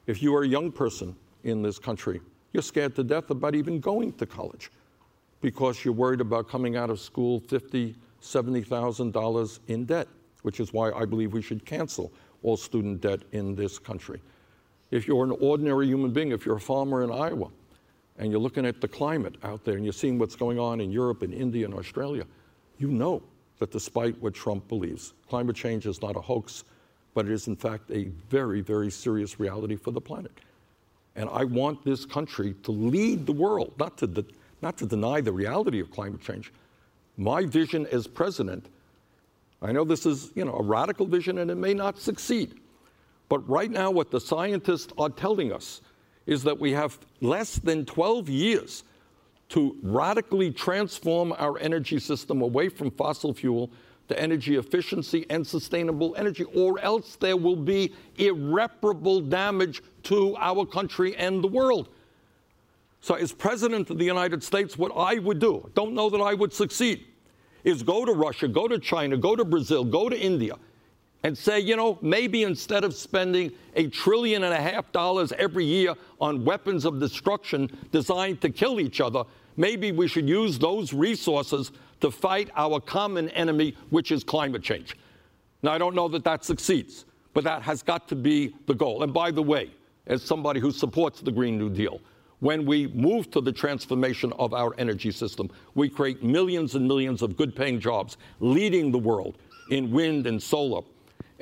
If 0.07 0.23
you 0.23 0.35
are 0.35 0.43
a 0.43 0.47
young 0.47 0.71
person 0.71 1.15
in 1.43 1.61
this 1.61 1.77
country, 1.77 2.19
you're 2.51 2.63
scared 2.63 2.95
to 2.95 3.03
death 3.03 3.29
about 3.29 3.53
even 3.53 3.79
going 3.79 4.13
to 4.13 4.25
college 4.25 4.71
because 5.41 5.85
you're 5.85 5.93
worried 5.93 6.21
about 6.21 6.49
coming 6.49 6.75
out 6.75 6.89
of 6.89 6.99
school 6.99 7.39
$50,000, 7.41 7.95
$70,000 8.19 9.59
in 9.67 9.85
debt, 9.85 10.07
which 10.41 10.59
is 10.59 10.73
why 10.73 10.91
I 10.91 11.05
believe 11.05 11.33
we 11.33 11.41
should 11.43 11.65
cancel 11.65 12.11
all 12.41 12.57
student 12.57 13.01
debt 13.01 13.21
in 13.31 13.53
this 13.53 13.77
country. 13.77 14.19
If 14.93 15.07
you're 15.07 15.23
an 15.23 15.35
ordinary 15.41 15.87
human 15.87 16.11
being, 16.11 16.31
if 16.31 16.45
you're 16.45 16.57
a 16.57 16.61
farmer 16.61 17.03
in 17.03 17.11
Iowa, 17.11 17.49
and 18.19 18.29
you're 18.29 18.39
looking 18.39 18.63
at 18.63 18.79
the 18.79 18.87
climate 18.87 19.37
out 19.41 19.65
there 19.65 19.73
and 19.73 19.83
you're 19.83 19.91
seeing 19.91 20.19
what's 20.19 20.35
going 20.35 20.59
on 20.59 20.79
in 20.79 20.91
Europe 20.91 21.23
and 21.23 21.33
India 21.33 21.65
and 21.65 21.73
Australia, 21.73 22.25
you 22.77 22.89
know 22.89 23.23
that 23.57 23.71
despite 23.71 24.15
what 24.21 24.35
Trump 24.35 24.67
believes, 24.67 25.15
climate 25.27 25.55
change 25.55 25.87
is 25.87 25.99
not 26.03 26.15
a 26.15 26.21
hoax, 26.21 26.63
but 27.15 27.25
it 27.25 27.31
is 27.31 27.47
in 27.47 27.55
fact 27.55 27.89
a 27.89 28.03
very, 28.29 28.61
very 28.61 28.91
serious 28.91 29.39
reality 29.39 29.75
for 29.75 29.89
the 29.89 29.99
planet. 29.99 30.31
And 31.15 31.27
I 31.31 31.43
want 31.43 31.83
this 31.83 32.05
country 32.05 32.53
to 32.61 32.71
lead 32.71 33.25
the 33.25 33.33
world, 33.33 33.73
not 33.79 33.97
to 33.97 34.05
de- 34.05 34.25
not 34.61 34.77
to 34.77 34.85
deny 34.85 35.21
the 35.21 35.31
reality 35.31 35.79
of 35.79 35.89
climate 35.89 36.21
change. 36.21 36.53
My 37.17 37.45
vision 37.45 37.87
as 37.91 38.05
president, 38.05 38.67
I 39.59 39.71
know 39.71 39.85
this 39.85 40.05
is, 40.05 40.31
you 40.35 40.45
know, 40.45 40.53
a 40.53 40.61
radical 40.61 41.07
vision 41.07 41.39
and 41.39 41.49
it 41.49 41.55
may 41.55 41.73
not 41.73 41.97
succeed. 41.97 42.59
But 43.33 43.49
right 43.49 43.71
now 43.71 43.89
what 43.89 44.11
the 44.11 44.19
scientists 44.19 44.93
are 44.95 45.09
telling 45.09 45.51
us 45.51 45.81
is 46.27 46.43
that 46.43 46.59
we 46.59 46.71
have 46.73 46.99
less 47.19 47.55
than 47.55 47.83
12 47.83 48.29
years 48.29 48.83
to 49.49 49.75
radically 49.81 50.51
transform 50.51 51.33
our 51.39 51.57
energy 51.57 51.97
system 51.97 52.43
away 52.43 52.69
from 52.69 52.91
fossil 52.91 53.33
fuel 53.33 53.71
to 54.07 54.21
energy 54.21 54.57
efficiency 54.57 55.25
and 55.31 55.47
sustainable 55.47 56.13
energy, 56.15 56.43
or 56.53 56.79
else 56.81 57.15
there 57.15 57.35
will 57.35 57.55
be 57.55 57.91
irreparable 58.19 59.19
damage 59.19 59.81
to 60.03 60.35
our 60.37 60.63
country 60.63 61.15
and 61.15 61.43
the 61.43 61.47
world. 61.47 61.89
So, 63.01 63.15
as 63.15 63.31
President 63.31 63.89
of 63.89 63.97
the 63.97 64.05
United 64.05 64.43
States, 64.43 64.77
what 64.77 64.91
I 64.95 65.17
would 65.17 65.39
do, 65.39 65.71
don't 65.73 65.95
know 65.95 66.11
that 66.11 66.21
I 66.21 66.35
would 66.35 66.53
succeed, 66.53 67.03
is 67.63 67.81
go 67.81 68.05
to 68.05 68.13
Russia, 68.13 68.47
go 68.47 68.67
to 68.67 68.77
China, 68.77 69.17
go 69.17 69.35
to 69.35 69.43
Brazil, 69.43 69.83
go 69.83 70.07
to 70.07 70.15
India, 70.15 70.53
and 71.23 71.37
say, 71.37 71.59
you 71.59 71.75
know, 71.77 71.97
maybe 72.01 72.43
instead 72.43 72.83
of 72.83 72.93
spending 72.93 73.51
a 73.75 73.87
trillion 73.87 74.43
and 74.43 74.53
a 74.53 74.61
half 74.61 74.91
dollars 74.91 75.31
every 75.37 75.63
year 75.63 75.95
on 76.19 76.43
weapons 76.43 76.83
of 76.83 76.99
destruction 76.99 77.69
designed 77.91 78.41
to 78.41 78.49
kill 78.49 78.79
each 78.79 78.99
other, 78.99 79.23
maybe 79.55 79.91
we 79.93 80.07
should 80.07 80.27
use 80.27 80.59
those 80.59 80.93
resources 80.93 81.71
to 82.01 82.11
fight 82.11 82.49
our 82.57 82.81
common 82.81 83.29
enemy, 83.29 83.75
which 83.89 84.11
is 84.11 84.23
climate 84.23 84.61
change. 84.61 84.97
Now, 85.61 85.71
I 85.71 85.77
don't 85.77 85.95
know 85.95 86.09
that 86.09 86.25
that 86.25 86.43
succeeds, 86.43 87.05
but 87.33 87.45
that 87.45 87.61
has 87.61 87.81
got 87.81 88.09
to 88.09 88.15
be 88.15 88.53
the 88.67 88.73
goal. 88.73 89.03
And 89.03 89.13
by 89.13 89.31
the 89.31 89.41
way, 89.41 89.71
as 90.07 90.21
somebody 90.21 90.59
who 90.59 90.71
supports 90.71 91.21
the 91.21 91.31
Green 91.31 91.57
New 91.57 91.69
Deal, 91.69 92.01
when 92.41 92.65
we 92.65 92.87
move 92.87 93.31
to 93.31 93.39
the 93.39 93.53
transformation 93.53 94.33
of 94.33 94.53
our 94.53 94.75
energy 94.77 95.11
system, 95.11 95.49
we 95.75 95.87
create 95.87 96.21
millions 96.21 96.75
and 96.75 96.85
millions 96.85 97.21
of 97.21 97.37
good 97.37 97.55
paying 97.55 97.79
jobs, 97.79 98.17
leading 98.41 98.91
the 98.91 98.99
world 98.99 99.37
in 99.69 99.89
wind 99.89 100.27
and 100.27 100.43
solar 100.43 100.81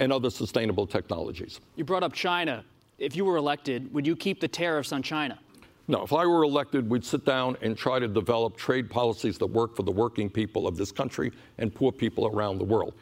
and 0.02 0.12
other 0.12 0.32
sustainable 0.32 0.88
technologies. 0.88 1.62
You 1.76 1.86
brought 1.86 2.04
up 2.04 2.12
China. 2.12 2.66
If 2.98 3.16
you 3.16 3.24
were 3.24 3.38
elected, 3.38 3.94
would 3.94 4.06
you 4.06 4.16
keep 4.16 4.42
the 4.42 4.48
tariffs 4.48 4.92
on 4.92 5.04
China? 5.04 5.40
No, 5.88 6.04
if 6.04 6.12
I 6.12 6.26
were 6.26 6.44
elected, 6.44 6.90
we'd 6.90 7.06
sit 7.06 7.24
down 7.24 7.56
and 7.62 7.78
try 7.78 8.00
to 8.00 8.08
develop 8.08 8.58
trade 8.58 8.90
policies 8.90 9.38
that 9.38 9.46
work 9.46 9.76
for 9.76 9.84
the 9.84 9.92
working 9.92 10.30
people 10.30 10.68
of 10.68 10.76
this 10.76 10.92
country 10.92 11.32
and 11.60 11.74
poor 11.74 11.92
people 11.92 12.26
around 12.28 12.58
the 12.58 12.64
world. 12.64 12.96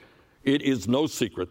It 0.43 0.61
is 0.61 0.87
no 0.87 1.07
secret, 1.07 1.49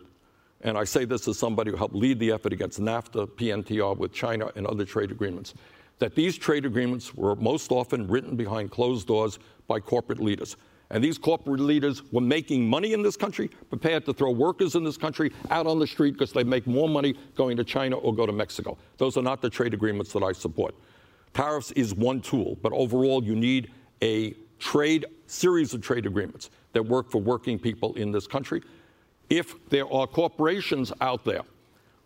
and 0.61 0.77
I 0.77 0.85
say 0.85 1.07
this 1.07 1.27
as 1.29 1.39
somebody 1.39 1.71
who 1.71 1.77
helped 1.77 1.95
lead 1.95 2.19
the 2.19 2.31
effort 2.31 2.53
against 2.53 2.79
NAFTA, 2.79 3.29
PNTR 3.29 3.97
with 3.97 4.13
China, 4.13 4.51
and 4.55 4.67
other 4.67 4.85
trade 4.85 5.11
agreements 5.11 5.55
that 5.99 6.15
these 6.15 6.39
trade 6.39 6.65
agreements 6.65 7.15
were 7.15 7.35
most 7.37 7.73
often 7.73 8.07
written 8.07 8.37
behind 8.37 8.71
closed 8.71 9.07
doors 9.07 9.39
by 9.67 9.81
corporate 9.81 10.21
leaders. 10.21 10.57
And 10.91 11.05
these 11.05 11.19
corporate 11.19 11.61
leaders 11.61 12.03
were 12.13 12.23
making 12.23 12.69
money 12.69 12.95
in 12.95 13.03
this 13.03 13.17
country, 13.17 13.49
prepared 13.69 14.07
to 14.07 14.15
throw 14.15 14.31
workers 14.31 14.75
in 14.75 14.85
this 14.85 14.97
country 14.97 15.33
out 15.51 15.67
on 15.67 15.79
the 15.79 15.87
street 15.87 16.13
because 16.13 16.33
they 16.33 16.45
make 16.45 16.67
more 16.67 16.89
money 16.89 17.15
going 17.35 17.57
to 17.59 17.65
China 17.65 17.99
or 17.99 18.15
go 18.15 18.25
to 18.25 18.33
Mexico. 18.33 18.79
Those 18.97 19.17
are 19.17 19.23
not 19.23 19.43
the 19.43 19.51
trade 19.51 19.75
agreements 19.75 20.13
that 20.15 20.23
I 20.23 20.33
support. 20.33 20.75
Tariffs 21.35 21.73
is 21.73 21.95
one 21.95 22.21
tool, 22.21 22.57
but 22.63 22.73
overall, 22.73 23.23
you 23.23 23.37
need 23.37 23.71
a 24.03 24.35
trade 24.59 25.07
series 25.27 25.75
of 25.75 25.83
trade 25.83 26.07
agreements 26.07 26.51
that 26.73 26.83
work 26.83 27.11
for 27.11 27.21
working 27.21 27.59
people 27.59 27.95
in 27.95 28.11
this 28.11 28.27
country. 28.27 28.63
If 29.29 29.55
there 29.69 29.93
are 29.93 30.07
corporations 30.07 30.93
out 31.01 31.25
there 31.25 31.43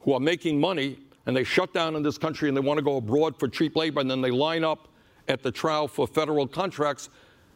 who 0.00 0.12
are 0.12 0.20
making 0.20 0.60
money 0.60 0.98
and 1.26 1.36
they 1.36 1.44
shut 1.44 1.72
down 1.72 1.94
in 1.94 2.02
this 2.02 2.18
country 2.18 2.48
and 2.48 2.56
they 2.56 2.60
want 2.60 2.78
to 2.78 2.84
go 2.84 2.96
abroad 2.96 3.38
for 3.38 3.46
cheap 3.48 3.76
labor 3.76 4.00
and 4.00 4.10
then 4.10 4.20
they 4.20 4.32
line 4.32 4.64
up 4.64 4.88
at 5.28 5.42
the 5.42 5.52
trial 5.52 5.86
for 5.86 6.06
federal 6.06 6.48
contracts, 6.48 7.08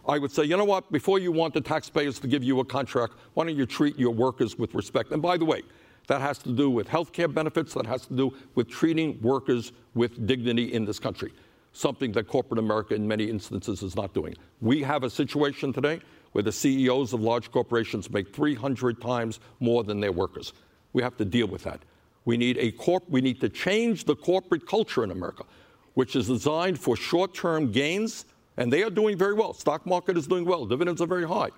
I 0.08 0.18
would 0.18 0.30
say, 0.30 0.44
you 0.44 0.56
know 0.56 0.64
what, 0.64 0.90
before 0.92 1.18
you 1.18 1.32
want 1.32 1.54
the 1.54 1.60
taxpayers 1.60 2.20
to 2.20 2.28
give 2.28 2.44
you 2.44 2.60
a 2.60 2.64
contract, 2.64 3.14
why 3.34 3.44
don't 3.44 3.56
you 3.56 3.66
treat 3.66 3.98
your 3.98 4.12
workers 4.12 4.56
with 4.56 4.74
respect? 4.74 5.10
And 5.10 5.20
by 5.20 5.36
the 5.36 5.44
way, 5.44 5.62
that 6.06 6.20
has 6.20 6.38
to 6.38 6.50
do 6.52 6.70
with 6.70 6.86
health 6.86 7.12
care 7.12 7.28
benefits, 7.28 7.74
that 7.74 7.86
has 7.86 8.06
to 8.06 8.14
do 8.14 8.32
with 8.54 8.68
treating 8.68 9.20
workers 9.20 9.72
with 9.94 10.26
dignity 10.26 10.72
in 10.72 10.84
this 10.84 11.00
country, 11.00 11.32
something 11.72 12.12
that 12.12 12.28
corporate 12.28 12.58
America 12.58 12.94
in 12.94 13.08
many 13.08 13.24
instances 13.24 13.82
is 13.82 13.96
not 13.96 14.14
doing. 14.14 14.34
We 14.60 14.82
have 14.82 15.02
a 15.02 15.10
situation 15.10 15.72
today 15.72 16.00
where 16.32 16.44
the 16.44 16.52
CEOs 16.52 17.12
of 17.12 17.20
large 17.20 17.50
corporations 17.50 18.10
make 18.10 18.34
300 18.34 19.00
times 19.00 19.40
more 19.58 19.82
than 19.82 20.00
their 20.00 20.12
workers. 20.12 20.52
We 20.92 21.02
have 21.02 21.16
to 21.16 21.24
deal 21.24 21.48
with 21.48 21.64
that. 21.64 21.80
We 22.24 22.36
need 22.36 22.58
a 22.58 22.72
corp 22.72 23.04
we 23.08 23.20
need 23.20 23.40
to 23.40 23.48
change 23.48 24.04
the 24.04 24.16
corporate 24.16 24.66
culture 24.66 25.02
in 25.02 25.10
America, 25.10 25.44
which 25.94 26.14
is 26.14 26.26
designed 26.26 26.78
for 26.78 26.96
short-term 26.96 27.72
gains, 27.72 28.26
and 28.56 28.72
they 28.72 28.82
are 28.82 28.90
doing 28.90 29.16
very 29.16 29.34
well. 29.34 29.52
Stock 29.52 29.86
market 29.86 30.16
is 30.16 30.26
doing 30.26 30.44
well, 30.44 30.66
dividends 30.66 31.00
are 31.00 31.06
very 31.06 31.26
high. 31.26 31.50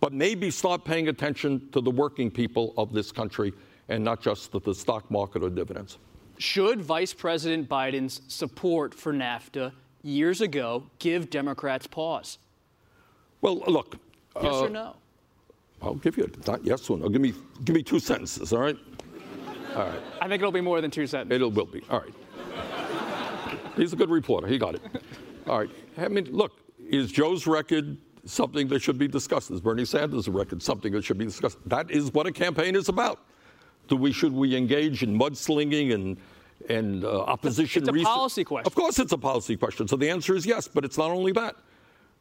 But 0.00 0.12
maybe 0.12 0.50
start 0.50 0.84
paying 0.84 1.08
attention 1.08 1.68
to 1.72 1.80
the 1.80 1.90
working 1.90 2.30
people 2.30 2.72
of 2.76 2.92
this 2.92 3.12
country 3.12 3.52
and 3.88 4.02
not 4.02 4.22
just 4.22 4.52
to 4.52 4.58
the 4.58 4.74
stock 4.74 5.10
market 5.10 5.42
or 5.42 5.50
dividends. 5.50 5.98
Should 6.38 6.80
Vice 6.80 7.12
President 7.12 7.68
Biden's 7.68 8.22
support 8.28 8.94
for 8.94 9.12
NAFTA 9.12 9.72
years 10.02 10.40
ago 10.40 10.84
give 10.98 11.28
Democrats 11.28 11.86
pause? 11.86 12.38
Well, 13.42 13.58
look. 13.66 13.98
Yes 14.36 14.54
uh, 14.54 14.64
or 14.64 14.68
no? 14.70 14.96
I'll 15.82 15.94
give 15.94 16.16
you 16.16 16.24
a 16.24 16.50
not 16.50 16.64
yes 16.64 16.88
or 16.88 16.98
no. 16.98 17.08
Give 17.08 17.20
me 17.20 17.34
give 17.64 17.74
me 17.74 17.82
two 17.82 17.98
sentences. 17.98 18.52
All 18.52 18.60
right. 18.60 18.76
All 19.74 19.84
right. 19.84 20.00
I 20.20 20.28
think 20.28 20.40
it'll 20.40 20.52
be 20.52 20.60
more 20.60 20.80
than 20.80 20.90
two 20.90 21.06
sentences. 21.06 21.42
It 21.42 21.54
will 21.54 21.66
be. 21.66 21.82
All 21.90 22.00
right. 22.00 22.14
He's 23.76 23.92
a 23.92 23.96
good 23.96 24.10
reporter. 24.10 24.46
He 24.46 24.58
got 24.58 24.74
it. 24.74 24.82
All 25.46 25.58
right. 25.60 25.70
I 25.96 26.08
mean, 26.08 26.28
look, 26.30 26.52
is 26.78 27.10
Joe's 27.10 27.46
record 27.46 27.96
something 28.24 28.68
that 28.68 28.82
should 28.82 28.98
be 28.98 29.08
discussed? 29.08 29.50
Is 29.50 29.60
Bernie 29.60 29.84
Sanders' 29.84 30.28
record 30.28 30.62
something 30.62 30.92
that 30.92 31.04
should 31.04 31.18
be 31.18 31.24
discussed? 31.24 31.58
That 31.66 31.90
is 31.90 32.12
what 32.12 32.26
a 32.26 32.32
campaign 32.32 32.76
is 32.76 32.88
about. 32.88 33.20
Do 33.88 33.96
we 33.96 34.12
should 34.12 34.32
we 34.32 34.56
engage 34.56 35.02
in 35.02 35.18
mudslinging 35.18 35.92
and 35.94 36.16
and 36.68 37.04
uh, 37.04 37.22
opposition? 37.22 37.82
It's 37.82 37.88
a 37.88 37.92
research? 37.92 38.06
policy 38.06 38.44
question. 38.44 38.66
Of 38.66 38.74
course, 38.74 38.98
it's 38.98 39.12
a 39.12 39.18
policy 39.18 39.56
question. 39.56 39.88
So 39.88 39.96
the 39.96 40.10
answer 40.10 40.34
is 40.34 40.46
yes, 40.46 40.68
but 40.68 40.84
it's 40.84 40.98
not 40.98 41.10
only 41.10 41.32
that. 41.32 41.56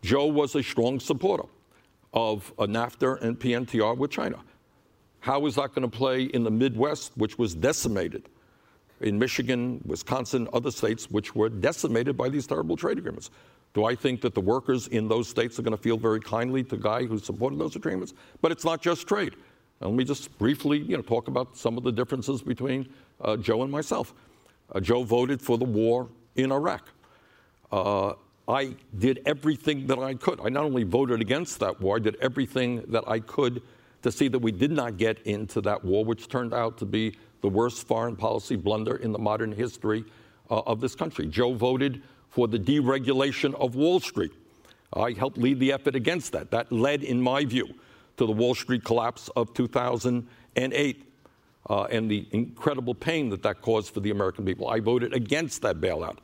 Joe 0.02 0.26
was 0.28 0.56
a 0.56 0.64
strong 0.64 1.00
supporter 1.00 1.44
of 2.14 2.52
a 2.58 2.66
NAFTA 2.66 3.22
and 3.22 3.40
PNTR 3.40 3.98
with 3.98 4.12
China. 4.12 4.40
How 5.20 5.46
is 5.46 5.56
that 5.56 5.76
going 5.76 5.90
to 5.90 5.96
play 5.96 6.24
in 6.24 6.44
the 6.44 6.52
Midwest, 6.52 7.12
which 7.18 7.38
was 7.38 7.54
decimated? 7.54 8.30
In 9.02 9.18
Michigan, 9.18 9.82
Wisconsin, 9.86 10.48
other 10.54 10.72
states, 10.72 11.10
which 11.10 11.36
were 11.36 11.50
decimated 11.50 12.18
by 12.18 12.30
these 12.30 12.46
terrible 12.46 12.76
trade 12.76 12.98
agreements. 12.98 13.30
Do 13.74 13.86
I 13.86 13.96
think 13.96 14.22
that 14.22 14.34
the 14.34 14.42
workers 14.42 14.88
in 14.88 15.08
those 15.08 15.28
states 15.28 15.60
are 15.60 15.62
going 15.62 15.76
to 15.76 15.82
feel 15.82 15.98
very 15.98 16.20
kindly 16.20 16.64
to 16.64 16.70
the 16.72 16.78
guy 16.78 17.06
who 17.06 17.20
supported 17.20 17.60
those 17.60 17.76
agreements? 17.76 18.14
But 18.42 18.52
it's 18.52 18.66
not 18.66 18.82
just 18.82 19.08
trade. 19.08 19.36
let 19.80 19.94
me 19.94 20.04
just 20.04 20.36
briefly, 20.38 20.80
you 20.80 20.98
know, 20.98 21.04
talk 21.04 21.28
about 21.28 21.56
some 21.56 21.78
of 21.78 21.84
the 21.84 21.92
differences 21.92 22.42
between 22.42 22.90
uh, 23.22 23.38
Joe 23.38 23.64
and 23.64 23.72
myself. 23.72 24.14
Uh, 24.72 24.80
Joe 24.80 25.04
voted 25.04 25.42
for 25.42 25.58
the 25.58 25.66
war 25.66 26.10
in 26.36 26.52
Iraq. 26.52 26.88
Uh, 27.72 28.14
I 28.48 28.76
did 28.98 29.22
everything 29.28 29.86
that 29.88 30.00
I 30.00 30.16
could. 30.16 30.40
I 30.44 30.50
not 30.50 30.64
only 30.64 30.84
voted 30.84 31.22
against 31.22 31.60
that 31.60 31.80
war, 31.80 31.98
I 31.98 32.00
did 32.00 32.16
everything 32.16 32.84
that 32.88 33.04
I 33.08 33.20
could 33.20 33.62
to 34.02 34.12
see 34.12 34.28
that 34.30 34.40
we 34.40 34.52
did 34.52 34.72
not 34.72 34.98
get 34.98 35.20
into 35.28 35.62
that 35.62 35.84
war, 35.84 36.04
which 36.04 36.28
turned 36.28 36.54
out 36.54 36.78
to 36.80 36.86
be 36.86 37.16
the 37.42 37.50
worst 37.50 37.88
foreign 37.88 38.16
policy 38.16 38.56
blunder 38.56 38.96
in 38.96 39.12
the 39.12 39.20
modern 39.20 39.52
history 39.52 40.04
uh, 40.50 40.62
of 40.66 40.82
this 40.82 40.96
country. 40.96 41.28
Joe 41.28 41.54
voted 41.54 42.02
for 42.30 42.48
the 42.48 42.60
deregulation 42.60 43.54
of 43.56 43.76
Wall 43.76 44.00
Street. 44.00 44.32
I 44.94 45.12
helped 45.12 45.38
lead 45.38 45.60
the 45.60 45.72
effort 45.72 45.96
against 45.96 46.32
that. 46.34 46.52
That 46.52 46.72
led, 46.72 47.04
in 47.04 47.22
my 47.22 47.46
view, 47.46 47.68
to 48.18 48.26
the 48.26 48.32
Wall 48.32 48.56
Street 48.56 48.84
collapse 48.84 49.30
of 49.36 49.54
2008 49.54 51.04
uh, 51.70 51.84
and 51.84 52.10
the 52.10 52.28
incredible 52.32 52.96
pain 52.96 53.30
that 53.30 53.44
that 53.44 53.62
caused 53.62 53.94
for 53.94 54.00
the 54.00 54.12
American 54.12 54.46
people. 54.46 54.68
I 54.68 54.80
voted 54.80 55.14
against 55.14 55.62
that 55.62 55.80
bailout. 55.80 56.18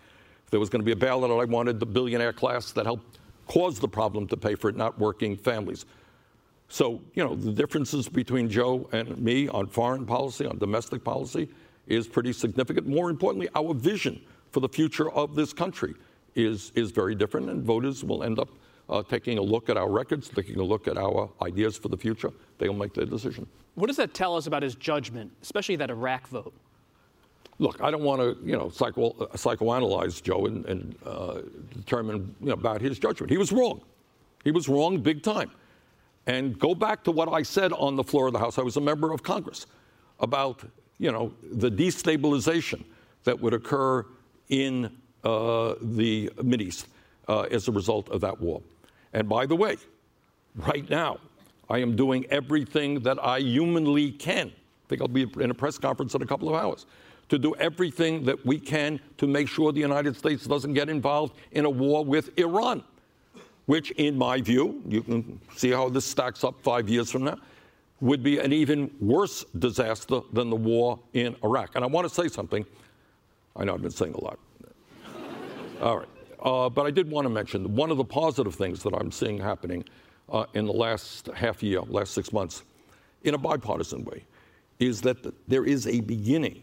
If 0.44 0.52
there 0.52 0.60
was 0.60 0.70
going 0.70 0.82
to 0.82 0.86
be 0.86 0.92
a 0.92 0.96
bailout, 0.96 1.42
I 1.42 1.46
wanted 1.46 1.80
the 1.80 1.86
billionaire 1.86 2.34
class 2.34 2.72
that 2.72 2.86
helped 2.86 3.20
cause 3.48 3.80
the 3.80 3.88
problem 3.88 4.28
to 4.28 4.38
pay 4.38 4.56
for 4.56 4.70
it, 4.70 4.76
not 4.76 4.98
working 5.00 5.38
families. 5.38 5.86
So, 6.68 7.02
you 7.14 7.24
know, 7.24 7.36
the 7.36 7.52
differences 7.52 8.10
between 8.10 8.50
Joe 8.50 8.90
and 8.92 9.18
me 9.18 9.48
on 9.48 9.68
foreign 9.68 10.06
policy, 10.06 10.46
on 10.46 10.58
domestic 10.58 11.04
policy, 11.04 11.50
is 11.88 12.08
pretty 12.08 12.34
significant. 12.34 12.88
More 12.88 13.10
importantly, 13.10 13.48
our 13.56 13.74
vision 13.74 14.22
for 14.52 14.60
the 14.60 14.70
future 14.70 15.12
of 15.12 15.36
this 15.36 15.54
country 15.54 15.94
is, 16.34 16.72
is 16.76 16.92
very 16.92 17.16
different, 17.16 17.50
and 17.50 17.64
voters 17.64 18.04
will 18.04 18.24
end 18.24 18.40
up 18.40 18.50
uh, 18.90 19.04
taking 19.04 19.38
a 19.38 19.42
look 19.42 19.70
at 19.70 19.78
our 19.78 19.90
records, 19.90 20.30
taking 20.30 20.60
a 20.60 20.64
look 20.64 20.88
at 20.88 20.98
our 20.98 21.30
ideas 21.42 21.78
for 21.78 21.90
the 21.90 21.98
future. 21.98 22.32
They'll 22.58 22.74
make 22.74 22.94
their 22.94 23.06
decision. 23.06 23.48
What 23.76 23.88
does 23.88 23.98
that 23.98 24.14
tell 24.14 24.36
us 24.36 24.48
about 24.48 24.64
his 24.64 24.76
judgment, 24.76 25.32
especially 25.42 25.76
that 25.78 25.90
Iraq 25.90 26.28
vote? 26.28 26.54
Look, 27.58 27.82
I 27.82 27.90
don't 27.90 28.04
want 28.04 28.22
to, 28.22 28.38
you 28.46 28.58
know, 28.58 28.70
psycho, 28.70 29.12
psychoanalyze 29.34 30.22
Joe 30.22 30.46
and, 30.46 30.66
and 30.66 30.96
uh, 31.06 31.42
determine 31.74 32.36
you 32.42 32.48
know, 32.48 32.54
about 32.54 32.82
his 32.82 33.00
judgment. 33.00 33.32
He 33.32 33.38
was 33.38 33.52
wrong. 33.52 33.82
He 34.44 34.52
was 34.52 34.68
wrong 34.68 35.00
big 35.00 35.24
time. 35.24 35.52
And 36.28 36.58
go 36.58 36.74
back 36.74 37.04
to 37.04 37.12
what 37.12 37.30
I 37.30 37.44
said 37.44 37.72
on 37.74 37.96
the 37.96 38.04
floor 38.04 38.28
of 38.28 38.34
the 38.34 38.40
House. 38.40 38.58
I 38.58 38.62
was 38.62 38.78
a 38.78 38.82
member 38.82 39.12
of 39.12 39.22
Congress 39.22 39.68
about, 40.20 40.64
you 40.98 41.12
know, 41.12 41.34
the 41.44 41.70
destabilization 41.70 42.84
that 43.26 43.40
would 43.40 43.54
occur 43.54 44.06
in 44.50 44.86
uh, 45.24 45.76
the 45.82 46.32
Mideast 46.38 46.86
uh, 47.28 47.42
as 47.52 47.68
a 47.68 47.72
result 47.72 48.10
of 48.10 48.22
that 48.22 48.40
war. 48.40 48.62
And 49.14 49.30
by 49.30 49.46
the 49.46 49.56
way, 49.56 49.78
right 50.56 50.90
now, 50.90 51.20
I 51.70 51.80
am 51.80 51.96
doing 51.96 52.26
everything 52.30 53.00
that 53.02 53.24
I 53.24 53.40
humanly 53.40 54.12
can. 54.12 54.48
I 54.48 54.88
think 54.88 55.02
I'll 55.02 55.08
be 55.08 55.28
in 55.40 55.52
a 55.52 55.54
press 55.54 55.78
conference 55.78 56.14
in 56.14 56.22
a 56.22 56.26
couple 56.26 56.48
of 56.48 56.56
hours 56.56 56.86
to 57.30 57.40
do 57.40 57.56
everything 57.56 58.24
that 58.26 58.46
we 58.46 58.60
can 58.60 59.00
to 59.18 59.28
make 59.28 59.48
sure 59.48 59.72
the 59.72 59.80
United 59.80 60.16
States 60.16 60.46
doesn't 60.46 60.74
get 60.74 60.90
involved 60.90 61.36
in 61.52 61.66
a 61.66 61.70
war 61.70 62.06
with 62.06 62.38
Iran, 62.38 62.84
which, 63.66 63.92
in 63.92 64.18
my 64.18 64.42
view, 64.42 64.82
you 64.88 65.02
can 65.02 65.40
see 65.56 65.72
how 65.72 65.90
this 65.90 66.06
stacks 66.06 66.44
up 66.44 66.56
five 66.62 66.88
years 66.88 67.12
from 67.12 67.24
now, 67.24 67.38
would 68.02 68.22
be 68.22 68.40
an 68.40 68.54
even 68.54 68.92
worse 69.00 69.46
disaster 69.58 70.22
than 70.34 70.50
the 70.50 70.56
war 70.56 71.00
in 71.14 71.36
Iraq. 71.44 71.72
And 71.76 71.84
I 71.84 71.88
want 71.88 72.08
to 72.08 72.14
say 72.14 72.28
something. 72.28 72.66
I 73.56 73.64
know 73.64 73.74
I've 73.74 73.82
been 73.82 73.92
saying 73.92 74.14
a 74.14 74.24
lot. 74.24 74.38
All 75.82 76.00
right. 76.00 76.08
Uh, 76.42 76.70
but 76.70 76.86
I 76.86 76.92
did 76.92 77.10
want 77.10 77.26
to 77.26 77.30
mention 77.30 77.76
one 77.76 77.90
of 77.90 77.98
the 77.98 78.06
positive 78.06 78.54
things 78.54 78.84
that 78.84 78.94
I'm 78.94 79.12
seeing 79.12 79.40
happening 79.40 79.84
uh, 80.30 80.46
in 80.54 80.66
the 80.66 80.74
last 80.74 81.28
half 81.28 81.64
year, 81.64 81.82
last 81.82 82.14
six 82.14 82.32
months, 82.32 82.64
in 83.24 83.34
a 83.34 83.38
bipartisan 83.38 84.04
way, 84.06 84.24
is 84.80 85.02
that 85.02 85.18
there 85.48 85.66
is 85.66 85.88
a 85.88 86.02
beginning 86.02 86.62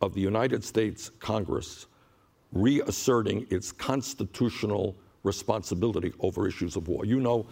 of 0.00 0.14
the 0.14 0.20
United 0.20 0.64
States 0.64 1.10
Congress 1.20 1.86
reasserting 2.52 3.46
its 3.50 3.70
constitutional 3.70 4.96
responsibility 5.22 6.12
over 6.20 6.46
issues 6.46 6.76
of 6.76 6.88
war. 6.88 7.04
You 7.04 7.20
know, 7.20 7.46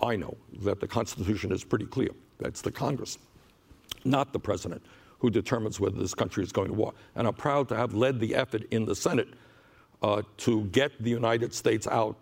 I 0.00 0.16
know 0.16 0.36
that 0.62 0.80
the 0.80 0.88
Constitution 0.88 1.52
is 1.52 1.64
pretty 1.64 1.86
clear. 1.86 2.10
That's 2.38 2.60
the 2.60 2.72
Congress, 2.72 3.18
not 4.04 4.32
the 4.32 4.38
President, 4.38 4.82
who 5.18 5.30
determines 5.30 5.78
whether 5.78 5.98
this 5.98 6.14
country 6.14 6.42
is 6.42 6.50
going 6.50 6.68
to 6.68 6.74
war. 6.74 6.92
And 7.14 7.26
I'm 7.26 7.34
proud 7.34 7.68
to 7.68 7.76
have 7.76 7.94
led 7.94 8.18
the 8.18 8.34
effort 8.34 8.64
in 8.70 8.84
the 8.84 8.96
Senate 8.96 9.28
uh, 10.02 10.22
to 10.38 10.64
get 10.66 10.90
the 11.02 11.10
United 11.10 11.54
States 11.54 11.86
out 11.86 12.16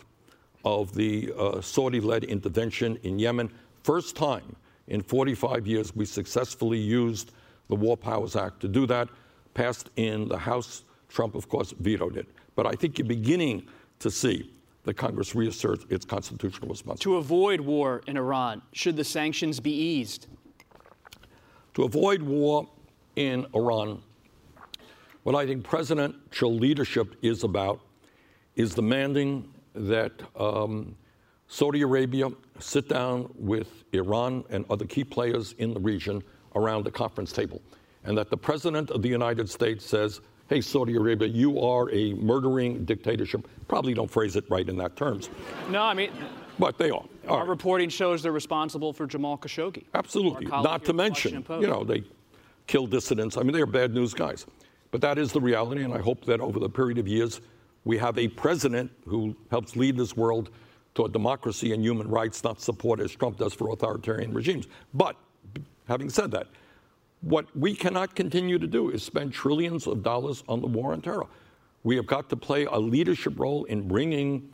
of 0.64 0.94
the 0.94 1.32
uh, 1.38 1.60
Saudi 1.62 2.00
led 2.00 2.24
intervention 2.24 2.98
in 3.02 3.18
Yemen. 3.18 3.50
First 3.82 4.16
time 4.16 4.54
in 4.88 5.02
45 5.02 5.66
years 5.66 5.96
we 5.96 6.04
successfully 6.04 6.78
used 6.78 7.32
the 7.68 7.76
War 7.76 7.96
Powers 7.96 8.36
Act 8.36 8.60
to 8.60 8.68
do 8.68 8.86
that. 8.86 9.08
Passed 9.54 9.88
in 9.96 10.28
the 10.28 10.36
House. 10.36 10.84
Trump, 11.08 11.34
of 11.34 11.48
course, 11.48 11.72
vetoed 11.80 12.16
it. 12.16 12.28
But 12.54 12.66
I 12.66 12.72
think 12.72 12.98
you're 12.98 13.08
beginning 13.08 13.66
to 14.00 14.10
see 14.10 14.50
the 14.84 14.92
Congress 14.92 15.34
reassert 15.34 15.90
its 15.90 16.04
constitutional 16.04 16.68
responsibility. 16.68 17.04
To 17.04 17.16
avoid 17.16 17.60
war 17.60 18.02
in 18.06 18.16
Iran, 18.16 18.62
should 18.72 18.96
the 18.96 19.04
sanctions 19.04 19.60
be 19.60 19.72
eased? 19.72 20.26
To 21.74 21.84
avoid 21.84 22.22
war 22.22 22.68
in 23.16 23.46
Iran, 23.54 24.02
what 25.22 25.34
I 25.34 25.46
think 25.46 25.64
presidential 25.64 26.54
leadership 26.54 27.14
is 27.22 27.44
about 27.44 27.80
is 28.56 28.74
demanding 28.74 29.52
that 29.74 30.12
um, 30.34 30.96
Saudi 31.46 31.82
Arabia 31.82 32.28
sit 32.58 32.88
down 32.88 33.30
with 33.34 33.84
Iran 33.92 34.44
and 34.50 34.64
other 34.70 34.86
key 34.86 35.04
players 35.04 35.54
in 35.58 35.74
the 35.74 35.80
region 35.80 36.22
around 36.56 36.84
the 36.84 36.90
conference 36.90 37.32
table, 37.32 37.60
and 38.04 38.16
that 38.16 38.30
the 38.30 38.36
President 38.36 38.90
of 38.90 39.02
the 39.02 39.08
United 39.08 39.48
States 39.48 39.84
says, 39.84 40.20
hey, 40.50 40.60
Saudi 40.60 40.96
Arabia, 40.96 41.28
you 41.28 41.60
are 41.60 41.88
a 41.92 42.12
murdering 42.14 42.84
dictatorship. 42.84 43.48
Probably 43.68 43.94
don't 43.94 44.10
phrase 44.10 44.34
it 44.34 44.44
right 44.50 44.68
in 44.68 44.76
that 44.78 44.96
terms. 44.96 45.30
No, 45.70 45.82
I 45.82 45.94
mean, 45.94 46.10
but 46.58 46.76
they 46.76 46.90
are. 46.90 47.04
Our 47.28 47.38
right. 47.38 47.48
reporting 47.48 47.88
shows 47.88 48.22
they're 48.22 48.32
responsible 48.32 48.92
for 48.92 49.06
Jamal 49.06 49.38
Khashoggi. 49.38 49.84
Absolutely. 49.94 50.46
Not 50.46 50.84
to 50.86 50.92
mention, 50.92 51.46
you 51.48 51.68
know, 51.68 51.84
they 51.84 52.02
kill 52.66 52.86
dissidents. 52.88 53.36
I 53.36 53.42
mean, 53.42 53.52
they're 53.52 53.64
bad 53.64 53.94
news 53.94 54.12
guys. 54.12 54.44
But 54.90 55.00
that 55.02 55.18
is 55.18 55.32
the 55.32 55.40
reality, 55.40 55.84
and 55.84 55.94
I 55.94 55.98
hope 55.98 56.24
that 56.24 56.40
over 56.40 56.58
the 56.58 56.68
period 56.68 56.98
of 56.98 57.06
years, 57.06 57.40
we 57.84 57.96
have 57.98 58.18
a 58.18 58.26
president 58.26 58.90
who 59.06 59.36
helps 59.52 59.76
lead 59.76 59.96
this 59.96 60.16
world 60.16 60.50
toward 60.96 61.12
democracy 61.12 61.72
and 61.72 61.84
human 61.84 62.08
rights, 62.08 62.42
not 62.42 62.60
support 62.60 62.98
as 62.98 63.12
Trump 63.12 63.38
does 63.38 63.54
for 63.54 63.70
authoritarian 63.70 64.34
regimes. 64.34 64.66
But 64.92 65.14
having 65.86 66.10
said 66.10 66.32
that, 66.32 66.48
what 67.22 67.54
we 67.56 67.74
cannot 67.74 68.14
continue 68.14 68.58
to 68.58 68.66
do 68.66 68.90
is 68.90 69.02
spend 69.02 69.32
trillions 69.32 69.86
of 69.86 70.02
dollars 70.02 70.42
on 70.48 70.60
the 70.60 70.66
war 70.66 70.92
on 70.92 71.02
terror. 71.02 71.26
We 71.82 71.96
have 71.96 72.06
got 72.06 72.28
to 72.30 72.36
play 72.36 72.64
a 72.64 72.78
leadership 72.78 73.38
role 73.38 73.64
in 73.64 73.88
bringing 73.88 74.52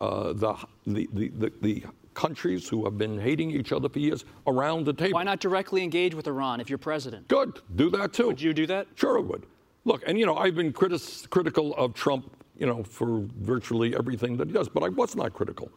uh, 0.00 0.32
the, 0.32 0.54
the, 0.86 1.08
the, 1.12 1.52
the, 1.60 1.84
countries 2.14 2.66
who 2.66 2.82
have 2.82 2.96
been 2.96 3.20
hating 3.20 3.50
each 3.50 3.72
other 3.72 3.90
for 3.90 3.98
years 3.98 4.24
around 4.46 4.86
the 4.86 4.92
table. 4.94 5.12
Why 5.12 5.22
not 5.22 5.38
directly 5.38 5.82
engage 5.82 6.14
with 6.14 6.26
Iran 6.26 6.62
if 6.62 6.70
you're 6.70 6.78
president? 6.78 7.28
Good. 7.28 7.60
Do 7.74 7.90
that 7.90 8.14
too. 8.14 8.28
Would 8.28 8.40
you 8.40 8.54
do 8.54 8.66
that? 8.68 8.86
Sure, 8.94 9.18
I 9.18 9.20
would. 9.20 9.44
Look, 9.84 10.02
and 10.06 10.18
you 10.18 10.24
know, 10.24 10.34
I've 10.34 10.54
been 10.54 10.72
critis- 10.72 11.28
critical 11.28 11.74
of 11.74 11.92
Trump, 11.92 12.34
you 12.56 12.66
know, 12.66 12.82
for 12.84 13.26
virtually 13.40 13.94
everything 13.94 14.38
that 14.38 14.48
he 14.48 14.54
does, 14.54 14.66
but 14.66 14.82
I 14.82 14.88
was 14.88 15.14
not 15.14 15.34
critical 15.34 15.70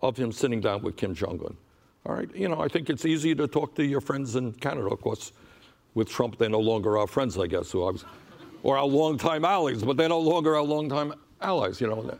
of 0.00 0.16
him 0.16 0.30
sitting 0.30 0.60
down 0.60 0.82
with 0.82 0.96
Kim 0.96 1.12
Jong 1.12 1.40
un. 1.44 1.56
All 2.06 2.14
right. 2.14 2.34
You 2.36 2.48
know, 2.48 2.60
I 2.60 2.68
think 2.68 2.88
it's 2.88 3.04
easy 3.04 3.34
to 3.34 3.48
talk 3.48 3.74
to 3.74 3.84
your 3.84 4.00
friends 4.00 4.36
in 4.36 4.52
Canada, 4.52 4.86
of 4.86 5.00
course. 5.00 5.32
With 5.94 6.08
Trump, 6.08 6.38
they're 6.38 6.48
no 6.48 6.60
longer 6.60 6.98
our 6.98 7.06
friends, 7.06 7.36
I 7.36 7.46
guess, 7.46 7.74
I 7.74 7.78
was, 7.78 8.04
or 8.62 8.78
our 8.78 8.84
longtime 8.84 9.44
allies, 9.44 9.82
but 9.82 9.96
they're 9.96 10.08
no 10.08 10.20
longer 10.20 10.56
our 10.56 10.62
longtime 10.62 11.14
allies, 11.40 11.80
you 11.80 11.88
know. 11.88 12.18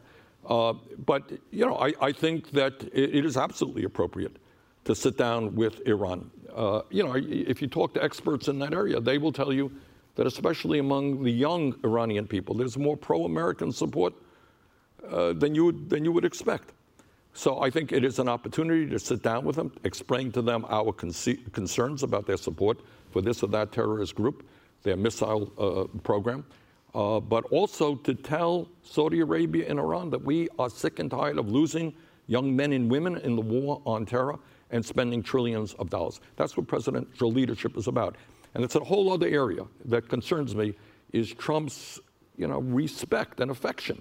Uh, 0.48 0.72
but, 1.06 1.30
you 1.50 1.64
know, 1.64 1.76
I, 1.76 1.92
I 2.00 2.12
think 2.12 2.50
that 2.52 2.82
it, 2.92 3.14
it 3.14 3.24
is 3.24 3.36
absolutely 3.36 3.84
appropriate 3.84 4.36
to 4.84 4.94
sit 4.94 5.16
down 5.16 5.54
with 5.54 5.86
Iran. 5.86 6.30
Uh, 6.52 6.82
you 6.90 7.04
know, 7.04 7.14
if 7.14 7.62
you 7.62 7.68
talk 7.68 7.94
to 7.94 8.02
experts 8.02 8.48
in 8.48 8.58
that 8.58 8.72
area, 8.72 9.00
they 9.00 9.18
will 9.18 9.32
tell 9.32 9.52
you 9.52 9.70
that, 10.16 10.26
especially 10.26 10.78
among 10.78 11.22
the 11.22 11.30
young 11.30 11.74
Iranian 11.84 12.26
people, 12.26 12.54
there's 12.54 12.76
more 12.76 12.96
pro 12.96 13.24
American 13.24 13.70
support 13.70 14.14
uh, 15.08 15.32
than, 15.34 15.54
you 15.54 15.66
would, 15.66 15.90
than 15.90 16.04
you 16.04 16.10
would 16.10 16.24
expect. 16.24 16.72
So 17.34 17.60
I 17.62 17.70
think 17.70 17.92
it 17.92 18.04
is 18.04 18.18
an 18.18 18.28
opportunity 18.28 18.90
to 18.90 18.98
sit 18.98 19.22
down 19.22 19.44
with 19.44 19.56
them, 19.56 19.72
explain 19.84 20.32
to 20.32 20.42
them 20.42 20.66
our 20.68 20.92
con- 20.92 21.12
concerns 21.52 22.02
about 22.02 22.26
their 22.26 22.36
support 22.36 22.80
for 23.10 23.20
this 23.20 23.42
or 23.42 23.48
that 23.48 23.72
terrorist 23.72 24.14
group, 24.14 24.46
their 24.82 24.96
missile 24.96 25.52
uh, 25.58 25.98
program, 26.02 26.44
uh, 26.94 27.20
but 27.20 27.44
also 27.52 27.94
to 27.96 28.14
tell 28.14 28.68
Saudi 28.82 29.20
Arabia 29.20 29.66
and 29.68 29.78
Iran 29.78 30.10
that 30.10 30.22
we 30.22 30.48
are 30.58 30.70
sick 30.70 30.98
and 30.98 31.10
tired 31.10 31.38
of 31.38 31.48
losing 31.48 31.94
young 32.26 32.54
men 32.54 32.72
and 32.72 32.90
women 32.90 33.16
in 33.18 33.36
the 33.36 33.42
war 33.42 33.82
on 33.84 34.06
terror 34.06 34.38
and 34.70 34.84
spending 34.84 35.22
trillions 35.22 35.74
of 35.74 35.90
dollars. 35.90 36.20
That's 36.36 36.56
what 36.56 36.66
presidential 36.66 37.32
leadership 37.32 37.76
is 37.76 37.88
about. 37.88 38.16
And 38.54 38.64
it's 38.64 38.74
a 38.74 38.80
whole 38.80 39.12
other 39.12 39.26
area 39.26 39.64
that 39.86 40.08
concerns 40.08 40.54
me 40.54 40.74
is 41.12 41.32
Trump's 41.34 42.00
you 42.36 42.46
know, 42.46 42.60
respect 42.60 43.40
and 43.40 43.50
affection 43.50 44.00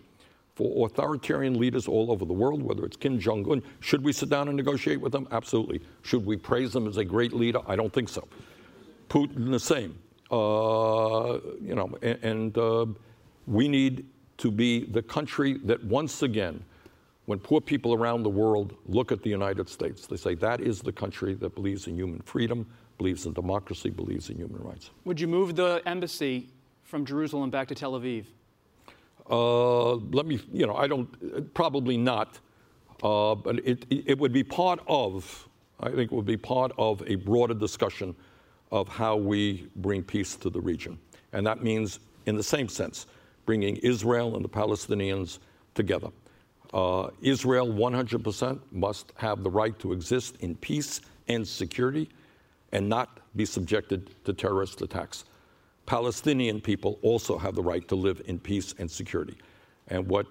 for 0.56 0.86
authoritarian 0.86 1.60
leaders 1.60 1.88
all 1.88 2.12
over 2.12 2.26
the 2.26 2.34
world, 2.34 2.62
whether 2.62 2.86
it's 2.86 2.98
Kim 2.98 3.20
Jong 3.20 3.50
un. 3.52 3.64
Should 3.80 4.04
we 4.04 4.12
sit 4.12 4.30
down 4.30 4.48
and 4.48 4.58
negotiate 4.58 5.00
with 5.02 5.12
them? 5.12 5.28
Absolutely. 5.32 5.82
Should 6.04 6.26
we 6.26 6.38
praise 6.38 6.74
them 6.74 6.88
as 6.88 6.98
a 6.98 7.06
great 7.06 7.34
leader? 7.34 7.60
I 7.68 7.76
don't 7.76 7.92
think 7.92 8.10
so. 8.10 8.28
Putin, 9.10 9.52
the 9.52 9.60
same. 9.60 9.98
Uh, 10.32 11.40
you 11.62 11.76
know, 11.76 11.90
and, 12.02 12.24
and 12.24 12.58
uh, 12.58 12.86
we 13.48 13.68
need 13.68 14.06
to 14.38 14.52
be 14.52 14.86
the 14.86 15.02
country 15.02 15.58
that 15.66 15.84
once 15.84 16.22
again, 16.22 16.64
when 17.26 17.40
poor 17.40 17.60
people 17.60 17.94
around 17.94 18.24
the 18.24 18.30
world 18.30 18.76
look 18.88 19.12
at 19.12 19.22
the 19.22 19.30
United 19.30 19.68
States, 19.68 20.08
they 20.08 20.16
say 20.16 20.36
that 20.36 20.62
is 20.62 20.82
the 20.82 20.92
country 20.92 21.34
that 21.36 21.54
believes 21.56 21.88
in 21.88 21.96
human 21.96 22.22
freedom, 22.22 22.66
believes 22.98 23.26
in 23.26 23.34
democracy, 23.34 23.90
believes 23.90 24.30
in 24.30 24.38
human 24.38 24.62
rights. 24.64 24.92
Would 25.06 25.20
you 25.20 25.28
move 25.28 25.56
the 25.56 25.82
embassy 25.86 26.50
from 26.84 27.06
Jerusalem 27.06 27.50
back 27.50 27.68
to 27.68 27.76
Tel 27.76 27.94
Aviv? 27.94 28.26
Uh, 29.30 29.96
let 30.12 30.26
me, 30.26 30.40
you 30.52 30.66
know, 30.66 30.76
I 30.76 30.88
don't, 30.88 31.54
probably 31.54 31.98
not. 31.98 32.40
Uh, 33.04 33.36
but 33.36 33.60
it, 33.60 33.86
it 33.90 34.18
would 34.18 34.34
be 34.34 34.44
part 34.44 34.80
of, 34.88 35.48
I 35.80 35.90
think 35.90 36.12
it 36.12 36.16
would 36.16 36.26
be 36.26 36.38
part 36.38 36.72
of 36.78 37.04
a 37.08 37.16
broader 37.16 37.54
discussion 37.54 38.16
of 38.72 38.88
how 38.88 39.16
we 39.16 39.68
bring 39.76 40.04
peace 40.04 40.36
to 40.36 40.50
the 40.50 40.62
region. 40.62 40.98
And 41.34 41.46
that 41.46 41.64
means, 41.64 42.00
in 42.26 42.36
the 42.36 42.44
same 42.44 42.68
sense, 42.68 43.06
bringing 43.46 43.78
Israel 43.78 44.36
and 44.36 44.46
the 44.46 44.50
Palestinians 44.50 45.40
together. 45.74 46.10
Uh, 46.74 47.10
Israel 47.22 47.68
100% 47.68 48.60
must 48.72 49.12
have 49.16 49.44
the 49.44 49.50
right 49.50 49.78
to 49.80 49.92
exist 49.92 50.38
in 50.42 50.56
peace 50.56 51.02
and 51.28 51.48
security 51.48 52.10
and 52.72 52.88
not 52.88 53.20
be 53.36 53.46
subjected 53.46 54.12
to 54.26 54.34
terrorist 54.34 54.82
attacks. 54.82 55.26
Palestinian 55.88 56.62
people 56.62 57.00
also 57.02 57.38
have 57.38 57.56
the 57.56 57.64
right 57.64 57.88
to 57.88 57.96
live 57.96 58.22
in 58.26 58.40
peace 58.40 58.76
and 58.78 58.90
security. 58.90 59.36
And 59.88 60.08
what, 60.08 60.28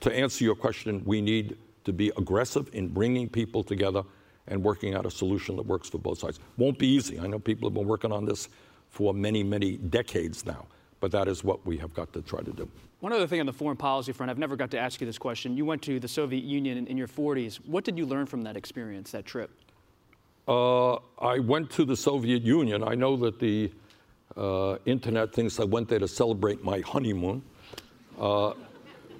to 0.00 0.12
answer 0.12 0.42
your 0.42 0.56
question, 0.56 1.02
we 1.04 1.20
need 1.20 1.56
to 1.84 1.92
be 1.92 2.10
aggressive 2.16 2.68
in 2.72 2.88
bringing 2.88 3.28
people 3.28 3.62
together 3.62 4.02
and 4.48 4.62
working 4.62 4.94
out 4.94 5.06
a 5.06 5.10
solution 5.10 5.56
that 5.56 5.66
works 5.66 5.88
for 5.88 5.98
both 5.98 6.18
sides. 6.18 6.38
Won't 6.56 6.78
be 6.78 6.88
easy. 6.88 7.18
I 7.18 7.26
know 7.26 7.38
people 7.38 7.68
have 7.68 7.74
been 7.74 7.86
working 7.86 8.12
on 8.12 8.24
this 8.24 8.48
for 8.90 9.12
many, 9.12 9.42
many 9.42 9.76
decades 9.76 10.46
now, 10.46 10.66
but 11.00 11.10
that 11.12 11.28
is 11.28 11.44
what 11.44 11.64
we 11.66 11.76
have 11.78 11.92
got 11.94 12.12
to 12.12 12.22
try 12.22 12.40
to 12.42 12.52
do. 12.52 12.68
One 13.00 13.12
other 13.12 13.26
thing 13.26 13.40
on 13.40 13.46
the 13.46 13.52
foreign 13.52 13.76
policy 13.76 14.12
front, 14.12 14.30
I've 14.30 14.38
never 14.38 14.56
got 14.56 14.70
to 14.70 14.78
ask 14.78 15.00
you 15.00 15.06
this 15.06 15.18
question. 15.18 15.56
You 15.56 15.64
went 15.64 15.82
to 15.82 16.00
the 16.00 16.08
Soviet 16.08 16.44
Union 16.44 16.78
in, 16.78 16.86
in 16.86 16.96
your 16.96 17.08
40s. 17.08 17.56
What 17.66 17.84
did 17.84 17.98
you 17.98 18.06
learn 18.06 18.26
from 18.26 18.42
that 18.42 18.56
experience, 18.56 19.10
that 19.10 19.26
trip? 19.26 19.50
Uh, 20.48 20.94
I 21.18 21.40
went 21.40 21.70
to 21.72 21.84
the 21.84 21.96
Soviet 21.96 22.42
Union. 22.42 22.82
I 22.82 22.94
know 22.94 23.16
that 23.16 23.38
the 23.38 23.70
uh, 24.36 24.76
internet 24.86 25.32
thinks 25.32 25.60
I 25.60 25.64
went 25.64 25.88
there 25.88 25.98
to 25.98 26.08
celebrate 26.08 26.64
my 26.64 26.80
honeymoon. 26.80 27.42
Uh, 28.18 28.54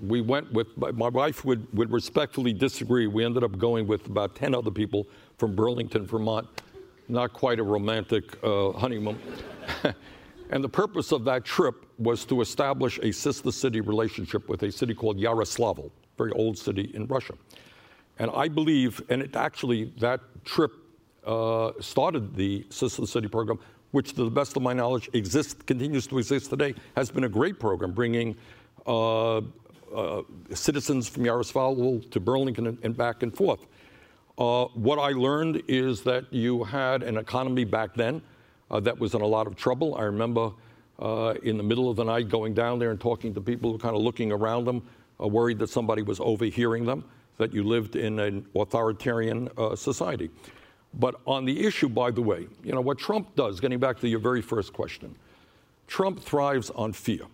we 0.02 0.20
went 0.20 0.52
with, 0.52 0.76
my 0.76 1.08
wife 1.08 1.44
would, 1.44 1.66
would 1.76 1.90
respectfully 1.90 2.52
disagree. 2.52 3.06
We 3.06 3.24
ended 3.24 3.44
up 3.44 3.58
going 3.58 3.86
with 3.86 4.06
about 4.06 4.34
10 4.34 4.54
other 4.54 4.70
people 4.70 5.06
from 5.38 5.54
Burlington, 5.54 6.06
Vermont. 6.06 6.46
Not 7.08 7.32
quite 7.32 7.58
a 7.60 7.62
romantic 7.62 8.42
uh, 8.42 8.72
honeymoon. 8.72 9.18
and 10.50 10.64
the 10.64 10.68
purpose 10.68 11.12
of 11.12 11.24
that 11.24 11.44
trip 11.44 11.86
was 11.98 12.24
to 12.26 12.40
establish 12.40 12.98
a 13.02 13.12
sister 13.12 13.52
city 13.52 13.80
relationship 13.80 14.48
with 14.48 14.62
a 14.62 14.72
city 14.72 14.94
called 14.94 15.18
Yaroslavl, 15.18 15.90
very 16.18 16.32
old 16.32 16.58
city 16.58 16.90
in 16.94 17.06
Russia. 17.06 17.34
And 18.18 18.30
I 18.34 18.48
believe, 18.48 19.02
and 19.08 19.22
it 19.22 19.36
actually, 19.36 19.92
that 19.98 20.20
trip 20.44 20.72
uh, 21.24 21.72
started 21.80 22.34
the 22.34 22.66
sister 22.70 23.06
city 23.06 23.28
program 23.28 23.58
which 23.96 24.12
to 24.12 24.24
the 24.24 24.30
best 24.30 24.56
of 24.56 24.62
my 24.62 24.72
knowledge 24.72 25.08
exists, 25.14 25.54
continues 25.54 26.06
to 26.06 26.18
exist 26.18 26.50
today, 26.50 26.74
has 26.96 27.10
been 27.10 27.24
a 27.24 27.28
great 27.28 27.58
program, 27.58 27.92
bringing 27.92 28.36
uh, 28.86 29.40
uh, 29.94 30.22
citizens 30.54 31.08
from 31.08 31.24
Yaroslavl 31.24 32.10
to 32.10 32.20
Burlington 32.20 32.66
and, 32.66 32.78
and 32.82 32.96
back 32.96 33.22
and 33.22 33.34
forth. 33.34 33.66
Uh, 34.38 34.64
what 34.74 34.98
I 34.98 35.10
learned 35.10 35.62
is 35.68 36.02
that 36.02 36.32
you 36.32 36.64
had 36.64 37.02
an 37.02 37.16
economy 37.16 37.64
back 37.64 37.94
then 37.94 38.20
uh, 38.70 38.80
that 38.80 38.98
was 38.98 39.14
in 39.14 39.22
a 39.22 39.26
lot 39.26 39.46
of 39.46 39.56
trouble. 39.56 39.96
I 39.96 40.02
remember 40.02 40.52
uh, 40.98 41.34
in 41.42 41.56
the 41.56 41.62
middle 41.62 41.88
of 41.88 41.96
the 41.96 42.04
night 42.04 42.28
going 42.28 42.52
down 42.52 42.78
there 42.78 42.90
and 42.90 43.00
talking 43.00 43.32
to 43.34 43.40
people 43.40 43.72
who 43.72 43.78
kind 43.78 43.96
of 43.96 44.02
looking 44.02 44.32
around 44.32 44.64
them, 44.64 44.82
uh, 45.20 45.26
worried 45.26 45.58
that 45.58 45.70
somebody 45.70 46.02
was 46.02 46.20
overhearing 46.20 46.84
them, 46.84 47.04
that 47.38 47.52
you 47.52 47.62
lived 47.62 47.96
in 47.96 48.18
an 48.18 48.46
authoritarian 48.54 49.48
society. 49.76 50.30
But 50.94 51.20
on 51.26 51.44
the 51.44 51.66
issue, 51.66 51.88
by 51.88 52.10
the 52.10 52.22
way, 52.22 52.46
you 52.62 52.72
know, 52.72 52.80
what 52.80 52.98
Trump 52.98 53.34
does, 53.36 53.60
getting 53.60 53.78
back 53.78 54.00
to 54.00 54.08
your 54.08 54.20
very 54.20 54.40
first 54.40 54.72
question, 54.72 55.14
Trump 55.86 56.20
thrives 56.20 56.70
on 56.70 56.92
fear. 56.92 57.26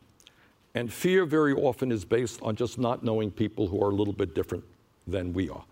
And 0.75 0.93
fear 0.93 1.25
very 1.27 1.53
often 1.53 1.93
is 1.93 2.05
based 2.05 2.41
on 2.43 2.57
just 2.57 2.79
not 2.79 3.05
knowing 3.05 3.31
people 3.31 3.67
who 3.69 3.83
are 3.83 3.91
a 3.91 3.95
little 3.95 4.15
bit 4.15 4.35
different 4.35 4.65
than 5.07 5.33
we 5.33 5.51
are. 5.51 5.65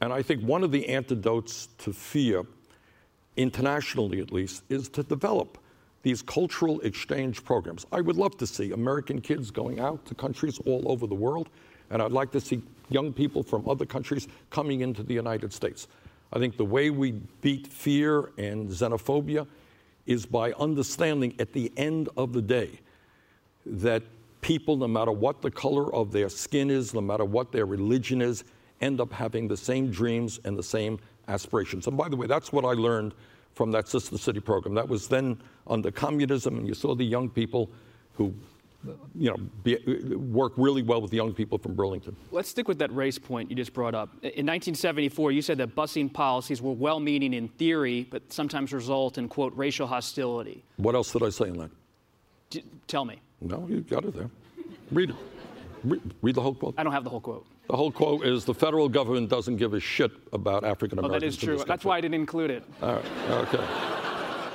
And 0.00 0.12
I 0.12 0.22
think 0.22 0.42
one 0.42 0.62
of 0.62 0.70
the 0.70 0.88
antidotes 0.88 1.68
to 1.78 1.92
fear, 1.92 2.44
internationally 3.36 4.20
at 4.20 4.32
least, 4.32 4.62
is 4.68 4.88
to 4.90 5.02
develop 5.02 5.58
these 6.02 6.22
cultural 6.22 6.80
exchange 6.80 7.44
programs. 7.44 7.84
I 7.90 8.00
would 8.00 8.16
love 8.16 8.36
to 8.38 8.46
see 8.46 8.72
American 8.72 9.20
kids 9.20 9.50
going 9.50 9.80
out 9.80 10.04
to 10.06 10.14
countries 10.14 10.60
all 10.64 10.84
over 10.86 11.08
the 11.08 11.14
world, 11.14 11.48
and 11.90 12.00
I'd 12.00 12.12
like 12.12 12.30
to 12.32 12.40
see 12.40 12.62
young 12.90 13.12
people 13.12 13.42
from 13.42 13.68
other 13.68 13.84
countries 13.84 14.28
coming 14.50 14.82
into 14.82 15.02
the 15.02 15.14
United 15.14 15.52
States. 15.52 15.88
I 16.32 16.38
think 16.38 16.56
the 16.56 16.64
way 16.64 16.90
we 16.90 17.12
beat 17.40 17.66
fear 17.66 18.30
and 18.38 18.68
xenophobia 18.68 19.46
is 20.06 20.24
by 20.24 20.52
understanding 20.52 21.34
at 21.38 21.52
the 21.52 21.72
end 21.76 22.08
of 22.16 22.32
the 22.32 22.42
day 22.42 22.78
that 23.66 24.02
people, 24.40 24.76
no 24.76 24.88
matter 24.88 25.12
what 25.12 25.42
the 25.42 25.50
color 25.50 25.92
of 25.94 26.12
their 26.12 26.28
skin 26.28 26.70
is, 26.70 26.94
no 26.94 27.00
matter 27.00 27.24
what 27.24 27.52
their 27.52 27.66
religion 27.66 28.22
is, 28.22 28.44
end 28.80 29.00
up 29.00 29.12
having 29.12 29.48
the 29.48 29.56
same 29.56 29.90
dreams 29.90 30.40
and 30.44 30.56
the 30.56 30.62
same 30.62 30.98
aspirations. 31.26 31.86
And 31.86 31.96
by 31.96 32.08
the 32.08 32.16
way, 32.16 32.26
that's 32.26 32.52
what 32.52 32.64
I 32.64 32.72
learned 32.72 33.14
from 33.54 33.70
that 33.72 33.88
Sister 33.88 34.16
City 34.16 34.40
program. 34.40 34.74
That 34.74 34.88
was 34.88 35.08
then 35.08 35.40
under 35.66 35.90
communism, 35.90 36.58
and 36.58 36.66
you 36.68 36.74
saw 36.74 36.94
the 36.94 37.04
young 37.04 37.28
people 37.28 37.70
who 38.14 38.32
you 39.14 39.30
know, 39.30 39.36
be, 39.64 39.76
work 40.14 40.52
really 40.56 40.82
well 40.82 41.00
with 41.02 41.10
the 41.10 41.16
young 41.16 41.34
people 41.34 41.58
from 41.58 41.74
Burlington. 41.74 42.14
Let's 42.30 42.48
stick 42.48 42.68
with 42.68 42.78
that 42.78 42.94
race 42.94 43.18
point 43.18 43.50
you 43.50 43.56
just 43.56 43.72
brought 43.72 43.94
up. 43.94 44.10
In 44.22 44.46
1974, 44.46 45.32
you 45.32 45.42
said 45.42 45.58
that 45.58 45.74
busing 45.74 46.12
policies 46.12 46.62
were 46.62 46.72
well 46.72 47.00
meaning 47.00 47.34
in 47.34 47.48
theory, 47.48 48.06
but 48.08 48.32
sometimes 48.32 48.72
result 48.72 49.18
in, 49.18 49.28
quote, 49.28 49.52
racial 49.56 49.86
hostility. 49.86 50.64
What 50.76 50.94
else 50.94 51.12
did 51.12 51.24
I 51.24 51.30
say 51.30 51.48
in 51.48 51.58
that? 51.58 51.70
D- 52.50 52.64
tell 52.86 53.04
me. 53.04 53.20
No, 53.40 53.66
you 53.68 53.80
got 53.80 54.04
it 54.04 54.14
there. 54.14 54.30
Read 54.90 55.10
it. 55.10 55.16
Read, 55.84 56.00
read 56.22 56.34
the 56.34 56.42
whole 56.42 56.54
quote. 56.54 56.74
I 56.76 56.82
don't 56.82 56.92
have 56.92 57.04
the 57.04 57.10
whole 57.10 57.20
quote. 57.20 57.46
The 57.68 57.76
whole 57.76 57.92
quote 57.92 58.24
is 58.24 58.44
the 58.44 58.54
federal 58.54 58.88
government 58.88 59.28
doesn't 59.28 59.56
give 59.56 59.74
a 59.74 59.80
shit 59.80 60.10
about 60.32 60.64
African 60.64 60.98
Americans. 60.98 61.16
Oh, 61.16 61.20
that 61.20 61.26
is 61.26 61.36
true. 61.36 61.62
That's 61.66 61.84
why 61.84 61.98
I 61.98 62.00
didn't 62.00 62.14
include 62.14 62.50
it. 62.50 62.64
All 62.82 62.94
right. 62.94 63.04
Okay. 63.30 63.64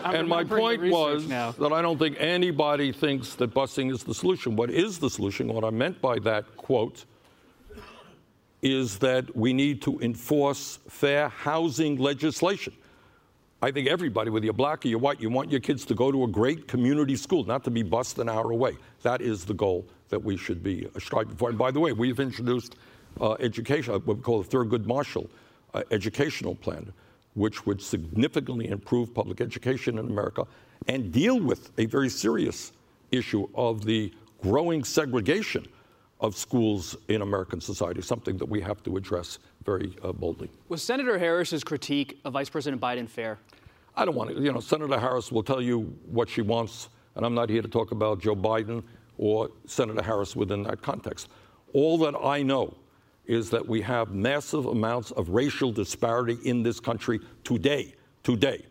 And 0.05 0.27
my 0.27 0.43
point 0.43 0.81
was 0.91 1.27
now. 1.27 1.51
that 1.51 1.71
I 1.71 1.81
don't 1.81 1.97
think 1.97 2.17
anybody 2.19 2.91
thinks 2.91 3.35
that 3.35 3.53
busing 3.53 3.89
is 3.89 4.03
the 4.03 4.13
solution. 4.13 4.57
What 4.57 4.69
is 4.69 4.99
the 4.99 5.09
solution? 5.09 5.47
What 5.47 5.63
I 5.63 5.69
meant 5.69 6.01
by 6.01 6.19
that 6.19 6.57
quote 6.57 7.05
is 8.61 8.97
that 8.99 9.33
we 9.33 9.53
need 9.53 9.81
to 9.83 9.99
enforce 9.99 10.79
fair 10.89 11.29
housing 11.29 11.97
legislation. 11.97 12.73
I 13.63 13.71
think 13.71 13.87
everybody, 13.87 14.29
whether 14.29 14.43
you're 14.43 14.53
black 14.53 14.83
or 14.83 14.89
you're 14.89 14.99
white, 14.99 15.21
you 15.21 15.29
want 15.29 15.49
your 15.49 15.61
kids 15.61 15.85
to 15.85 15.95
go 15.95 16.11
to 16.11 16.25
a 16.25 16.27
great 16.27 16.67
community 16.67 17.15
school, 17.15 17.45
not 17.45 17.63
to 17.63 17.71
be 17.71 17.81
bused 17.81 18.19
an 18.19 18.27
hour 18.27 18.51
away. 18.51 18.75
That 19.03 19.21
is 19.21 19.45
the 19.45 19.53
goal 19.53 19.85
that 20.09 20.21
we 20.21 20.35
should 20.35 20.61
be 20.61 20.89
striving 20.99 21.37
for. 21.37 21.47
And 21.47 21.57
by 21.57 21.71
the 21.71 21.79
way, 21.79 21.93
we've 21.93 22.19
introduced 22.19 22.75
uh, 23.21 23.37
education, 23.39 23.93
what 23.93 24.17
we 24.17 24.21
call 24.21 24.43
the 24.43 24.49
Thurgood 24.49 24.85
Marshall 24.85 25.29
uh, 25.73 25.83
educational 25.91 26.55
plan, 26.55 26.91
which 27.35 27.65
would 27.65 27.81
significantly 27.81 28.67
improve 28.67 29.13
public 29.13 29.39
education 29.39 29.97
in 29.97 30.07
America 30.07 30.45
and 30.89 31.13
deal 31.13 31.39
with 31.39 31.71
a 31.77 31.85
very 31.85 32.09
serious 32.09 32.73
issue 33.13 33.47
of 33.55 33.85
the 33.85 34.11
growing 34.41 34.83
segregation 34.83 35.65
of 36.19 36.35
schools 36.35 36.97
in 37.07 37.21
American 37.21 37.61
society, 37.61 38.01
something 38.01 38.35
that 38.39 38.49
we 38.49 38.59
have 38.59 38.83
to 38.83 38.97
address 38.97 39.39
very 39.63 39.95
uh, 40.03 40.11
boldly. 40.11 40.49
Was 40.69 40.81
Senator 40.81 41.17
Harris's 41.17 41.63
critique 41.63 42.19
of 42.25 42.33
Vice 42.33 42.49
President 42.49 42.81
Biden 42.81 43.07
fair? 43.07 43.37
I 43.95 44.05
don't 44.05 44.15
want 44.15 44.31
to, 44.31 44.41
you 44.41 44.51
know, 44.51 44.59
Senator 44.59 44.99
Harris 44.99 45.31
will 45.31 45.43
tell 45.43 45.61
you 45.61 45.81
what 46.09 46.29
she 46.29 46.41
wants, 46.41 46.89
and 47.15 47.25
I'm 47.25 47.35
not 47.35 47.49
here 47.49 47.61
to 47.61 47.67
talk 47.67 47.91
about 47.91 48.19
Joe 48.19 48.35
Biden 48.35 48.83
or 49.17 49.49
Senator 49.65 50.01
Harris 50.01 50.35
within 50.35 50.63
that 50.63 50.81
context. 50.81 51.29
All 51.73 51.97
that 51.99 52.15
I 52.15 52.41
know 52.41 52.75
is 53.25 53.49
that 53.51 53.67
we 53.67 53.81
have 53.81 54.11
massive 54.11 54.65
amounts 54.65 55.11
of 55.11 55.29
racial 55.29 55.71
disparity 55.71 56.37
in 56.43 56.63
this 56.63 56.79
country 56.79 57.19
today, 57.43 57.93
today. 58.23 58.65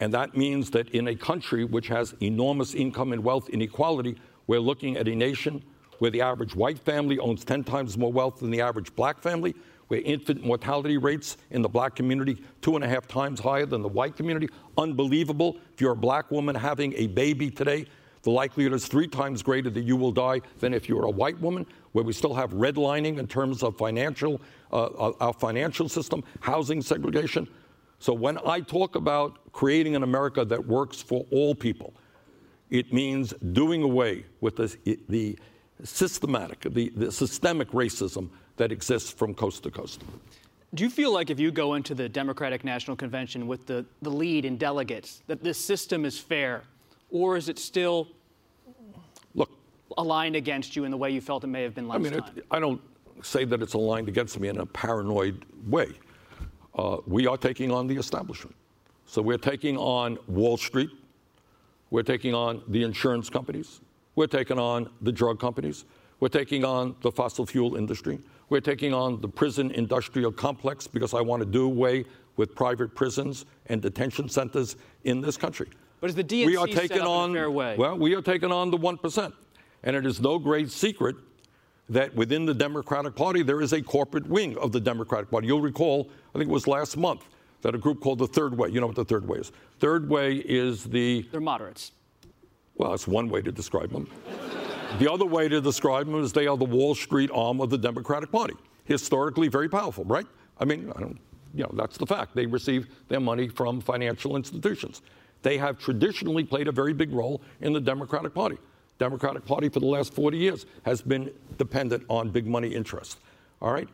And 0.00 0.12
that 0.12 0.36
means 0.36 0.70
that 0.70 0.88
in 0.90 1.08
a 1.08 1.14
country 1.14 1.64
which 1.64 1.88
has 1.88 2.14
enormous 2.20 2.74
income 2.74 3.12
and 3.12 3.22
wealth 3.24 3.48
inequality, 3.48 4.16
we're 4.46 4.60
looking 4.60 4.96
at 4.96 5.08
a 5.08 5.14
nation 5.14 5.62
where 5.98 6.10
the 6.10 6.20
average 6.20 6.54
white 6.54 6.78
family 6.78 7.18
owns 7.18 7.44
10 7.44 7.64
times 7.64 7.96
more 7.96 8.12
wealth 8.12 8.40
than 8.40 8.50
the 8.50 8.60
average 8.60 8.94
black 8.96 9.22
family, 9.22 9.54
where 9.88 10.00
infant 10.00 10.44
mortality 10.44 10.96
rates 10.96 11.36
in 11.50 11.62
the 11.62 11.68
black 11.68 11.94
community 11.94 12.42
two 12.62 12.74
and 12.74 12.84
a 12.84 12.88
half 12.88 13.06
times 13.06 13.40
higher 13.40 13.66
than 13.66 13.82
the 13.82 13.88
white 13.88 14.16
community. 14.16 14.48
Unbelievable. 14.78 15.56
If 15.74 15.80
you're 15.80 15.92
a 15.92 15.96
black 15.96 16.30
woman 16.30 16.54
having 16.54 16.94
a 16.94 17.06
baby 17.08 17.50
today, 17.50 17.86
the 18.22 18.30
likelihood 18.30 18.72
is 18.72 18.86
three 18.86 19.06
times 19.06 19.42
greater 19.42 19.68
that 19.68 19.82
you 19.82 19.96
will 19.96 20.12
die 20.12 20.40
than 20.58 20.72
if 20.72 20.88
you're 20.88 21.04
a 21.04 21.10
white 21.10 21.38
woman, 21.40 21.66
where 21.92 22.04
we 22.04 22.12
still 22.14 22.34
have 22.34 22.52
redlining 22.52 23.18
in 23.18 23.26
terms 23.26 23.62
of 23.62 23.76
financial, 23.76 24.40
uh, 24.72 25.12
our 25.20 25.34
financial 25.34 25.90
system, 25.90 26.24
housing 26.40 26.80
segregation. 26.80 27.46
So 27.98 28.14
when 28.14 28.38
I 28.46 28.60
talk 28.60 28.96
about 28.96 29.52
creating 29.52 29.94
an 29.94 30.02
America 30.02 30.44
that 30.44 30.66
works 30.66 31.02
for 31.02 31.26
all 31.30 31.54
people, 31.54 31.92
it 32.70 32.92
means 32.92 33.34
doing 33.52 33.82
away 33.82 34.24
with 34.40 34.56
the 34.56 35.38
systematic, 35.82 36.62
the, 36.62 36.88
the 36.96 37.12
systemic 37.12 37.70
racism 37.72 38.30
that 38.56 38.72
exists 38.72 39.10
from 39.12 39.34
coast 39.34 39.62
to 39.64 39.70
coast. 39.70 40.02
Do 40.74 40.82
you 40.82 40.90
feel 40.90 41.12
like 41.12 41.30
if 41.30 41.38
you 41.38 41.52
go 41.52 41.74
into 41.74 41.94
the 41.94 42.08
Democratic 42.08 42.64
National 42.64 42.96
Convention 42.96 43.46
with 43.46 43.66
the, 43.66 43.84
the 44.02 44.10
lead 44.10 44.44
in 44.44 44.56
delegates, 44.56 45.22
that 45.28 45.42
this 45.42 45.58
system 45.58 46.04
is 46.04 46.18
fair? 46.18 46.64
Or 47.10 47.36
is 47.36 47.48
it 47.48 47.58
still 47.58 48.08
Look, 49.34 49.50
aligned 49.96 50.34
against 50.34 50.74
you 50.74 50.84
in 50.84 50.90
the 50.90 50.96
way 50.96 51.10
you 51.10 51.20
felt 51.20 51.44
it 51.44 51.46
may 51.46 51.62
have 51.62 51.74
been 51.74 51.86
last 51.86 51.96
I 51.96 51.98
mean, 51.98 52.12
time? 52.12 52.32
it, 52.36 52.46
I 52.50 52.58
don't 52.58 52.80
say 53.22 53.44
that 53.44 53.62
it's 53.62 53.74
aligned 53.74 54.08
against 54.08 54.40
me 54.40 54.48
in 54.48 54.58
a 54.58 54.66
paranoid 54.66 55.44
way. 55.68 55.92
Uh, 56.74 56.98
we 57.06 57.28
are 57.28 57.36
taking 57.36 57.70
on 57.70 57.86
the 57.86 57.96
establishment. 57.96 58.56
So 59.06 59.22
we're 59.22 59.38
taking 59.38 59.76
on 59.76 60.18
Wall 60.26 60.56
Street. 60.56 60.90
We're 61.90 62.02
taking 62.02 62.34
on 62.34 62.62
the 62.66 62.82
insurance 62.82 63.30
companies. 63.30 63.80
We're 64.16 64.26
taking 64.26 64.58
on 64.58 64.90
the 65.02 65.12
drug 65.12 65.38
companies. 65.38 65.84
We're 66.20 66.28
taking 66.28 66.64
on 66.64 66.96
the 67.02 67.10
fossil 67.10 67.46
fuel 67.46 67.76
industry. 67.76 68.18
We're 68.48 68.60
taking 68.60 68.94
on 68.94 69.20
the 69.20 69.28
prison 69.28 69.70
industrial 69.70 70.32
complex 70.32 70.86
because 70.86 71.14
I 71.14 71.20
want 71.20 71.40
to 71.40 71.46
do 71.46 71.64
away 71.64 72.04
with 72.36 72.54
private 72.54 72.94
prisons 72.94 73.46
and 73.66 73.80
detention 73.80 74.28
centers 74.28 74.76
in 75.04 75.20
this 75.20 75.36
country. 75.36 75.68
But 76.00 76.10
is 76.10 76.16
the 76.16 76.24
DNC 76.24 76.46
we 76.46 76.56
are 76.56 76.66
taking 76.66 76.98
up 76.98 77.02
in 77.02 77.06
a 77.06 77.10
on 77.10 77.32
fair 77.32 77.50
way? 77.50 77.76
well, 77.76 77.96
we 77.96 78.14
are 78.14 78.22
taking 78.22 78.52
on 78.52 78.70
the 78.70 78.76
one 78.76 78.98
percent, 78.98 79.34
and 79.82 79.96
it 79.96 80.04
is 80.04 80.20
no 80.20 80.38
great 80.38 80.70
secret 80.70 81.16
that 81.88 82.14
within 82.14 82.46
the 82.46 82.54
Democratic 82.54 83.14
Party 83.14 83.42
there 83.42 83.60
is 83.60 83.72
a 83.72 83.82
corporate 83.82 84.26
wing 84.28 84.56
of 84.58 84.72
the 84.72 84.80
Democratic 84.80 85.30
Party. 85.30 85.46
You'll 85.46 85.60
recall, 85.60 86.10
I 86.34 86.38
think 86.38 86.50
it 86.50 86.52
was 86.52 86.66
last 86.66 86.96
month, 86.96 87.26
that 87.62 87.74
a 87.74 87.78
group 87.78 88.00
called 88.00 88.18
the 88.18 88.26
Third 88.26 88.56
Way. 88.56 88.68
You 88.68 88.80
know 88.80 88.86
what 88.86 88.96
the 88.96 89.04
Third 89.04 89.26
Way 89.26 89.38
is? 89.38 89.52
Third 89.80 90.08
Way 90.08 90.36
is 90.36 90.84
the 90.84 91.22
They're 91.30 91.40
moderates. 91.40 91.92
well, 92.76 92.90
that's 92.90 93.06
one 93.06 93.28
way 93.28 93.40
to 93.42 93.52
describe 93.52 93.90
them. 93.90 94.10
The 94.98 95.10
other 95.10 95.26
way 95.26 95.48
to 95.48 95.60
describe 95.60 96.06
them 96.06 96.22
is 96.22 96.32
they 96.32 96.46
are 96.46 96.56
the 96.56 96.64
Wall 96.64 96.94
Street 96.94 97.30
arm 97.32 97.60
of 97.60 97.70
the 97.70 97.78
Democratic 97.78 98.30
Party. 98.30 98.54
Historically, 98.84 99.48
very 99.48 99.68
powerful, 99.68 100.04
right? 100.04 100.26
I 100.58 100.64
mean, 100.64 100.92
I 100.94 101.00
don't, 101.00 101.18
you 101.54 101.64
know, 101.64 101.72
that's 101.74 101.96
the 101.96 102.06
fact. 102.06 102.34
They 102.34 102.46
receive 102.46 102.86
their 103.08 103.20
money 103.20 103.48
from 103.48 103.80
financial 103.80 104.36
institutions. 104.36 105.02
They 105.42 105.58
have 105.58 105.78
traditionally 105.78 106.44
played 106.44 106.68
a 106.68 106.72
very 106.72 106.92
big 106.92 107.12
role 107.12 107.42
in 107.60 107.72
the 107.72 107.80
Democratic 107.80 108.34
Party. 108.34 108.56
Democratic 108.98 109.44
Party 109.44 109.68
for 109.68 109.80
the 109.80 109.86
last 109.86 110.14
40 110.14 110.38
years 110.38 110.66
has 110.84 111.02
been 111.02 111.30
dependent 111.58 112.04
on 112.08 112.30
big 112.30 112.46
money 112.46 112.74
interests. 112.74 113.16
All 113.60 113.72
right? 113.72 113.88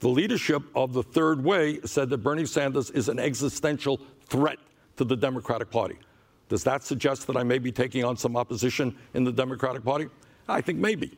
The 0.00 0.08
leadership 0.08 0.62
of 0.74 0.92
the 0.92 1.02
Third 1.02 1.42
Way 1.42 1.80
said 1.84 2.10
that 2.10 2.18
Bernie 2.18 2.46
Sanders 2.46 2.90
is 2.90 3.08
an 3.08 3.18
existential 3.18 4.00
threat 4.26 4.58
to 4.96 5.04
the 5.04 5.16
Democratic 5.16 5.70
Party. 5.70 5.96
Does 6.48 6.62
that 6.64 6.84
suggest 6.84 7.26
that 7.26 7.36
I 7.36 7.42
may 7.42 7.58
be 7.58 7.72
taking 7.72 8.04
on 8.04 8.16
some 8.16 8.36
opposition 8.36 8.96
in 9.14 9.24
the 9.24 9.32
Democratic 9.32 9.82
Party? 9.82 10.08
I 10.48 10.60
think 10.60 10.78
maybe. 10.78 11.16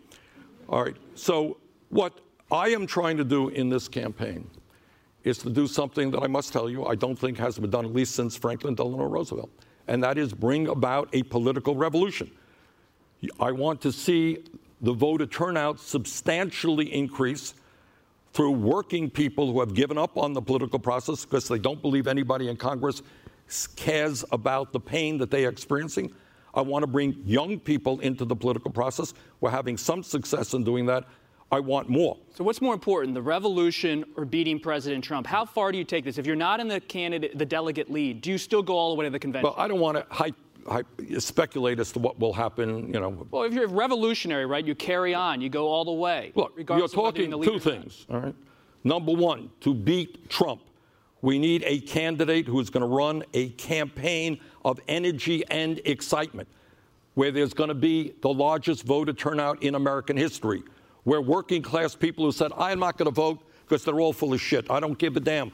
All 0.68 0.82
right. 0.82 0.96
So, 1.14 1.58
what 1.90 2.20
I 2.50 2.68
am 2.68 2.86
trying 2.86 3.16
to 3.16 3.24
do 3.24 3.48
in 3.48 3.68
this 3.68 3.88
campaign 3.88 4.48
is 5.24 5.38
to 5.38 5.50
do 5.50 5.66
something 5.66 6.10
that 6.12 6.22
I 6.22 6.26
must 6.26 6.52
tell 6.52 6.70
you 6.70 6.86
I 6.86 6.94
don't 6.94 7.18
think 7.18 7.38
has 7.38 7.58
been 7.58 7.70
done 7.70 7.84
at 7.84 7.92
least 7.92 8.14
since 8.14 8.36
Franklin 8.36 8.74
Delano 8.74 9.04
Roosevelt, 9.04 9.50
and 9.88 10.02
that 10.02 10.18
is 10.18 10.32
bring 10.32 10.68
about 10.68 11.08
a 11.12 11.22
political 11.24 11.74
revolution. 11.74 12.30
I 13.40 13.50
want 13.52 13.80
to 13.82 13.92
see 13.92 14.44
the 14.80 14.92
voter 14.92 15.26
turnout 15.26 15.80
substantially 15.80 16.92
increase 16.94 17.54
through 18.32 18.52
working 18.52 19.08
people 19.08 19.50
who 19.50 19.60
have 19.60 19.74
given 19.74 19.96
up 19.96 20.18
on 20.18 20.34
the 20.34 20.42
political 20.42 20.78
process 20.78 21.24
because 21.24 21.48
they 21.48 21.58
don't 21.58 21.80
believe 21.80 22.06
anybody 22.06 22.48
in 22.48 22.56
Congress 22.56 23.02
cares 23.76 24.24
about 24.30 24.72
the 24.72 24.80
pain 24.80 25.16
that 25.18 25.30
they 25.30 25.46
are 25.46 25.48
experiencing. 25.48 26.12
I 26.56 26.62
want 26.62 26.82
to 26.82 26.86
bring 26.86 27.22
young 27.24 27.60
people 27.60 28.00
into 28.00 28.24
the 28.24 28.34
political 28.34 28.70
process. 28.70 29.12
We're 29.40 29.50
having 29.50 29.76
some 29.76 30.02
success 30.02 30.54
in 30.54 30.64
doing 30.64 30.86
that. 30.86 31.04
I 31.52 31.60
want 31.60 31.88
more. 31.88 32.16
So 32.34 32.42
what's 32.42 32.60
more 32.60 32.74
important, 32.74 33.14
the 33.14 33.22
revolution 33.22 34.04
or 34.16 34.24
beating 34.24 34.58
President 34.58 35.04
Trump? 35.04 35.28
How 35.28 35.44
far 35.44 35.70
do 35.70 35.78
you 35.78 35.84
take 35.84 36.04
this? 36.04 36.18
If 36.18 36.26
you're 36.26 36.34
not 36.34 36.58
in 36.58 36.66
the 36.66 36.80
candidate, 36.80 37.38
the 37.38 37.46
delegate 37.46 37.88
lead, 37.88 38.20
do 38.20 38.30
you 38.32 38.38
still 38.38 38.62
go 38.62 38.74
all 38.76 38.90
the 38.90 38.98
way 38.98 39.04
to 39.04 39.10
the 39.10 39.18
convention? 39.18 39.52
Well, 39.52 39.54
I 39.56 39.68
don't 39.68 39.78
want 39.78 39.98
to 40.10 41.20
speculate 41.20 41.78
as 41.78 41.92
to 41.92 42.00
what 42.00 42.18
will 42.18 42.32
happen. 42.32 42.92
You 42.92 42.98
know, 42.98 43.26
Well, 43.30 43.44
if 43.44 43.52
you're 43.52 43.68
revolutionary, 43.68 44.46
right, 44.46 44.66
you 44.66 44.74
carry 44.74 45.14
on, 45.14 45.40
you 45.40 45.48
go 45.48 45.68
all 45.68 45.84
the 45.84 45.92
way. 45.92 46.32
Look, 46.34 46.54
you're 46.68 46.88
talking 46.88 47.30
the 47.30 47.36
two 47.36 47.42
lead 47.42 47.48
or 47.50 47.52
not. 47.52 47.62
things, 47.62 48.06
all 48.10 48.20
right? 48.20 48.34
Number 48.82 49.12
one, 49.12 49.50
to 49.60 49.72
beat 49.74 50.28
Trump, 50.28 50.62
we 51.22 51.38
need 51.38 51.62
a 51.66 51.80
candidate 51.80 52.46
who 52.46 52.58
is 52.60 52.70
going 52.70 52.82
to 52.82 52.86
run 52.88 53.22
a 53.34 53.50
campaign 53.50 54.40
of 54.66 54.80
energy 54.88 55.44
and 55.48 55.80
excitement, 55.84 56.48
where 57.14 57.30
there's 57.30 57.54
going 57.54 57.68
to 57.68 57.74
be 57.74 58.12
the 58.20 58.28
largest 58.28 58.82
voter 58.82 59.12
turnout 59.12 59.62
in 59.62 59.76
American 59.76 60.16
history, 60.16 60.62
where 61.04 61.20
working 61.20 61.62
class 61.62 61.94
people 61.94 62.24
who 62.24 62.32
said, 62.32 62.50
I'm 62.58 62.80
not 62.80 62.98
going 62.98 63.06
to 63.06 63.14
vote 63.14 63.48
because 63.64 63.84
they're 63.84 64.00
all 64.00 64.12
full 64.12 64.34
of 64.34 64.40
shit, 64.40 64.68
I 64.68 64.80
don't 64.80 64.98
give 64.98 65.16
a 65.16 65.20
damn. 65.20 65.52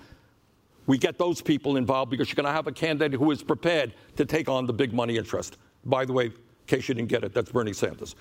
We 0.87 0.99
get 0.99 1.19
those 1.19 1.43
people 1.43 1.77
involved 1.77 2.11
because 2.11 2.29
you're 2.29 2.37
going 2.37 2.47
to 2.47 2.53
have 2.53 2.67
a 2.67 2.73
candidate 2.73 3.21
who 3.21 3.31
is 3.31 3.43
prepared 3.43 3.95
to 4.17 4.25
take 4.25 4.49
on 4.49 4.67
the 4.67 4.73
big 4.73 4.95
money 4.95 5.17
interest. 5.17 5.59
By 5.85 6.07
the 6.07 6.13
way, 6.13 6.27
in 6.27 6.33
case 6.67 6.89
you 6.89 6.95
didn't 6.95 7.09
get 7.09 7.23
it, 7.23 7.35
that's 7.35 7.53
Bernie 7.53 7.73
Sanders. 7.75 8.17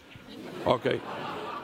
Okay? 0.67 0.99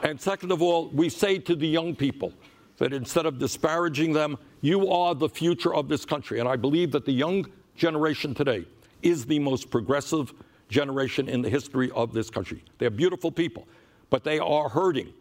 And 0.02 0.20
second 0.20 0.52
of 0.52 0.62
all, 0.62 0.88
we 0.88 1.10
say 1.10 1.38
to 1.38 1.54
the 1.54 1.68
young 1.68 1.94
people 1.94 2.32
that 2.78 2.92
instead 2.92 3.26
of 3.26 3.38
disparaging 3.38 4.12
them, 4.12 4.38
you 4.62 4.90
are 4.90 5.14
the 5.14 5.28
future 5.28 5.74
of 5.74 5.88
this 5.88 6.04
country. 6.04 6.40
And 6.40 6.48
I 6.48 6.56
believe 6.56 6.92
that 6.92 7.04
the 7.04 7.12
young 7.12 7.46
generation 7.76 8.34
today 8.34 8.64
is 9.02 9.26
the 9.26 9.38
most 9.38 9.70
progressive 9.70 10.32
generation 10.68 11.28
in 11.28 11.42
the 11.42 11.48
history 11.48 11.90
of 11.92 12.12
this 12.12 12.30
country. 12.30 12.62
They're 12.78 12.90
beautiful 12.90 13.30
people, 13.30 13.66
but 14.10 14.24
they 14.24 14.38
are 14.38 14.68
hurting. 14.68 15.12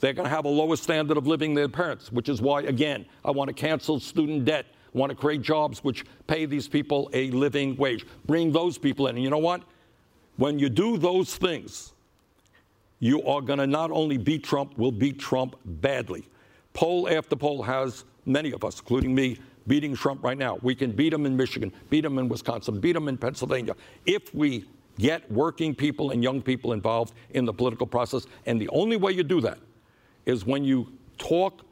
They're 0.00 0.12
going 0.12 0.28
to 0.28 0.34
have 0.34 0.44
a 0.44 0.50
lower 0.50 0.76
standard 0.76 1.16
of 1.16 1.26
living 1.26 1.54
than 1.54 1.62
their 1.62 1.68
parents, 1.68 2.12
which 2.12 2.28
is 2.28 2.40
why, 2.42 2.62
again, 2.62 3.06
I 3.24 3.30
want 3.30 3.48
to 3.48 3.54
cancel 3.54 3.98
student 3.98 4.44
debt, 4.44 4.66
I 4.94 4.98
want 4.98 5.10
to 5.10 5.16
create 5.16 5.42
jobs 5.42 5.82
which 5.84 6.04
pay 6.26 6.46
these 6.46 6.68
people 6.68 7.10
a 7.12 7.30
living 7.30 7.76
wage. 7.76 8.06
Bring 8.26 8.52
those 8.52 8.78
people 8.78 9.08
in. 9.08 9.16
And 9.16 9.24
you 9.24 9.30
know 9.30 9.38
what? 9.38 9.62
When 10.36 10.58
you 10.58 10.68
do 10.68 10.98
those 10.98 11.36
things, 11.36 11.92
you 12.98 13.22
are 13.24 13.40
going 13.40 13.58
to 13.58 13.66
not 13.66 13.90
only 13.90 14.16
beat 14.16 14.42
Trump, 14.44 14.74
we'll 14.76 14.92
beat 14.92 15.18
Trump 15.18 15.56
badly. 15.64 16.26
Poll 16.72 17.08
after 17.08 17.36
poll 17.36 17.62
has 17.62 18.04
many 18.24 18.52
of 18.52 18.64
us, 18.64 18.80
including 18.80 19.14
me, 19.14 19.38
beating 19.66 19.94
Trump 19.94 20.22
right 20.22 20.38
now. 20.38 20.58
We 20.62 20.74
can 20.74 20.92
beat 20.92 21.12
him 21.12 21.26
in 21.26 21.36
Michigan, 21.36 21.72
beat 21.90 22.04
him 22.04 22.18
in 22.18 22.28
Wisconsin, 22.28 22.80
beat 22.80 22.96
him 22.96 23.08
in 23.08 23.18
Pennsylvania 23.18 23.74
if 24.04 24.34
we 24.34 24.64
get 24.98 25.30
working 25.30 25.74
people 25.74 26.10
and 26.10 26.22
young 26.22 26.40
people 26.40 26.72
involved 26.72 27.12
in 27.30 27.44
the 27.44 27.52
political 27.52 27.86
process. 27.86 28.26
And 28.46 28.60
the 28.60 28.68
only 28.70 28.96
way 28.96 29.12
you 29.12 29.22
do 29.22 29.40
that 29.42 29.58
is 30.24 30.46
when 30.46 30.64
you 30.64 30.92
talk 31.18 31.62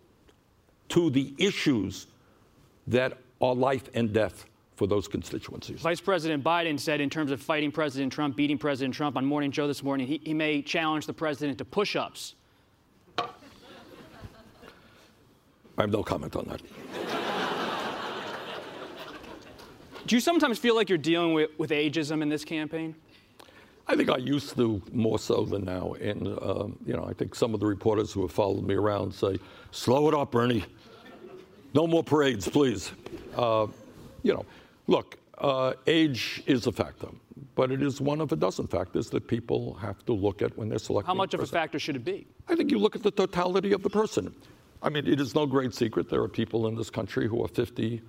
to 0.91 1.11
the 1.11 1.35
issues 1.39 2.07
that 2.87 3.19
are 3.41 3.55
life 3.55 3.89
and 3.95 4.13
death 4.13 4.45
for 4.77 4.87
those 4.87 5.09
constituencies. 5.09 5.81
Vice 5.81 6.01
President 6.01 6.43
Biden 6.43 6.79
said, 6.79 7.01
in 7.01 7.09
terms 7.09 7.31
of 7.31 7.41
fighting 7.41 7.71
President 7.71 8.13
Trump, 8.13 8.37
beating 8.37 8.59
President 8.59 8.95
Trump 8.95 9.17
on 9.17 9.25
Morning 9.25 9.51
Joe 9.51 9.67
this 9.67 9.83
morning, 9.83 10.07
he, 10.07 10.21
he 10.25 10.35
may 10.35 10.63
challenge 10.63 11.07
the 11.07 11.13
president 11.13 11.59
to 11.59 11.65
push 11.65 11.97
ups. 11.97 12.35
I 13.17 13.29
have 15.79 15.91
no 15.91 16.03
comment 16.03 16.37
on 16.37 16.47
that. 16.47 16.61
Do 20.07 20.15
you 20.15 20.21
sometimes 20.21 20.59
feel 20.59 20.75
like 20.75 20.91
you're 20.91 20.99
dealing 20.99 21.33
with, 21.33 21.51
with 21.57 21.71
ageism 21.71 22.21
in 22.21 22.29
this 22.29 22.45
campaign? 22.45 22.95
I 23.87 23.97
think 23.97 24.11
I 24.11 24.19
used 24.19 24.55
to 24.57 24.83
more 24.93 25.19
so 25.19 25.45
than 25.45 25.65
now. 25.65 25.95
And, 25.95 26.29
um, 26.43 26.79
you 26.87 26.95
know, 26.95 27.05
I 27.05 27.15
think 27.15 27.35
some 27.35 27.55
of 27.55 27.61
the 27.61 27.67
reporters 27.67 28.13
who 28.13 28.23
have 28.23 28.33
followed 28.33 28.67
me 28.67 28.75
around 28.75 29.15
say, 29.15 29.39
slow 29.71 30.09
it 30.09 30.15
up, 30.15 30.33
Bernie. 30.33 30.65
No 31.73 31.87
more 31.87 32.05
parades, 32.05 32.49
please. 32.49 32.93
Uh, 33.35 33.67
you 34.23 34.35
know, 34.35 34.45
look, 34.87 35.19
uh, 35.39 35.73
age 35.87 36.43
is 36.47 36.67
a 36.67 36.73
factor, 36.73 37.09
but 37.55 37.73
it 37.73 37.83
is 37.83 38.01
one 38.01 38.21
of 38.21 38.31
a 38.31 38.37
dozen 38.37 38.67
factors 38.67 39.11
that 39.11 39.27
people 39.27 39.75
have 39.75 40.05
to 40.07 40.13
look 40.13 40.41
at 40.43 40.57
when 40.57 40.69
they're 40.69 40.79
selecting. 40.79 41.07
How 41.07 41.15
much 41.15 41.35
of 41.35 41.41
a 41.41 41.47
factor 41.47 41.79
should 41.79 41.97
it 41.97 42.05
be? 42.05 42.27
I 42.49 42.55
think 42.57 42.71
you 42.71 42.79
look 42.79 42.95
at 42.95 43.03
the 43.03 43.11
totality 43.11 43.73
of 43.73 43.83
the 43.83 43.91
person. 43.91 44.35
I 44.83 44.91
mean, 44.91 45.07
it 45.07 45.21
is 45.21 45.35
no 45.35 45.47
great 45.47 45.75
secret 45.75 46.09
there 46.11 46.23
are 46.23 46.29
people 46.29 46.69
in 46.69 46.75
this 46.75 46.91
country 46.91 47.27
who 47.27 47.43
are 47.43 47.49
50 47.49 47.97
uh, 47.97 48.01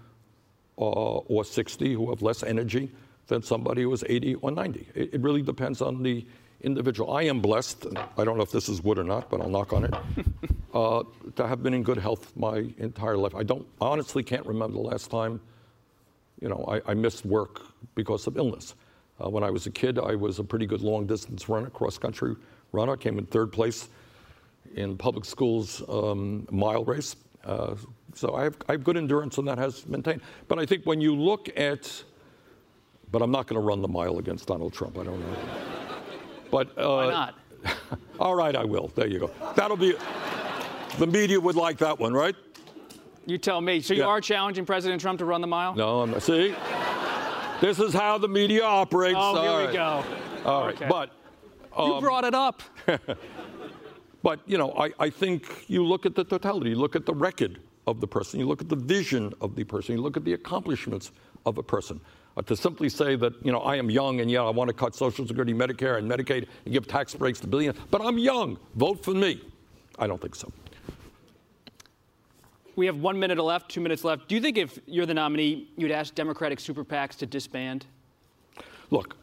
or 0.77 1.43
60 1.43 1.93
who 1.93 2.09
have 2.09 2.21
less 2.21 2.43
energy 2.43 2.91
than 3.27 3.41
somebody 3.41 3.83
who 3.83 3.93
is 3.93 4.03
80 4.07 4.35
or 4.35 4.51
90. 4.51 4.87
It, 4.93 5.13
it, 5.13 5.21
really 5.21 5.41
depends 5.41 5.81
on 5.81 6.03
the 6.03 6.25
individual. 6.61 7.13
I 7.13 7.23
am 7.23 7.39
blessed, 7.39 7.87
I 8.17 8.23
don't 8.23 8.37
know 8.37 8.43
if 8.43 8.51
this 8.51 8.69
is 8.69 8.83
wood 8.83 8.99
or 8.99 9.03
not, 9.03 9.29
but 9.29 9.41
I'll 9.41 9.49
knock 9.49 9.73
on 9.73 9.85
it, 9.85 9.93
uh, 10.73 11.03
to 11.35 11.47
have 11.47 11.63
been 11.63 11.73
in 11.73 11.83
good 11.83 11.97
health 11.97 12.31
my 12.35 12.65
entire 12.77 13.17
life. 13.17 13.35
I 13.35 13.43
don't 13.43 13.65
honestly 13.81 14.23
can't 14.23 14.45
remember 14.45 14.75
the 14.75 14.83
last 14.83 15.09
time, 15.09 15.39
you 16.41 16.49
know, 16.49 16.65
I, 16.67 16.91
I 16.91 16.93
missed 16.93 17.25
work 17.25 17.61
because 17.95 18.27
of 18.27 18.37
illness. 18.37 18.75
Uh, 19.23 19.29
when 19.29 19.43
I 19.43 19.49
was 19.49 19.65
a 19.65 19.71
kid, 19.71 19.97
I 19.97 20.15
was 20.15 20.39
a 20.39 20.43
pretty 20.43 20.65
good 20.65 20.81
long 20.81 21.07
distance 21.07 21.47
runner, 21.47 21.69
cross 21.69 21.97
country 21.97 22.35
runner. 22.73 22.93
I 22.93 22.97
came 22.97 23.17
in 23.17 23.25
third 23.25 23.51
place 23.51 23.87
in 24.75 24.97
public 24.97 25.23
schools 25.23 25.81
um, 25.87 26.45
mile 26.51 26.83
race. 26.83 27.15
Uh, 27.45 27.75
so 28.13 28.33
I 28.35 28.43
have, 28.43 28.57
I 28.67 28.73
have 28.73 28.83
good 28.83 28.97
endurance, 28.97 29.37
and 29.37 29.47
that 29.47 29.57
has 29.57 29.85
maintained. 29.87 30.21
But 30.47 30.59
I 30.59 30.65
think 30.65 30.85
when 30.85 31.01
you 31.01 31.15
look 31.15 31.49
at, 31.57 32.03
but 33.11 33.21
I'm 33.21 33.31
not 33.31 33.47
going 33.47 33.61
to 33.61 33.65
run 33.65 33.81
the 33.81 33.87
mile 33.87 34.17
against 34.19 34.47
Donald 34.47 34.73
Trump. 34.73 34.97
I 34.97 35.03
don't 35.03 35.19
know. 35.19 35.37
But 36.49 36.69
uh, 36.77 36.87
why 36.87 37.09
not? 37.09 37.35
all 38.19 38.35
right, 38.35 38.55
I 38.55 38.63
will. 38.63 38.89
There 38.95 39.07
you 39.07 39.19
go. 39.19 39.31
That'll 39.55 39.77
be. 39.77 39.95
The 40.97 41.07
media 41.07 41.39
would 41.39 41.55
like 41.55 41.77
that 41.79 41.99
one, 41.99 42.13
right? 42.13 42.35
You 43.25 43.37
tell 43.37 43.59
me. 43.59 43.81
So 43.81 43.93
you 43.93 44.01
yeah. 44.01 44.07
are 44.07 44.21
challenging 44.21 44.65
President 44.65 45.01
Trump 45.01 45.19
to 45.19 45.25
run 45.25 45.41
the 45.41 45.47
mile? 45.47 45.75
No, 45.75 46.01
I'm 46.01 46.11
not. 46.11 46.21
See, 46.21 46.55
this 47.59 47.79
is 47.79 47.93
how 47.93 48.17
the 48.17 48.27
media 48.27 48.63
operates. 48.63 49.17
Oh, 49.19 49.41
here 49.41 49.51
all 49.51 49.67
we 49.67 49.73
go. 49.73 50.03
All 50.45 50.65
right, 50.65 50.75
okay. 50.75 50.87
but 50.87 51.11
um, 51.75 51.91
you 51.91 52.01
brought 52.01 52.23
it 52.23 52.35
up. 52.35 52.61
but 54.25 54.39
you 54.47 54.57
know, 54.57 54.71
I, 54.71 54.91
I 54.99 55.11
think 55.11 55.65
you 55.67 55.85
look 55.85 56.07
at 56.07 56.15
the 56.15 56.23
totality. 56.23 56.71
You 56.71 56.77
look 56.77 56.95
at 56.95 57.05
the 57.05 57.13
record 57.13 57.59
of 57.85 58.01
the 58.01 58.07
person. 58.07 58.39
You 58.39 58.47
look 58.47 58.59
at 58.59 58.69
the 58.69 58.75
vision 58.75 59.31
of 59.39 59.55
the 59.55 59.63
person. 59.63 59.95
You 59.95 60.01
look 60.01 60.17
at 60.17 60.25
the 60.25 60.33
accomplishments 60.33 61.11
of 61.45 61.59
a 61.59 61.63
person. 61.63 62.01
Uh, 62.35 62.41
to 62.41 62.55
simply 62.55 62.89
say 62.89 63.15
that, 63.17 63.33
you 63.45 63.51
know, 63.51 63.59
I 63.59 63.75
am 63.75 63.87
young 63.87 64.21
and 64.21 64.31
yeah, 64.31 64.41
I 64.41 64.49
want 64.49 64.67
to 64.69 64.73
cut 64.73 64.95
Social 64.95 65.27
Security, 65.27 65.53
Medicare, 65.53 65.99
and 65.99 66.09
Medicaid 66.09 66.47
and 66.65 66.73
give 66.73 66.87
tax 66.87 67.13
breaks 67.13 67.39
to 67.41 67.47
billions, 67.47 67.77
but 67.91 68.01
I'm 68.03 68.17
young. 68.17 68.57
Vote 68.73 69.05
for 69.05 69.11
me. 69.11 69.39
I 69.99 70.07
don't 70.07 70.19
think 70.19 70.33
so. 70.33 70.51
We 72.75 72.87
have 72.87 72.97
one 72.97 73.19
minute 73.19 73.37
left, 73.37 73.69
two 73.69 73.79
minutes 73.79 74.03
left. 74.03 74.27
Do 74.27 74.33
you 74.33 74.41
think 74.41 74.57
if 74.57 74.79
you're 74.87 75.05
the 75.05 75.13
nominee, 75.13 75.69
you'd 75.77 75.91
ask 75.91 76.15
Democratic 76.15 76.59
super 76.59 76.83
PACs 76.83 77.15
to 77.17 77.27
disband? 77.27 77.85
Look, 78.89 79.17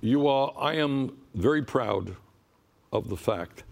you 0.00 0.28
are, 0.28 0.54
I 0.56 0.74
am 0.74 1.18
very 1.34 1.64
proud 1.64 2.14
of 2.92 3.08
the 3.08 3.16
fact 3.16 3.64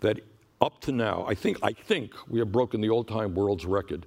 that 0.00 0.20
up 0.60 0.80
to 0.82 0.92
now, 0.92 1.24
I 1.26 1.34
think, 1.34 1.58
I 1.62 1.72
think 1.72 2.12
we 2.28 2.38
have 2.38 2.52
broken 2.52 2.80
the 2.80 2.90
all-time 2.90 3.34
world's 3.34 3.66
record 3.66 4.06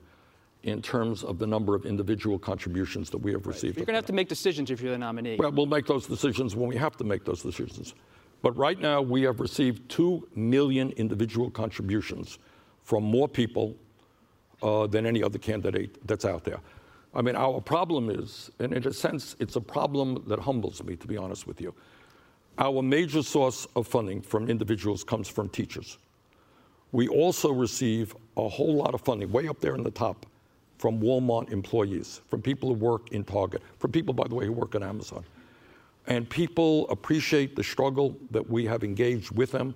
in 0.63 0.81
terms 0.81 1.23
of 1.23 1.39
the 1.39 1.47
number 1.47 1.75
of 1.75 1.85
individual 1.85 2.39
contributions 2.39 3.09
that 3.11 3.19
we 3.19 3.31
have 3.31 3.45
received. 3.47 3.77
You're 3.77 3.85
going 3.85 3.93
to 3.93 3.99
have 3.99 4.05
to 4.07 4.13
make 4.13 4.27
decisions 4.27 4.71
if 4.71 4.81
you're 4.81 4.91
the 4.91 4.97
nominee. 4.97 5.37
Well, 5.37 5.51
we'll 5.51 5.65
make 5.65 5.85
those 5.85 6.07
decisions 6.07 6.55
when 6.55 6.67
we 6.67 6.75
have 6.75 6.97
to 6.97 7.03
make 7.03 7.25
those 7.25 7.41
decisions. 7.41 7.93
But 8.41 8.57
right 8.57 8.79
now, 8.79 9.01
we 9.01 9.21
have 9.23 9.39
received 9.39 9.89
2 9.89 10.29
million 10.35 10.91
individual 10.91 11.49
contributions 11.49 12.39
from 12.83 13.03
more 13.03 13.27
people 13.27 13.75
uh, 14.61 14.87
than 14.87 15.05
any 15.05 15.23
other 15.23 15.39
candidate 15.39 16.05
that's 16.07 16.25
out 16.25 16.43
there. 16.43 16.59
I 17.13 17.21
mean, 17.21 17.35
our 17.35 17.61
problem 17.61 18.09
is, 18.09 18.51
and 18.59 18.73
in 18.73 18.85
a 18.85 18.93
sense, 18.93 19.35
it's 19.39 19.55
a 19.55 19.61
problem 19.61 20.23
that 20.27 20.39
humbles 20.39 20.83
me, 20.83 20.95
to 20.97 21.07
be 21.07 21.17
honest 21.17 21.47
with 21.47 21.61
you. 21.61 21.73
Our 22.59 22.81
major 22.81 23.21
source 23.21 23.67
of 23.75 23.87
funding 23.87 24.21
from 24.21 24.49
individuals 24.49 25.03
comes 25.03 25.27
from 25.27 25.47
teachers. 25.49 25.99
We 26.91 27.07
also 27.07 27.51
receive 27.51 28.15
a 28.35 28.47
whole 28.47 28.75
lot 28.75 28.95
of 28.95 29.01
funding, 29.01 29.31
way 29.31 29.47
up 29.47 29.59
there 29.59 29.75
in 29.75 29.83
the 29.83 29.91
top, 29.91 30.25
from 30.79 30.99
Walmart 30.99 31.51
employees, 31.51 32.21
from 32.27 32.41
people 32.41 32.69
who 32.69 32.75
work 32.75 33.11
in 33.11 33.23
Target, 33.23 33.61
from 33.77 33.91
people, 33.91 34.13
by 34.13 34.27
the 34.27 34.35
way, 34.35 34.45
who 34.45 34.53
work 34.53 34.73
at 34.73 34.81
Amazon. 34.81 35.23
And 36.07 36.27
people 36.29 36.89
appreciate 36.89 37.55
the 37.55 37.63
struggle 37.63 38.15
that 38.31 38.49
we 38.49 38.65
have 38.65 38.83
engaged 38.83 39.31
with 39.31 39.51
them 39.51 39.75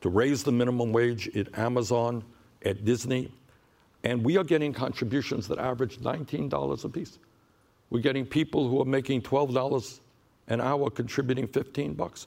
to 0.00 0.08
raise 0.08 0.42
the 0.42 0.52
minimum 0.52 0.92
wage 0.92 1.28
at 1.36 1.56
Amazon, 1.58 2.24
at 2.64 2.84
Disney. 2.84 3.30
And 4.02 4.24
we 4.24 4.36
are 4.36 4.44
getting 4.44 4.72
contributions 4.72 5.46
that 5.48 5.58
average 5.58 5.98
$19 5.98 6.84
a 6.84 6.88
piece. 6.88 7.18
We're 7.90 8.00
getting 8.00 8.26
people 8.26 8.68
who 8.68 8.80
are 8.80 8.86
making 8.86 9.22
$12 9.22 10.00
an 10.48 10.60
hour 10.60 10.90
contributing 10.90 11.46
15 11.46 11.94
bucks. 11.94 12.26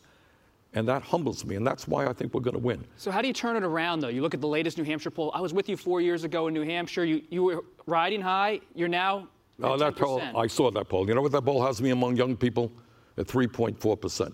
And 0.74 0.88
that 0.88 1.02
humbles 1.02 1.46
me, 1.46 1.56
and 1.56 1.66
that's 1.66 1.88
why 1.88 2.06
I 2.06 2.14
think 2.14 2.34
we're 2.36 2.42
going 2.42 2.56
to 2.56 2.62
win. 2.62 2.84
So, 2.96 3.10
how 3.10 3.24
do 3.24 3.28
you 3.28 3.34
turn 3.34 3.56
it 3.56 3.64
around, 3.64 4.02
though? 4.02 4.08
You 4.08 4.22
look 4.22 4.36
at 4.36 4.42
the 4.42 4.48
latest 4.48 4.78
New 4.78 4.84
Hampshire 4.84 5.10
poll. 5.10 5.32
I 5.34 5.42
was 5.42 5.52
with 5.52 5.68
you 5.68 5.76
four 5.76 6.00
years 6.00 6.24
ago 6.24 6.48
in 6.48 6.54
New 6.54 6.64
Hampshire. 6.64 7.06
You, 7.06 7.24
you 7.32 7.44
were 7.44 7.64
riding 7.88 8.22
high. 8.22 8.62
You're 8.76 8.88
now. 8.88 9.28
Oh, 9.62 9.78
that 9.78 9.96
poll, 9.96 10.22
I 10.36 10.46
saw 10.48 10.70
that 10.72 10.88
poll. 10.88 11.08
You 11.08 11.16
know 11.16 11.22
what 11.22 11.32
that 11.32 11.44
poll 11.44 11.66
has 11.66 11.82
me 11.82 11.90
among 11.90 12.16
young 12.16 12.38
people? 12.38 12.72
At 13.18 13.26
3.4%. 13.26 14.34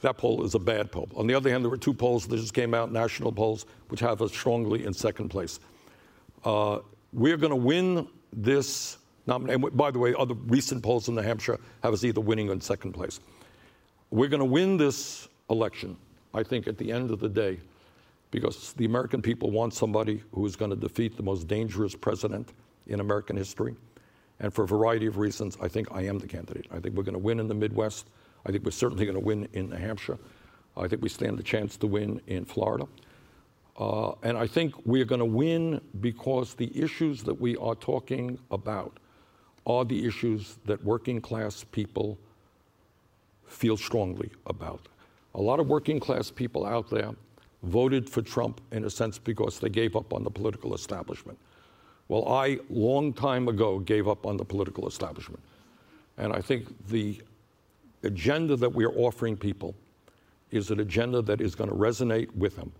That 0.00 0.16
poll 0.16 0.44
is 0.44 0.54
a 0.54 0.58
bad 0.58 0.90
poll. 0.90 1.08
On 1.16 1.26
the 1.26 1.34
other 1.34 1.50
hand, 1.50 1.64
there 1.64 1.70
were 1.70 1.76
two 1.76 1.92
polls 1.92 2.26
that 2.26 2.36
just 2.36 2.54
came 2.54 2.74
out, 2.74 2.90
national 2.90 3.30
polls, 3.30 3.66
which 3.88 4.00
have 4.00 4.22
us 4.22 4.32
strongly 4.32 4.84
in 4.84 4.94
second 4.94 5.28
place. 5.28 5.60
Uh, 6.44 6.78
we're 7.12 7.36
going 7.36 7.50
to 7.50 7.56
win 7.56 8.08
this 8.32 8.98
nomination. 9.26 9.62
By 9.74 9.90
the 9.90 9.98
way, 9.98 10.14
other 10.18 10.34
recent 10.34 10.82
polls 10.82 11.08
in 11.08 11.14
New 11.14 11.22
Hampshire 11.22 11.58
have 11.82 11.92
us 11.92 12.04
either 12.04 12.20
winning 12.20 12.48
or 12.48 12.52
in 12.52 12.60
second 12.60 12.92
place. 12.92 13.20
We're 14.10 14.28
going 14.28 14.40
to 14.40 14.44
win 14.44 14.76
this 14.76 15.28
election, 15.48 15.96
I 16.34 16.42
think, 16.42 16.66
at 16.66 16.78
the 16.78 16.92
end 16.92 17.10
of 17.10 17.20
the 17.20 17.28
day, 17.28 17.60
because 18.30 18.72
the 18.74 18.84
American 18.84 19.22
people 19.22 19.50
want 19.50 19.74
somebody 19.74 20.22
who 20.32 20.44
is 20.46 20.56
going 20.56 20.70
to 20.70 20.76
defeat 20.76 21.16
the 21.16 21.22
most 21.22 21.46
dangerous 21.46 21.94
president 21.94 22.52
in 22.86 23.00
American 23.00 23.36
history. 23.36 23.74
And 24.40 24.52
for 24.52 24.64
a 24.64 24.66
variety 24.66 25.06
of 25.06 25.18
reasons, 25.18 25.56
I 25.62 25.68
think 25.68 25.88
I 25.92 26.02
am 26.02 26.18
the 26.18 26.26
candidate. 26.26 26.66
I 26.70 26.80
think 26.80 26.96
we're 26.96 27.04
going 27.04 27.14
to 27.14 27.18
win 27.18 27.38
in 27.40 27.48
the 27.48 27.54
Midwest. 27.54 28.10
I 28.44 28.50
think 28.50 28.64
we're 28.64 28.72
certainly 28.72 29.04
going 29.04 29.16
to 29.16 29.24
win 29.24 29.48
in 29.52 29.70
New 29.70 29.76
Hampshire. 29.76 30.18
I 30.76 30.88
think 30.88 31.02
we 31.02 31.08
stand 31.08 31.38
a 31.38 31.42
chance 31.42 31.76
to 31.76 31.86
win 31.86 32.20
in 32.26 32.44
Florida. 32.44 32.86
Uh, 33.78 34.12
and 34.22 34.36
I 34.36 34.46
think 34.46 34.74
we're 34.84 35.04
going 35.04 35.20
to 35.20 35.24
win 35.24 35.80
because 36.00 36.54
the 36.54 36.70
issues 36.78 37.22
that 37.22 37.40
we 37.40 37.56
are 37.56 37.74
talking 37.74 38.38
about 38.50 38.98
are 39.66 39.84
the 39.84 40.06
issues 40.06 40.56
that 40.64 40.82
working 40.84 41.20
class 41.20 41.64
people 41.72 42.18
feel 43.46 43.76
strongly 43.76 44.30
about. 44.46 44.88
A 45.34 45.40
lot 45.40 45.60
of 45.60 45.68
working 45.68 46.00
class 46.00 46.30
people 46.30 46.66
out 46.66 46.90
there 46.90 47.10
voted 47.62 48.08
for 48.08 48.22
Trump 48.22 48.60
in 48.72 48.84
a 48.84 48.90
sense 48.90 49.18
because 49.18 49.58
they 49.58 49.68
gave 49.68 49.94
up 49.94 50.12
on 50.12 50.24
the 50.24 50.30
political 50.30 50.74
establishment. 50.74 51.38
Well, 52.08 52.28
I, 52.28 52.58
long 52.68 53.12
time 53.12 53.48
ago, 53.48 53.78
gave 53.78 54.08
up 54.08 54.26
on 54.26 54.36
the 54.36 54.44
political 54.44 54.88
establishment. 54.88 55.42
And 56.18 56.32
I 56.32 56.40
think 56.40 56.66
the 56.88 57.20
agenda 58.02 58.56
that 58.56 58.68
we 58.68 58.84
are 58.84 58.92
offering 58.92 59.36
people 59.36 59.74
is 60.50 60.70
an 60.70 60.80
agenda 60.80 61.22
that 61.22 61.40
is 61.40 61.54
going 61.54 61.70
to 61.70 61.76
resonate 61.76 62.34
with 62.34 62.56
them. 62.56 62.72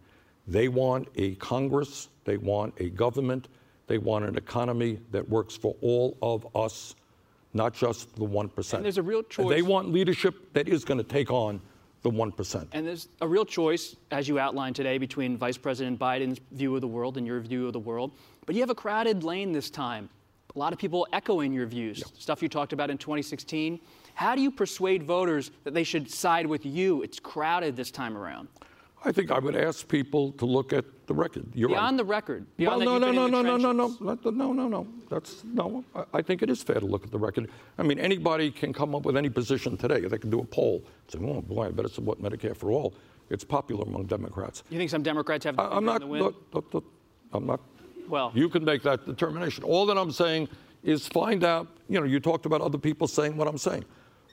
They 0.46 0.68
want 0.68 1.08
a 1.16 1.36
Congress, 1.36 2.08
they 2.24 2.36
want 2.36 2.74
a 2.78 2.90
government, 2.90 3.48
they 3.92 3.98
want 3.98 4.24
an 4.24 4.38
economy 4.38 4.98
that 5.10 5.28
works 5.28 5.54
for 5.54 5.76
all 5.82 6.16
of 6.22 6.46
us, 6.56 6.94
not 7.52 7.74
just 7.74 8.16
the 8.16 8.24
1%. 8.24 8.72
And 8.72 8.84
there's 8.86 8.96
a 8.96 9.02
real 9.02 9.22
choice. 9.22 9.50
They 9.50 9.60
want 9.60 9.92
leadership 9.92 10.54
that 10.54 10.66
is 10.66 10.82
going 10.82 10.96
to 10.96 11.04
take 11.04 11.30
on 11.30 11.60
the 12.00 12.10
1%. 12.10 12.68
And 12.72 12.86
there's 12.86 13.08
a 13.20 13.28
real 13.28 13.44
choice, 13.44 13.94
as 14.10 14.28
you 14.28 14.38
outlined 14.38 14.76
today, 14.76 14.96
between 14.96 15.36
Vice 15.36 15.58
President 15.58 15.98
Biden's 15.98 16.40
view 16.52 16.74
of 16.74 16.80
the 16.80 16.88
world 16.88 17.18
and 17.18 17.26
your 17.26 17.38
view 17.40 17.66
of 17.66 17.74
the 17.74 17.80
world. 17.80 18.12
But 18.46 18.54
you 18.54 18.62
have 18.62 18.70
a 18.70 18.74
crowded 18.74 19.24
lane 19.24 19.52
this 19.52 19.68
time. 19.68 20.08
A 20.56 20.58
lot 20.58 20.72
of 20.72 20.78
people 20.78 21.06
echoing 21.12 21.52
your 21.52 21.66
views, 21.66 21.98
yeah. 21.98 22.06
stuff 22.18 22.40
you 22.40 22.48
talked 22.48 22.72
about 22.72 22.88
in 22.88 22.96
2016. 22.96 23.78
How 24.14 24.34
do 24.34 24.40
you 24.40 24.50
persuade 24.50 25.02
voters 25.02 25.50
that 25.64 25.74
they 25.74 25.84
should 25.84 26.10
side 26.10 26.46
with 26.46 26.64
you? 26.64 27.02
It's 27.02 27.20
crowded 27.20 27.76
this 27.76 27.90
time 27.90 28.16
around. 28.16 28.48
I 29.04 29.12
think 29.12 29.30
I 29.30 29.38
would 29.38 29.56
ask 29.56 29.88
people 29.88 30.32
to 30.32 30.46
look 30.46 30.72
at 30.72 30.84
the 31.06 31.14
record. 31.14 31.46
You're 31.54 31.68
beyond 31.68 31.94
right. 31.94 31.96
the 31.98 32.04
record. 32.04 32.46
Beyond 32.56 32.84
well, 32.84 33.00
no, 33.00 33.10
no, 33.10 33.26
no, 33.26 33.42
no, 33.42 33.56
no, 33.56 33.72
no, 33.72 33.72
no, 33.72 34.14
no, 34.14 34.30
no, 34.30 34.52
no, 34.52 34.68
no. 34.68 34.86
That's 35.10 35.42
no. 35.44 35.84
I 36.12 36.22
think 36.22 36.42
it 36.42 36.50
is 36.50 36.62
fair 36.62 36.78
to 36.78 36.86
look 36.86 37.04
at 37.04 37.10
the 37.10 37.18
record. 37.18 37.50
I 37.78 37.82
mean, 37.82 37.98
anybody 37.98 38.50
can 38.50 38.72
come 38.72 38.94
up 38.94 39.02
with 39.02 39.16
any 39.16 39.28
position 39.28 39.76
today. 39.76 40.00
They 40.00 40.18
can 40.18 40.30
do 40.30 40.40
a 40.40 40.44
poll. 40.44 40.84
Say, 41.08 41.18
oh 41.20 41.42
boy, 41.42 41.66
I 41.66 41.70
better 41.70 41.88
support 41.88 42.22
Medicare 42.22 42.56
for 42.56 42.70
all. 42.70 42.94
It's 43.30 43.44
popular 43.44 43.84
among 43.84 44.06
Democrats. 44.06 44.62
You 44.70 44.78
think 44.78 44.90
some 44.90 45.02
Democrats 45.02 45.44
have? 45.46 45.58
I, 45.58 45.76
am 45.76 45.84
not. 45.84 46.02
Look, 46.02 46.36
look, 46.52 46.72
look, 46.72 46.84
I'm 47.32 47.46
not. 47.46 47.60
Well, 48.08 48.30
you 48.34 48.48
can 48.48 48.64
make 48.64 48.82
that 48.82 49.04
determination. 49.06 49.64
All 49.64 49.86
that 49.86 49.98
I'm 49.98 50.12
saying 50.12 50.48
is 50.84 51.08
find 51.08 51.42
out. 51.42 51.66
You 51.88 51.98
know, 51.98 52.06
you 52.06 52.20
talked 52.20 52.46
about 52.46 52.60
other 52.60 52.78
people 52.78 53.08
saying 53.08 53.36
what 53.36 53.48
I'm 53.48 53.58
saying. 53.58 53.84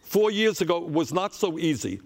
Four 0.04 0.32
years 0.32 0.62
ago, 0.62 0.78
it 0.78 0.90
was 0.92 1.14
not 1.14 1.34
so 1.34 1.58
easy 1.58 2.02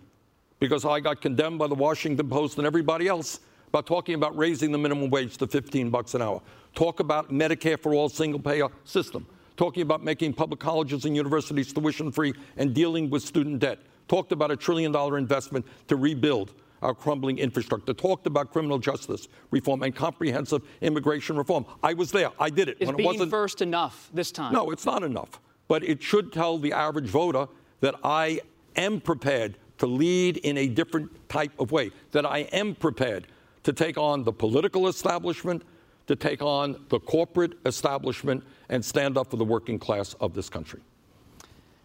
because 0.59 0.85
I 0.85 0.99
got 0.99 1.21
condemned 1.21 1.59
by 1.59 1.67
the 1.67 1.75
Washington 1.75 2.29
Post 2.29 2.57
and 2.57 2.67
everybody 2.67 3.07
else 3.07 3.39
about 3.69 3.87
talking 3.87 4.15
about 4.15 4.37
raising 4.37 4.71
the 4.71 4.77
minimum 4.77 5.09
wage 5.09 5.37
to 5.37 5.47
15 5.47 5.89
bucks 5.89 6.13
an 6.13 6.21
hour. 6.21 6.41
Talk 6.75 6.99
about 6.99 7.31
Medicare 7.31 7.79
for 7.79 7.93
all 7.93 8.07
single 8.07 8.39
payer 8.39 8.67
system. 8.83 9.25
Talking 9.57 9.81
about 9.81 10.03
making 10.03 10.33
public 10.33 10.59
colleges 10.59 11.05
and 11.05 11.15
universities 11.15 11.73
tuition 11.73 12.11
free 12.11 12.33
and 12.57 12.73
dealing 12.73 13.09
with 13.09 13.23
student 13.23 13.59
debt. 13.59 13.79
Talked 14.07 14.31
about 14.31 14.51
a 14.51 14.55
trillion 14.55 14.91
dollar 14.91 15.17
investment 15.17 15.65
to 15.87 15.95
rebuild 15.95 16.53
our 16.83 16.93
crumbling 16.93 17.39
infrastructure. 17.39 17.93
Talked 17.93 18.27
about 18.27 18.51
criminal 18.51 18.77
justice 18.77 19.27
reform 19.49 19.83
and 19.83 19.95
comprehensive 19.95 20.61
immigration 20.81 21.35
reform. 21.35 21.65
I 21.81 21.93
was 21.93 22.11
there. 22.11 22.29
I 22.39 22.49
did 22.49 22.69
it. 22.69 22.77
Is 22.79 22.87
when 22.87 22.97
being 22.97 23.09
it 23.09 23.13
wasn't, 23.13 23.31
first 23.31 23.61
enough 23.61 24.09
this 24.13 24.31
time? 24.31 24.53
No, 24.53 24.69
it's 24.71 24.85
not 24.85 25.03
enough. 25.03 25.39
But 25.67 25.83
it 25.83 26.03
should 26.03 26.31
tell 26.31 26.57
the 26.57 26.73
average 26.73 27.07
voter 27.07 27.47
that 27.79 27.95
I 28.03 28.41
am 28.75 29.01
prepared 29.01 29.57
to 29.83 29.87
lead 29.87 30.37
in 30.37 30.57
a 30.57 30.67
different 30.67 31.11
type 31.27 31.51
of 31.59 31.73
way, 31.73 31.91
that 32.11 32.25
I 32.25 32.39
am 32.53 32.73
prepared 32.73 33.27
to 33.63 33.73
take 33.73 33.97
on 33.97 34.23
the 34.23 34.31
political 34.31 34.87
establishment, 34.87 35.61
to 36.07 36.15
take 36.15 36.41
on 36.41 36.85
the 36.87 37.01
corporate 37.01 37.55
establishment, 37.65 38.45
and 38.69 38.85
stand 38.85 39.17
up 39.17 39.29
for 39.29 39.35
the 39.35 39.43
working 39.43 39.77
class 39.77 40.13
of 40.21 40.33
this 40.33 40.49
country. 40.49 40.79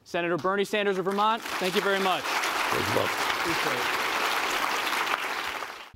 Senator 0.05 0.37
Bernie 0.37 0.65
Sanders 0.65 0.99
of 0.99 1.07
Vermont, 1.07 1.43
thank 1.43 1.75
you 1.75 1.81
very 1.81 1.99
much. 1.99 2.23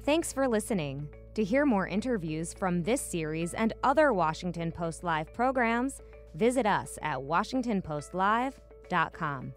Thanks 0.03 0.33
for 0.33 0.49
listening. 0.49 1.07
To 1.37 1.45
hear 1.45 1.65
more 1.65 1.87
interviews 1.87 2.53
from 2.53 2.83
this 2.83 3.01
series 3.01 3.55
and 3.55 3.75
other 3.85 4.13
Washington 4.13 4.73
Post 4.73 5.05
Live 5.05 5.33
programs, 5.33 6.01
visit 6.35 6.67
us 6.67 6.99
at 7.01 7.19
WashingtonPostLive.com. 7.19 9.53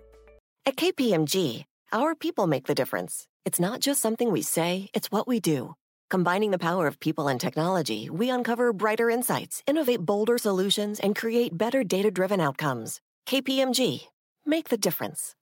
At 0.68 0.76
KPMG, 0.76 1.66
our 1.96 2.14
people 2.14 2.46
make 2.46 2.68
the 2.68 2.76
difference. 2.76 3.26
It's 3.46 3.58
not 3.58 3.80
just 3.80 4.02
something 4.02 4.30
we 4.30 4.42
say, 4.42 4.90
it's 4.94 5.12
what 5.14 5.30
we 5.30 5.40
do. 5.40 5.76
Combining 6.10 6.52
the 6.52 6.60
power 6.60 6.88
of 6.88 7.00
people 7.00 7.30
and 7.30 7.40
technology, 7.40 8.10
we 8.10 8.30
uncover 8.30 8.74
brighter 8.74 9.10
insights, 9.10 9.64
innovate 9.66 10.02
bolder 10.02 10.38
solutions, 10.38 11.00
and 11.00 11.16
create 11.16 11.58
better 11.58 11.86
data 11.86 12.12
driven 12.12 12.42
outcomes. 12.42 13.00
KPMG, 13.28 14.08
make 14.46 14.68
the 14.68 14.78
difference. 14.78 15.36